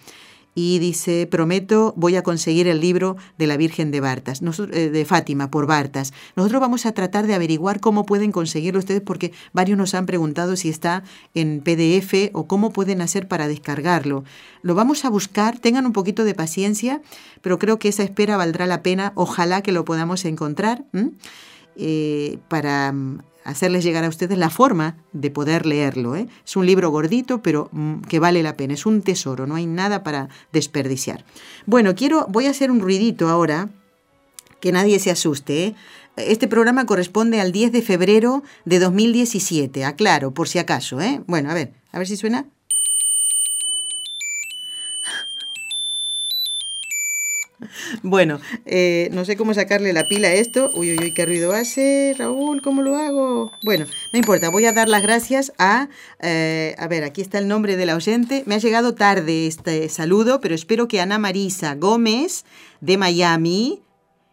y 0.54 0.78
dice, 0.78 1.26
prometo, 1.26 1.94
voy 1.96 2.16
a 2.16 2.22
conseguir 2.22 2.68
el 2.68 2.80
libro 2.80 3.16
de 3.38 3.46
la 3.46 3.56
Virgen 3.56 3.90
de 3.90 4.00
Bartas, 4.00 4.40
eh, 4.42 4.90
de 4.90 5.04
Fátima, 5.04 5.50
por 5.50 5.66
Bartas. 5.66 6.12
Nosotros 6.36 6.60
vamos 6.60 6.86
a 6.86 6.92
tratar 6.92 7.26
de 7.26 7.34
averiguar 7.34 7.80
cómo 7.80 8.06
pueden 8.06 8.30
conseguirlo 8.30 8.78
ustedes, 8.78 9.00
porque 9.00 9.32
varios 9.52 9.76
nos 9.76 9.94
han 9.94 10.06
preguntado 10.06 10.56
si 10.56 10.68
está 10.68 11.02
en 11.34 11.60
PDF 11.60 12.30
o 12.32 12.46
cómo 12.46 12.72
pueden 12.72 13.00
hacer 13.00 13.26
para 13.26 13.48
descargarlo. 13.48 14.24
Lo 14.62 14.74
vamos 14.74 15.04
a 15.04 15.10
buscar, 15.10 15.58
tengan 15.58 15.86
un 15.86 15.92
poquito 15.92 16.24
de 16.24 16.34
paciencia, 16.34 17.02
pero 17.42 17.58
creo 17.58 17.78
que 17.78 17.88
esa 17.88 18.04
espera 18.04 18.36
valdrá 18.36 18.66
la 18.66 18.82
pena. 18.82 19.12
Ojalá 19.16 19.62
que 19.62 19.72
lo 19.72 19.84
podamos 19.84 20.24
encontrar 20.24 20.84
eh, 21.76 22.38
para 22.48 22.94
hacerles 23.44 23.84
llegar 23.84 24.04
a 24.04 24.08
ustedes 24.08 24.36
la 24.38 24.50
forma 24.50 24.96
de 25.12 25.30
poder 25.30 25.66
leerlo. 25.66 26.16
¿eh? 26.16 26.28
Es 26.44 26.56
un 26.56 26.66
libro 26.66 26.90
gordito, 26.90 27.42
pero 27.42 27.68
mm, 27.72 28.00
que 28.02 28.18
vale 28.18 28.42
la 28.42 28.56
pena. 28.56 28.74
Es 28.74 28.86
un 28.86 29.02
tesoro, 29.02 29.46
no 29.46 29.54
hay 29.54 29.66
nada 29.66 30.02
para 30.02 30.28
desperdiciar. 30.52 31.24
Bueno, 31.66 31.94
quiero, 31.94 32.26
voy 32.28 32.46
a 32.46 32.50
hacer 32.50 32.70
un 32.70 32.80
ruidito 32.80 33.28
ahora, 33.28 33.68
que 34.60 34.72
nadie 34.72 34.98
se 34.98 35.10
asuste. 35.10 35.66
¿eh? 35.66 35.74
Este 36.16 36.48
programa 36.48 36.86
corresponde 36.86 37.40
al 37.40 37.52
10 37.52 37.72
de 37.72 37.82
febrero 37.82 38.42
de 38.64 38.78
2017, 38.78 39.84
aclaro, 39.84 40.32
por 40.32 40.48
si 40.48 40.58
acaso. 40.58 41.00
¿eh? 41.00 41.20
Bueno, 41.26 41.50
a 41.50 41.54
ver, 41.54 41.74
a 41.92 41.98
ver 41.98 42.06
si 42.06 42.16
suena. 42.16 42.46
Bueno, 48.02 48.40
eh, 48.66 49.08
no 49.12 49.24
sé 49.24 49.36
cómo 49.36 49.54
sacarle 49.54 49.92
la 49.92 50.08
pila 50.08 50.28
a 50.28 50.34
esto. 50.34 50.70
Uy, 50.74 50.92
uy, 50.92 50.98
uy, 51.00 51.12
qué 51.12 51.26
ruido 51.26 51.52
hace. 51.52 52.14
Raúl, 52.18 52.62
¿cómo 52.62 52.82
lo 52.82 52.96
hago? 52.96 53.52
Bueno, 53.62 53.86
no 54.12 54.18
importa, 54.18 54.48
voy 54.48 54.66
a 54.66 54.72
dar 54.72 54.88
las 54.88 55.02
gracias 55.02 55.52
a... 55.58 55.88
Eh, 56.20 56.74
a 56.78 56.88
ver, 56.88 57.04
aquí 57.04 57.20
está 57.20 57.38
el 57.38 57.48
nombre 57.48 57.76
de 57.76 57.86
la 57.86 57.96
oyente. 57.96 58.42
Me 58.46 58.54
ha 58.54 58.58
llegado 58.58 58.94
tarde 58.94 59.46
este 59.46 59.88
saludo, 59.88 60.40
pero 60.40 60.54
espero 60.54 60.88
que 60.88 61.00
Ana 61.00 61.18
Marisa 61.18 61.74
Gómez 61.74 62.44
de 62.80 62.96
Miami 62.96 63.82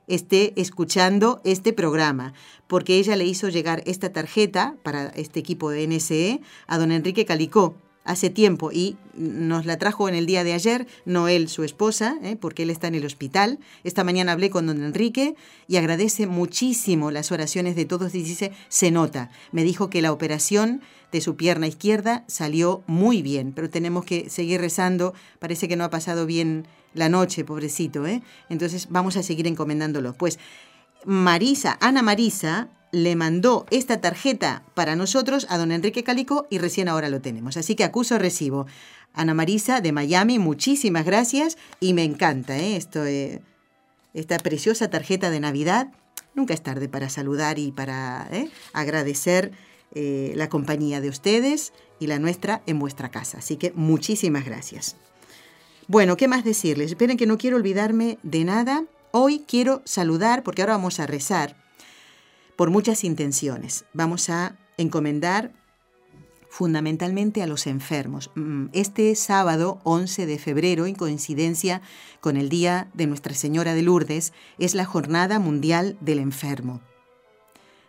esté 0.07 0.53
escuchando 0.59 1.41
este 1.43 1.73
programa, 1.73 2.33
porque 2.67 2.97
ella 2.97 3.15
le 3.15 3.25
hizo 3.25 3.49
llegar 3.49 3.81
esta 3.85 4.11
tarjeta 4.11 4.75
para 4.83 5.07
este 5.09 5.39
equipo 5.39 5.69
de 5.69 5.87
NSE 5.87 6.41
a 6.67 6.77
don 6.77 6.91
Enrique 6.91 7.25
Calicó 7.25 7.75
hace 8.03 8.29
tiempo 8.29 8.71
y 8.71 8.97
nos 9.13 9.65
la 9.65 9.77
trajo 9.77 10.09
en 10.09 10.15
el 10.15 10.25
día 10.25 10.43
de 10.43 10.53
ayer, 10.53 10.87
no 11.05 11.27
él, 11.27 11.49
su 11.49 11.63
esposa, 11.63 12.17
¿eh? 12.23 12.35
porque 12.39 12.63
él 12.63 12.69
está 12.69 12.87
en 12.87 12.95
el 12.95 13.05
hospital. 13.05 13.59
Esta 13.83 14.03
mañana 14.03 14.31
hablé 14.31 14.49
con 14.49 14.67
don 14.67 14.83
Enrique 14.83 15.35
y 15.67 15.77
agradece 15.77 16.27
muchísimo 16.27 17.11
las 17.11 17.31
oraciones 17.31 17.75
de 17.75 17.85
todos 17.85 18.15
y 18.15 18.23
dice, 18.23 18.51
se 18.69 18.91
nota. 18.91 19.29
Me 19.51 19.63
dijo 19.63 19.89
que 19.89 20.01
la 20.01 20.11
operación 20.11 20.81
de 21.11 21.21
su 21.21 21.35
pierna 21.35 21.67
izquierda 21.67 22.23
salió 22.27 22.83
muy 22.87 23.21
bien, 23.21 23.51
pero 23.53 23.69
tenemos 23.69 24.05
que 24.05 24.29
seguir 24.29 24.61
rezando. 24.61 25.13
Parece 25.39 25.67
que 25.67 25.75
no 25.75 25.83
ha 25.83 25.89
pasado 25.89 26.25
bien 26.25 26.65
la 26.93 27.09
noche, 27.09 27.43
pobrecito. 27.43 28.07
¿eh? 28.07 28.21
Entonces 28.49 28.87
vamos 28.89 29.17
a 29.17 29.23
seguir 29.23 29.47
encomendándolo. 29.47 30.13
Pues 30.13 30.39
Marisa, 31.05 31.77
Ana 31.81 32.01
Marisa, 32.01 32.69
le 32.91 33.15
mandó 33.15 33.65
esta 33.71 34.01
tarjeta 34.01 34.63
para 34.73 34.95
nosotros 34.95 35.47
a 35.49 35.57
don 35.57 35.71
Enrique 35.71 36.03
Calico 36.03 36.47
y 36.49 36.57
recién 36.57 36.89
ahora 36.89 37.09
lo 37.09 37.21
tenemos. 37.21 37.57
Así 37.57 37.75
que 37.75 37.83
acuso 37.83 38.17
recibo. 38.17 38.67
Ana 39.13 39.33
Marisa 39.33 39.81
de 39.81 39.91
Miami, 39.91 40.39
muchísimas 40.39 41.05
gracias 41.05 41.57
y 41.79 41.93
me 41.93 42.03
encanta 42.03 42.57
¿eh? 42.57 42.75
Esto, 42.77 43.05
eh, 43.05 43.41
esta 44.13 44.37
preciosa 44.37 44.89
tarjeta 44.89 45.29
de 45.29 45.39
Navidad. 45.39 45.91
Nunca 46.35 46.53
es 46.53 46.61
tarde 46.61 46.87
para 46.87 47.09
saludar 47.09 47.59
y 47.59 47.71
para 47.71 48.27
¿eh? 48.31 48.49
agradecer 48.73 49.51
la 49.93 50.47
compañía 50.47 51.01
de 51.01 51.09
ustedes 51.09 51.73
y 51.99 52.07
la 52.07 52.17
nuestra 52.17 52.61
en 52.65 52.79
vuestra 52.79 53.09
casa. 53.09 53.39
Así 53.39 53.57
que 53.57 53.73
muchísimas 53.75 54.45
gracias. 54.45 54.95
Bueno, 55.89 56.15
¿qué 56.15 56.29
más 56.29 56.45
decirles? 56.45 56.91
Esperen 56.91 57.17
que 57.17 57.25
no 57.25 57.37
quiero 57.37 57.57
olvidarme 57.57 58.17
de 58.23 58.45
nada. 58.45 58.85
Hoy 59.13 59.43
quiero 59.45 59.81
saludar, 59.83 60.41
porque 60.41 60.61
ahora 60.61 60.77
vamos 60.77 61.01
a 61.01 61.07
rezar 61.07 61.57
por 62.55 62.69
muchas 62.69 63.03
intenciones. 63.03 63.83
Vamos 63.93 64.29
a 64.29 64.55
encomendar 64.77 65.51
fundamentalmente 66.49 67.43
a 67.43 67.47
los 67.47 67.67
enfermos. 67.67 68.31
Mm, 68.35 68.67
este 68.71 69.13
sábado 69.15 69.81
11 69.83 70.25
de 70.25 70.39
febrero, 70.39 70.85
en 70.85 70.95
coincidencia 70.95 71.81
con 72.21 72.37
el 72.37 72.47
Día 72.47 72.89
de 72.93 73.07
Nuestra 73.07 73.33
Señora 73.33 73.73
de 73.73 73.81
Lourdes, 73.81 74.31
es 74.59 74.75
la 74.75 74.85
Jornada 74.85 75.39
Mundial 75.39 75.97
del 75.99 76.19
Enfermo. 76.19 76.79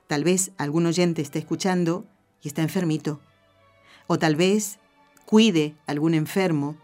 Tal 0.09 0.25
vez 0.25 0.51
algún 0.59 0.87
oyente 0.87 1.23
está 1.23 1.39
escuchando 1.39 2.05
y 2.43 2.49
está 2.49 2.63
enfermito. 2.63 3.21
O 4.09 4.19
tal 4.19 4.35
vez 4.35 4.81
cuide 5.25 5.77
a 5.87 5.93
algún 5.93 6.15
enfermo 6.15 6.77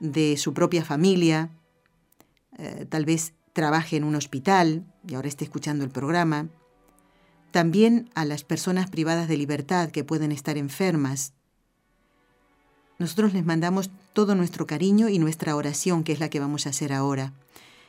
de 0.00 0.36
su 0.38 0.54
propia 0.54 0.84
familia. 0.84 1.50
Eh, 2.58 2.86
tal 2.88 3.04
vez 3.04 3.32
trabaje 3.54 3.96
en 3.96 4.04
un 4.04 4.14
hospital 4.14 4.84
y 5.08 5.14
ahora 5.14 5.28
esté 5.28 5.44
escuchando 5.44 5.82
el 5.82 5.90
programa. 5.90 6.48
También 7.50 8.10
a 8.14 8.26
las 8.26 8.44
personas 8.44 8.90
privadas 8.90 9.26
de 9.26 9.38
libertad 9.38 9.90
que 9.90 10.04
pueden 10.04 10.30
estar 10.30 10.58
enfermas. 10.58 11.32
Nosotros 12.98 13.32
les 13.32 13.46
mandamos 13.46 13.90
todo 14.12 14.34
nuestro 14.34 14.66
cariño 14.66 15.08
y 15.08 15.18
nuestra 15.18 15.56
oración, 15.56 16.04
que 16.04 16.12
es 16.12 16.20
la 16.20 16.28
que 16.28 16.40
vamos 16.40 16.66
a 16.66 16.70
hacer 16.70 16.92
ahora, 16.92 17.32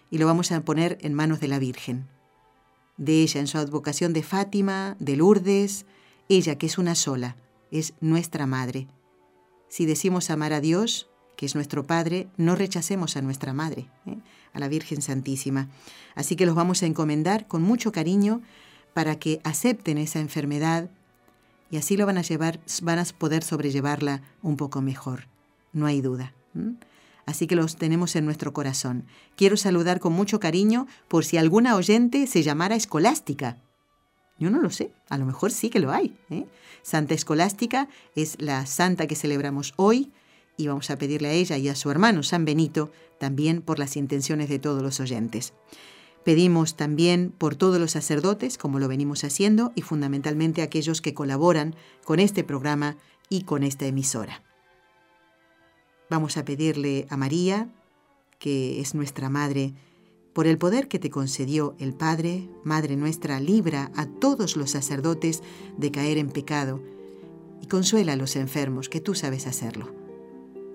y 0.10 0.20
lo 0.20 0.26
vamos 0.26 0.54
a 0.54 0.62
poner 0.62 0.98
en 1.02 1.14
manos 1.14 1.42
de 1.42 1.50
la 1.50 1.60
Virgen 1.60 2.08
de 2.98 3.22
ella 3.22 3.40
en 3.40 3.48
su 3.48 3.58
advocación 3.58 4.14
de 4.14 4.24
Fátima, 4.24 4.96
de 5.00 5.16
Lourdes, 5.18 5.86
ella 6.30 6.58
que 6.58 6.66
es 6.66 6.78
una 6.78 6.96
sola, 6.96 7.36
es 7.72 7.94
nuestra 8.00 8.46
madre. 8.46 8.88
Si 9.68 9.86
decimos 9.86 10.30
amar 10.30 10.54
a 10.54 10.62
Dios, 10.62 11.10
que 11.36 11.46
es 11.46 11.56
nuestro 11.56 11.86
Padre, 11.86 12.30
no 12.38 12.56
rechacemos 12.56 13.18
a 13.18 13.22
nuestra 13.22 13.54
Madre, 13.54 13.90
¿eh? 14.06 14.18
A 14.56 14.60
la 14.60 14.68
Virgen 14.68 15.04
Santísima. 15.04 15.70
Así 16.16 16.36
que 16.36 16.48
los 16.48 16.56
vamos 16.56 16.82
a 16.82 16.88
encomendar 16.88 17.48
con 17.48 17.62
mucho 17.62 17.92
cariño 17.92 18.42
para 18.96 19.20
que 19.20 19.40
acepten 19.44 20.00
esa 20.00 20.20
enfermedad 20.20 20.90
y 21.70 21.78
así 21.78 21.98
lo 21.98 22.08
van 22.08 22.18
a 22.18 22.24
llevar, 22.24 22.60
van 22.82 22.98
a 22.98 23.06
poder 23.06 23.44
sobrellevarla 23.44 24.24
un 24.42 24.58
poco 24.58 24.82
mejor, 24.82 25.28
no 25.74 25.86
hay 25.86 26.02
duda 26.02 26.34
así 27.26 27.48
que 27.48 27.56
los 27.56 27.76
tenemos 27.76 28.16
en 28.16 28.26
nuestro 28.26 28.54
corazón. 28.54 29.06
Quiero 29.36 29.58
saludar 29.58 30.00
con 30.00 30.14
mucho 30.14 30.40
cariño 30.40 30.88
por 31.08 31.26
si 31.26 31.38
alguna 31.38 31.76
oyente 31.76 32.28
se 32.28 32.44
llamara 32.44 32.76
escolástica. 32.76 33.58
Yo 34.38 34.50
no 34.50 34.62
lo 34.62 34.70
sé, 34.70 34.92
a 35.10 35.18
lo 35.18 35.26
mejor 35.26 35.52
sí 35.52 35.70
que 35.70 35.80
lo 35.80 35.92
hay. 35.92 36.18
¿eh? 36.30 36.46
Santa 36.82 37.14
Escolástica 37.14 37.88
es 38.16 38.36
la 38.40 38.66
santa 38.66 39.08
que 39.08 39.16
celebramos 39.16 39.74
hoy 39.78 40.12
y 40.58 40.68
vamos 40.68 40.90
a 40.90 40.98
pedirle 40.98 41.30
a 41.30 41.34
ella 41.34 41.58
y 41.58 41.70
a 41.70 41.76
su 41.76 41.92
hermano 41.92 42.24
San 42.24 42.46
Benito 42.46 42.92
también 43.20 43.62
por 43.62 43.80
las 43.80 43.98
intenciones 43.98 44.50
de 44.50 44.60
todos 44.60 44.82
los 44.82 45.00
oyentes. 45.00 45.54
Pedimos 46.24 46.76
también 46.76 47.32
por 47.38 47.56
todos 47.56 47.80
los 47.80 47.92
sacerdotes, 47.92 48.58
como 48.58 48.80
lo 48.80 48.88
venimos 48.88 49.24
haciendo, 49.24 49.72
y 49.76 49.84
fundamentalmente 49.84 50.64
aquellos 50.64 51.02
que 51.02 51.14
colaboran 51.14 51.76
con 52.04 52.20
este 52.20 52.44
programa 52.44 52.98
y 53.30 53.44
con 53.44 53.64
esta 53.64 53.86
emisora. 53.86 54.42
Vamos 56.10 56.38
a 56.38 56.46
pedirle 56.46 57.06
a 57.10 57.18
María, 57.18 57.70
que 58.40 58.80
es 58.82 58.96
nuestra 58.96 59.30
Madre, 59.30 59.74
por 60.34 60.48
el 60.48 60.58
poder 60.58 60.88
que 60.88 61.00
te 61.00 61.10
concedió 61.10 61.76
el 61.80 61.94
Padre, 61.94 62.50
Madre 62.64 62.98
nuestra, 62.98 63.40
libra 63.40 63.92
a 63.96 64.08
todos 64.08 64.58
los 64.58 64.72
sacerdotes 64.72 65.44
de 65.78 65.92
caer 65.92 66.18
en 66.18 66.30
pecado 66.30 66.82
y 67.62 67.68
consuela 67.68 68.14
a 68.14 68.18
los 68.18 68.36
enfermos, 68.36 68.90
que 68.90 69.00
tú 69.00 69.16
sabes 69.16 69.48
hacerlo. 69.48 70.05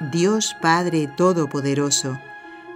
Dios 0.00 0.56
Padre 0.62 1.10
Todopoderoso, 1.14 2.18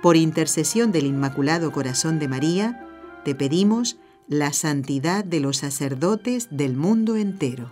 por 0.03 0.15
intercesión 0.15 0.93
del 0.93 1.07
Inmaculado 1.07 1.73
Corazón 1.73 2.19
de 2.19 2.29
María, 2.29 2.87
te 3.25 3.35
pedimos 3.35 3.97
la 4.29 4.53
santidad 4.53 5.25
de 5.25 5.41
los 5.41 5.57
sacerdotes 5.57 6.49
del 6.51 6.77
mundo 6.77 7.17
entero. 7.17 7.71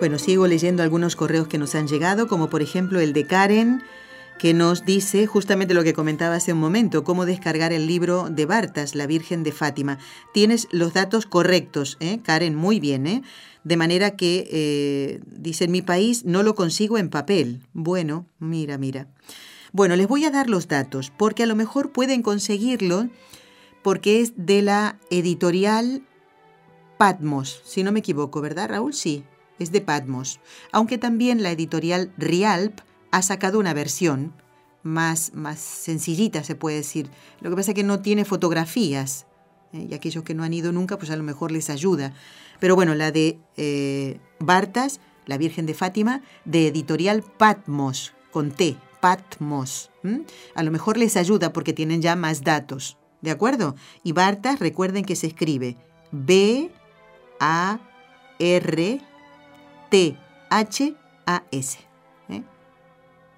Bueno, 0.00 0.18
sigo 0.18 0.48
leyendo 0.48 0.82
algunos 0.82 1.14
correos 1.14 1.46
que 1.46 1.58
nos 1.58 1.76
han 1.76 1.86
llegado, 1.86 2.26
como 2.26 2.50
por 2.50 2.60
ejemplo 2.60 2.98
el 2.98 3.12
de 3.12 3.26
Karen, 3.26 3.84
que 4.40 4.54
nos 4.54 4.86
dice 4.86 5.26
justamente 5.26 5.74
lo 5.74 5.84
que 5.84 5.92
comentaba 5.92 6.36
hace 6.36 6.54
un 6.54 6.60
momento, 6.60 7.04
cómo 7.04 7.26
descargar 7.26 7.74
el 7.74 7.86
libro 7.86 8.30
de 8.30 8.46
Bartas, 8.46 8.94
La 8.94 9.06
Virgen 9.06 9.42
de 9.42 9.52
Fátima. 9.52 9.98
Tienes 10.32 10.66
los 10.70 10.94
datos 10.94 11.26
correctos, 11.26 11.98
¿eh? 12.00 12.20
Karen, 12.22 12.54
muy 12.54 12.80
bien, 12.80 13.06
¿eh? 13.06 13.22
De 13.64 13.76
manera 13.76 14.16
que, 14.16 14.48
eh, 14.50 15.20
dice, 15.26 15.64
en 15.64 15.72
mi 15.72 15.82
país 15.82 16.24
no 16.24 16.42
lo 16.42 16.54
consigo 16.54 16.96
en 16.96 17.10
papel. 17.10 17.60
Bueno, 17.74 18.24
mira, 18.38 18.78
mira. 18.78 19.08
Bueno, 19.72 19.94
les 19.94 20.08
voy 20.08 20.24
a 20.24 20.30
dar 20.30 20.48
los 20.48 20.68
datos, 20.68 21.12
porque 21.14 21.42
a 21.42 21.46
lo 21.46 21.54
mejor 21.54 21.92
pueden 21.92 22.22
conseguirlo 22.22 23.10
porque 23.82 24.22
es 24.22 24.32
de 24.36 24.62
la 24.62 24.98
editorial 25.10 26.00
Patmos, 26.96 27.60
si 27.66 27.82
no 27.82 27.92
me 27.92 27.98
equivoco, 27.98 28.40
¿verdad, 28.40 28.70
Raúl? 28.70 28.94
Sí, 28.94 29.22
es 29.58 29.70
de 29.70 29.82
Patmos, 29.82 30.40
aunque 30.72 30.96
también 30.96 31.42
la 31.42 31.50
editorial 31.50 32.10
Rialp 32.16 32.80
ha 33.10 33.22
sacado 33.22 33.58
una 33.58 33.74
versión 33.74 34.32
más, 34.82 35.32
más 35.34 35.58
sencillita, 35.58 36.44
se 36.44 36.54
puede 36.54 36.76
decir. 36.76 37.10
Lo 37.40 37.50
que 37.50 37.56
pasa 37.56 37.72
es 37.72 37.74
que 37.74 37.84
no 37.84 38.00
tiene 38.00 38.24
fotografías, 38.24 39.26
¿eh? 39.72 39.86
y 39.90 39.94
aquellos 39.94 40.24
que 40.24 40.34
no 40.34 40.42
han 40.42 40.54
ido 40.54 40.72
nunca, 40.72 40.98
pues 40.98 41.10
a 41.10 41.16
lo 41.16 41.22
mejor 41.22 41.52
les 41.52 41.70
ayuda. 41.70 42.12
Pero 42.58 42.76
bueno, 42.76 42.94
la 42.94 43.10
de 43.10 43.38
eh, 43.56 44.20
Bartas, 44.38 45.00
la 45.26 45.38
Virgen 45.38 45.66
de 45.66 45.74
Fátima, 45.74 46.22
de 46.44 46.68
editorial 46.68 47.22
Patmos, 47.22 48.14
con 48.30 48.50
T, 48.52 48.76
Patmos. 49.00 49.90
A 50.54 50.62
lo 50.62 50.70
mejor 50.70 50.96
les 50.96 51.16
ayuda 51.16 51.52
porque 51.52 51.72
tienen 51.72 52.02
ya 52.02 52.16
más 52.16 52.42
datos, 52.42 52.96
¿de 53.20 53.30
acuerdo? 53.30 53.74
Y 54.02 54.12
Bartas, 54.12 54.60
recuerden 54.60 55.04
que 55.04 55.16
se 55.16 55.26
escribe 55.26 55.76
B, 56.10 56.70
A, 57.38 57.80
R, 58.38 59.00
T-H-A-S. 59.90 61.78
¿eh? 61.78 61.89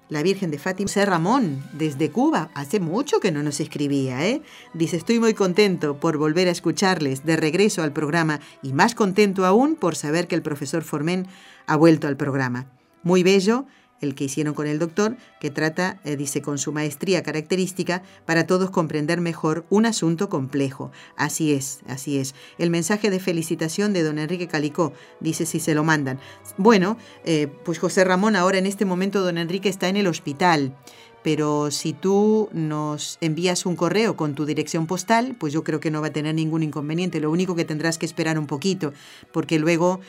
La 0.09 0.21
Virgen 0.23 0.51
de 0.51 0.59
Fátima. 0.59 0.87
José 0.87 1.05
Ramón, 1.05 1.63
desde 1.73 2.11
Cuba, 2.11 2.49
hace 2.53 2.79
mucho 2.79 3.19
que 3.19 3.31
no 3.31 3.41
nos 3.41 3.59
escribía, 3.59 4.27
¿eh? 4.27 4.41
Dice, 4.73 4.97
estoy 4.97 5.19
muy 5.19 5.33
contento 5.33 5.99
por 5.99 6.17
volver 6.17 6.47
a 6.47 6.51
escucharles 6.51 7.25
de 7.25 7.35
regreso 7.35 7.83
al 7.83 7.93
programa 7.93 8.39
y 8.61 8.73
más 8.73 8.95
contento 8.95 9.45
aún 9.45 9.75
por 9.75 9.95
saber 9.95 10.27
que 10.27 10.35
el 10.35 10.41
profesor 10.41 10.83
Formen 10.83 11.27
ha 11.67 11.75
vuelto 11.75 12.07
al 12.07 12.17
programa. 12.17 12.67
Muy 13.01 13.23
bello 13.23 13.65
el 14.03 14.15
que 14.15 14.25
hicieron 14.25 14.53
con 14.53 14.67
el 14.67 14.79
doctor, 14.79 15.17
que 15.39 15.49
trata, 15.49 15.99
eh, 16.03 16.15
dice, 16.15 16.41
con 16.41 16.57
su 16.57 16.71
maestría 16.71 17.23
característica, 17.23 18.03
para 18.25 18.45
todos 18.45 18.69
comprender 18.69 19.19
mejor 19.21 19.65
un 19.69 19.85
asunto 19.85 20.29
complejo. 20.29 20.91
Así 21.15 21.53
es, 21.53 21.79
así 21.87 22.19
es. 22.19 22.35
El 22.57 22.69
mensaje 22.69 23.09
de 23.09 23.19
felicitación 23.19 23.93
de 23.93 24.03
don 24.03 24.19
Enrique 24.19 24.47
Calicó, 24.47 24.93
dice 25.19 25.45
si 25.45 25.59
se 25.59 25.73
lo 25.73 25.83
mandan. 25.83 26.19
Bueno, 26.57 26.97
eh, 27.25 27.47
pues 27.65 27.79
José 27.79 28.03
Ramón, 28.03 28.35
ahora 28.35 28.57
en 28.57 28.65
este 28.65 28.85
momento 28.85 29.21
don 29.21 29.37
Enrique 29.37 29.69
está 29.69 29.89
en 29.89 29.97
el 29.97 30.07
hospital 30.07 30.75
pero 31.23 31.71
si 31.71 31.93
tú 31.93 32.49
nos 32.51 33.17
envías 33.21 33.65
un 33.65 33.77
correo 33.77 34.17
con 34.17 34.35
tu 34.35 34.45
dirección 34.45 34.85
postal, 34.87 35.35
pues 35.39 35.53
yo 35.53 35.63
creo 35.63 35.79
que 35.79 35.89
no 35.89 36.01
va 36.01 36.07
a 36.07 36.13
tener 36.13 36.35
ningún 36.35 36.63
inconveniente. 36.63 37.21
Lo 37.21 37.31
único 37.31 37.55
que 37.55 37.63
tendrás 37.63 37.97
que 37.97 38.05
esperar 38.05 38.37
un 38.37 38.45
poquito, 38.45 38.91
porque 39.31 39.57
luego 39.57 40.01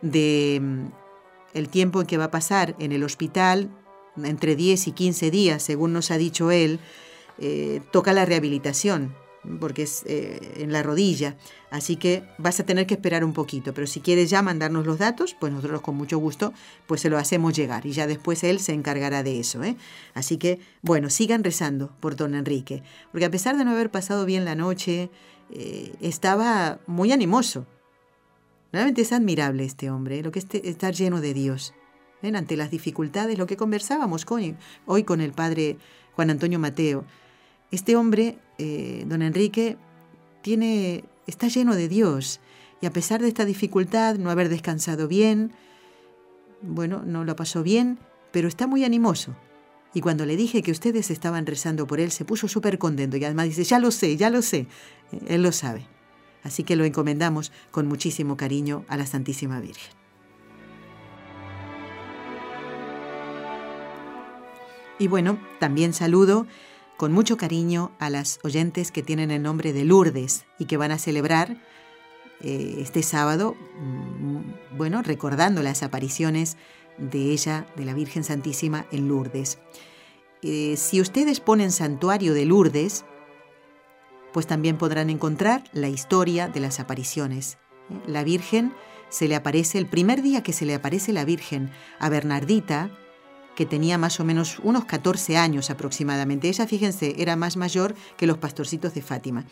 de 0.00 0.62
el 1.54 1.68
tiempo 1.68 2.00
en 2.00 2.06
que 2.06 2.18
va 2.18 2.24
a 2.24 2.30
pasar 2.30 2.74
en 2.78 2.92
el 2.92 3.04
hospital, 3.04 3.70
entre 4.22 4.56
10 4.56 4.88
y 4.88 4.92
15 4.92 5.30
días, 5.30 5.62
según 5.62 5.92
nos 5.92 6.10
ha 6.10 6.18
dicho 6.18 6.50
él, 6.50 6.80
eh, 7.38 7.80
toca 7.90 8.12
la 8.12 8.24
rehabilitación 8.24 9.14
porque 9.60 9.82
es 9.82 10.04
eh, 10.06 10.54
en 10.56 10.72
la 10.72 10.82
rodilla. 10.82 11.36
Así 11.70 11.96
que 11.96 12.24
vas 12.38 12.60
a 12.60 12.64
tener 12.64 12.86
que 12.86 12.94
esperar 12.94 13.24
un 13.24 13.32
poquito. 13.32 13.74
Pero 13.74 13.86
si 13.86 14.00
quieres 14.00 14.30
ya 14.30 14.42
mandarnos 14.42 14.86
los 14.86 14.98
datos, 14.98 15.36
pues 15.38 15.52
nosotros 15.52 15.80
con 15.80 15.96
mucho 15.96 16.18
gusto 16.18 16.52
pues 16.86 17.00
se 17.00 17.10
lo 17.10 17.18
hacemos 17.18 17.54
llegar. 17.54 17.86
Y 17.86 17.92
ya 17.92 18.06
después 18.06 18.44
él 18.44 18.60
se 18.60 18.72
encargará 18.72 19.22
de 19.22 19.40
eso. 19.40 19.62
¿eh? 19.64 19.76
Así 20.14 20.36
que, 20.36 20.60
bueno, 20.82 21.10
sigan 21.10 21.44
rezando 21.44 21.92
por 22.00 22.16
don 22.16 22.34
Enrique. 22.34 22.82
Porque 23.10 23.24
a 23.24 23.30
pesar 23.30 23.56
de 23.56 23.64
no 23.64 23.72
haber 23.72 23.90
pasado 23.90 24.24
bien 24.24 24.44
la 24.44 24.54
noche, 24.54 25.10
eh, 25.50 25.92
estaba 26.00 26.80
muy 26.86 27.12
animoso. 27.12 27.66
Realmente 28.72 29.02
es 29.02 29.12
admirable 29.12 29.64
este 29.64 29.90
hombre, 29.90 30.22
lo 30.22 30.32
que 30.32 30.38
es 30.38 30.46
estar 30.64 30.94
lleno 30.94 31.20
de 31.20 31.34
Dios. 31.34 31.74
¿Ven? 32.22 32.36
Ante 32.36 32.56
las 32.56 32.70
dificultades, 32.70 33.38
lo 33.38 33.46
que 33.46 33.56
conversábamos 33.56 34.24
con, 34.24 34.56
hoy 34.86 35.04
con 35.04 35.20
el 35.20 35.32
padre 35.32 35.76
Juan 36.14 36.30
Antonio 36.30 36.58
Mateo. 36.58 37.04
Este 37.70 37.96
hombre 37.96 38.38
eh, 38.58 39.04
don 39.06 39.22
Enrique 39.22 39.76
tiene, 40.40 41.04
está 41.26 41.48
lleno 41.48 41.74
de 41.74 41.88
Dios 41.88 42.40
y 42.80 42.86
a 42.86 42.92
pesar 42.92 43.20
de 43.20 43.28
esta 43.28 43.44
dificultad, 43.44 44.16
no 44.16 44.30
haber 44.30 44.48
descansado 44.48 45.06
bien, 45.06 45.52
bueno, 46.62 47.02
no 47.04 47.24
lo 47.24 47.36
pasó 47.36 47.62
bien, 47.62 47.98
pero 48.30 48.48
está 48.48 48.66
muy 48.66 48.84
animoso. 48.84 49.36
Y 49.94 50.00
cuando 50.00 50.24
le 50.24 50.36
dije 50.36 50.62
que 50.62 50.70
ustedes 50.70 51.10
estaban 51.10 51.44
rezando 51.44 51.86
por 51.86 52.00
él, 52.00 52.10
se 52.10 52.24
puso 52.24 52.48
súper 52.48 52.78
contento 52.78 53.16
y 53.16 53.24
además 53.24 53.46
dice, 53.46 53.64
ya 53.64 53.78
lo 53.78 53.90
sé, 53.90 54.16
ya 54.16 54.30
lo 54.30 54.40
sé. 54.42 54.66
Él 55.26 55.42
lo 55.42 55.52
sabe. 55.52 55.86
Así 56.42 56.64
que 56.64 56.76
lo 56.76 56.84
encomendamos 56.84 57.52
con 57.70 57.86
muchísimo 57.86 58.36
cariño 58.36 58.84
a 58.88 58.96
la 58.96 59.06
Santísima 59.06 59.60
Virgen. 59.60 59.92
Y 64.98 65.08
bueno, 65.08 65.38
también 65.58 65.92
saludo 65.92 66.46
con 66.96 67.12
mucho 67.12 67.36
cariño 67.36 67.90
a 67.98 68.10
las 68.10 68.38
oyentes 68.44 68.92
que 68.92 69.02
tienen 69.02 69.30
el 69.32 69.42
nombre 69.42 69.72
de 69.72 69.84
Lourdes 69.84 70.44
y 70.58 70.66
que 70.66 70.76
van 70.76 70.92
a 70.92 70.98
celebrar 70.98 71.56
eh, 72.40 72.76
este 72.78 73.02
sábado, 73.02 73.56
mm, 73.80 74.76
bueno, 74.76 75.02
recordando 75.02 75.62
las 75.62 75.82
apariciones 75.82 76.56
de 76.98 77.32
ella, 77.32 77.66
de 77.76 77.84
la 77.84 77.94
Virgen 77.94 78.22
Santísima, 78.22 78.86
en 78.92 79.08
Lourdes. 79.08 79.58
Eh, 80.42 80.76
si 80.76 81.00
ustedes 81.00 81.40
ponen 81.40 81.72
santuario 81.72 82.34
de 82.34 82.44
Lourdes, 82.44 83.04
pues 84.32 84.46
también 84.46 84.78
podrán 84.78 85.10
encontrar 85.10 85.64
la 85.72 85.88
historia 85.88 86.48
de 86.48 86.60
las 86.60 86.80
apariciones. 86.80 87.58
La 88.06 88.24
Virgen 88.24 88.72
se 89.08 89.28
le 89.28 89.36
aparece, 89.36 89.78
el 89.78 89.86
primer 89.86 90.22
día 90.22 90.42
que 90.42 90.52
se 90.52 90.64
le 90.64 90.74
aparece 90.74 91.12
la 91.12 91.24
Virgen 91.24 91.70
a 91.98 92.08
Bernardita, 92.08 92.90
que 93.54 93.66
tenía 93.66 93.98
más 93.98 94.18
o 94.20 94.24
menos 94.24 94.58
unos 94.62 94.86
14 94.86 95.36
años 95.36 95.70
aproximadamente. 95.70 96.48
Ella, 96.48 96.66
fíjense, 96.66 97.14
era 97.18 97.36
más 97.36 97.56
mayor 97.56 97.94
que 98.16 98.26
los 98.26 98.38
pastorcitos 98.38 98.94
de 98.94 99.02
Fátima. 99.02 99.44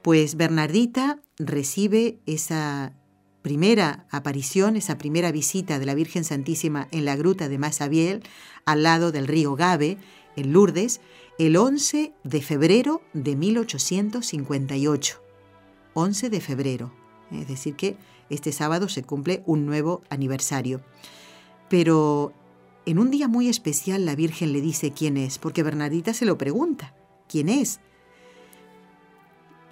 Pues 0.00 0.36
Bernardita 0.36 1.20
recibe 1.38 2.18
esa 2.26 2.94
primera 3.42 4.06
aparición, 4.10 4.76
esa 4.76 4.96
primera 4.96 5.30
visita 5.30 5.78
de 5.78 5.84
la 5.84 5.94
Virgen 5.94 6.24
Santísima 6.24 6.88
en 6.90 7.04
la 7.04 7.16
gruta 7.16 7.48
de 7.48 7.58
Masabiel, 7.58 8.22
al 8.64 8.82
lado 8.82 9.12
del 9.12 9.26
río 9.26 9.54
Gabe, 9.54 9.98
en 10.36 10.52
Lourdes, 10.52 11.00
el 11.38 11.56
11 11.56 12.12
de 12.22 12.42
febrero 12.42 13.02
de 13.12 13.34
1858. 13.36 15.20
11 15.94 16.30
de 16.30 16.40
febrero. 16.40 16.92
Es 17.32 17.48
decir, 17.48 17.74
que 17.74 17.96
este 18.30 18.52
sábado 18.52 18.88
se 18.88 19.02
cumple 19.02 19.42
un 19.46 19.66
nuevo 19.66 20.02
aniversario. 20.10 20.80
Pero 21.68 22.32
en 22.86 22.98
un 22.98 23.10
día 23.10 23.28
muy 23.28 23.48
especial 23.48 24.06
la 24.06 24.14
Virgen 24.14 24.52
le 24.52 24.60
dice 24.60 24.92
quién 24.92 25.16
es, 25.16 25.38
porque 25.38 25.62
Bernardita 25.62 26.14
se 26.14 26.24
lo 26.24 26.38
pregunta, 26.38 26.94
¿quién 27.28 27.48
es? 27.48 27.80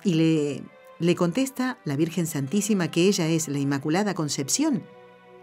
Y 0.05 0.15
le, 0.15 0.63
le 0.99 1.15
contesta 1.15 1.79
la 1.85 1.97
Virgen 1.97 2.27
Santísima 2.27 2.91
que 2.91 3.07
ella 3.07 3.29
es 3.29 3.47
la 3.47 3.59
Inmaculada 3.59 4.15
Concepción. 4.15 4.83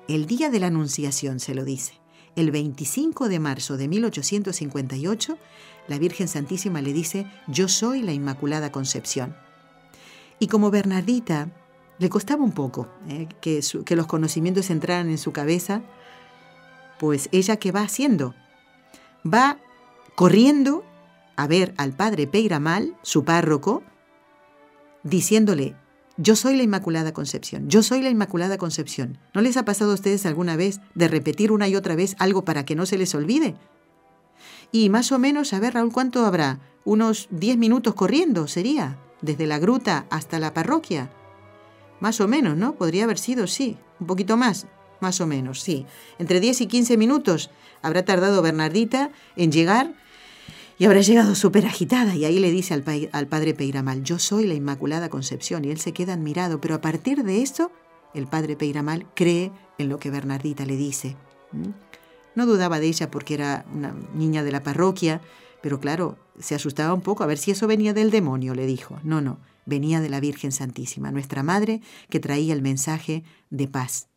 El 0.10 0.26
día 0.26 0.50
de 0.50 0.60
la 0.60 0.68
Anunciación 0.68 1.40
se 1.40 1.56
lo 1.56 1.64
dice. 1.64 1.94
El 2.36 2.52
25 2.52 3.30
de 3.30 3.40
marzo 3.40 3.78
de 3.78 3.88
1858, 3.88 5.38
la 5.90 5.98
Virgen 5.98 6.28
Santísima 6.28 6.82
le 6.82 6.94
dice, 6.94 7.26
yo 7.48 7.68
soy 7.68 8.04
la 8.04 8.14
Inmaculada 8.14 8.72
Concepción. 8.72 9.36
Y 10.38 10.48
como 10.48 10.72
Bernardita 10.72 11.50
le 11.98 12.10
costaba 12.10 12.44
un 12.44 12.54
poco 12.54 12.88
eh, 13.10 13.28
que, 13.42 13.62
que 13.84 13.96
los 13.96 14.08
conocimientos 14.08 14.70
entraran 14.70 15.10
en 15.10 15.18
su 15.18 15.34
cabeza, 15.34 15.82
pues 17.00 17.28
ella 17.32 17.58
qué 17.58 17.72
va 17.72 17.82
haciendo? 17.82 18.36
Va 19.26 19.58
corriendo 20.16 20.86
a 21.36 21.48
ver 21.48 21.74
al 21.78 21.94
padre 21.94 22.28
Peiramal, 22.28 22.96
su 23.02 23.26
párroco, 23.26 23.82
diciéndole, 25.04 25.76
yo 26.18 26.36
soy 26.36 26.56
la 26.56 26.64
Inmaculada 26.64 27.14
Concepción, 27.14 27.68
yo 27.68 27.82
soy 27.82 28.02
la 28.02 28.10
Inmaculada 28.10 28.58
Concepción. 28.58 29.18
¿No 29.34 29.42
les 29.42 29.58
ha 29.58 29.66
pasado 29.66 29.92
a 29.92 29.96
ustedes 29.96 30.26
alguna 30.28 30.56
vez 30.56 30.82
de 30.94 31.08
repetir 31.08 31.52
una 31.52 31.68
y 31.68 31.76
otra 31.76 31.96
vez 31.96 32.16
algo 32.20 32.46
para 32.46 32.64
que 32.64 32.76
no 32.76 32.86
se 32.86 32.98
les 32.98 33.16
olvide? 33.16 33.56
Y 34.72 34.90
más 34.90 35.12
o 35.12 35.20
menos, 35.20 35.54
a 35.54 35.60
ver, 35.60 35.74
Raúl, 35.74 35.92
¿cuánto 35.92 36.26
habrá? 36.26 36.60
Unos 36.86 37.28
10 37.32 37.58
minutos 37.58 37.96
corriendo, 37.96 38.48
sería, 38.48 38.98
desde 39.22 39.48
la 39.48 39.60
gruta 39.60 40.06
hasta 40.10 40.40
la 40.40 40.54
parroquia. 40.54 41.12
Más 42.00 42.22
o 42.22 42.28
menos, 42.28 42.56
¿no? 42.56 42.76
Podría 42.76 43.04
haber 43.04 43.18
sido, 43.18 43.48
sí, 43.48 43.78
un 44.00 44.08
poquito 44.08 44.38
más, 44.38 44.68
más 45.02 45.20
o 45.22 45.28
menos, 45.28 45.62
sí. 45.62 45.86
Entre 46.18 46.40
10 46.40 46.62
y 46.62 46.68
15 46.68 46.98
minutos 46.98 47.50
habrá 47.82 48.06
tardado 48.06 48.42
Bernardita 48.42 49.12
en 49.36 49.52
llegar 49.52 49.94
y 50.78 50.86
habrá 50.86 51.02
llegado 51.02 51.36
súper 51.36 51.66
agitada 51.66 52.16
y 52.16 52.24
ahí 52.24 52.40
le 52.40 52.52
dice 52.52 52.74
al, 52.74 53.28
padre 53.28 53.54
Peiramal, 53.54 54.04
yo 54.04 54.18
soy 54.18 54.48
la 54.48 54.54
Inmaculada 54.54 55.10
Concepción 55.10 55.66
y 55.66 55.72
él 55.72 55.80
se 55.80 55.92
queda 55.92 56.14
admirado, 56.14 56.62
pero 56.62 56.76
a 56.76 56.82
partir 56.82 57.24
de 57.24 57.42
eso 57.42 57.72
el 58.14 58.28
padre 58.28 58.56
Peiramal 58.56 59.06
cree 59.14 59.52
en 59.78 59.90
lo 59.90 60.00
que 60.00 60.10
Bernardita 60.10 60.66
le 60.66 60.78
dice. 60.78 61.18
No 62.40 62.46
dudaba 62.46 62.80
de 62.80 62.88
ella 62.88 63.12
porque 63.12 63.34
era 63.34 63.66
una 63.76 63.94
niña 64.14 64.44
de 64.46 64.54
la 64.54 64.64
parroquia, 64.64 65.20
pero 65.62 65.82
claro, 65.82 66.18
se 66.40 66.56
asustaba 66.56 66.94
un 66.94 67.02
poco 67.02 67.22
a 67.22 67.28
ver 67.28 67.38
si 67.38 67.52
eso 67.52 67.68
venía 67.68 67.94
del 67.94 68.12
demonio, 68.12 68.56
le 68.56 68.66
dijo. 68.66 68.98
No, 69.04 69.20
no, 69.20 69.40
venía 69.66 70.00
de 70.00 70.08
la 70.08 70.22
Virgen 70.22 70.54
Santísima, 70.54 71.12
nuestra 71.12 71.44
Madre 71.44 71.82
que 72.10 72.22
traía 72.22 72.54
el 72.54 72.62
mensaje 72.62 73.26
de 73.50 73.68
paz. 73.68 74.08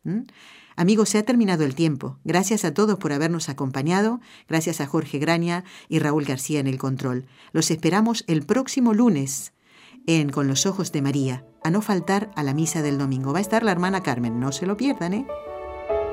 Amigos, 0.77 1.09
se 1.09 1.17
ha 1.17 1.23
terminado 1.23 1.65
el 1.65 1.75
tiempo. 1.75 2.17
Gracias 2.23 2.63
a 2.63 2.73
todos 2.73 2.97
por 2.97 3.11
habernos 3.11 3.49
acompañado. 3.49 4.21
Gracias 4.47 4.79
a 4.79 4.87
Jorge 4.87 5.19
Graña 5.19 5.65
y 5.89 5.99
Raúl 5.99 6.23
García 6.23 6.61
en 6.61 6.67
el 6.67 6.77
control. 6.77 7.25
Los 7.51 7.71
esperamos 7.71 8.23
el 8.27 8.43
próximo 8.45 8.93
lunes 8.93 9.51
en 10.07 10.29
Con 10.29 10.47
los 10.47 10.65
Ojos 10.65 10.93
de 10.93 11.01
María, 11.01 11.45
a 11.61 11.69
no 11.71 11.81
faltar 11.81 12.31
a 12.37 12.43
la 12.43 12.53
misa 12.53 12.81
del 12.81 12.97
domingo. 12.97 13.33
Va 13.33 13.39
a 13.39 13.41
estar 13.41 13.63
la 13.63 13.73
hermana 13.73 14.01
Carmen, 14.01 14.39
no 14.39 14.53
se 14.53 14.65
lo 14.65 14.77
pierdan, 14.77 15.13
¿eh? 15.13 15.27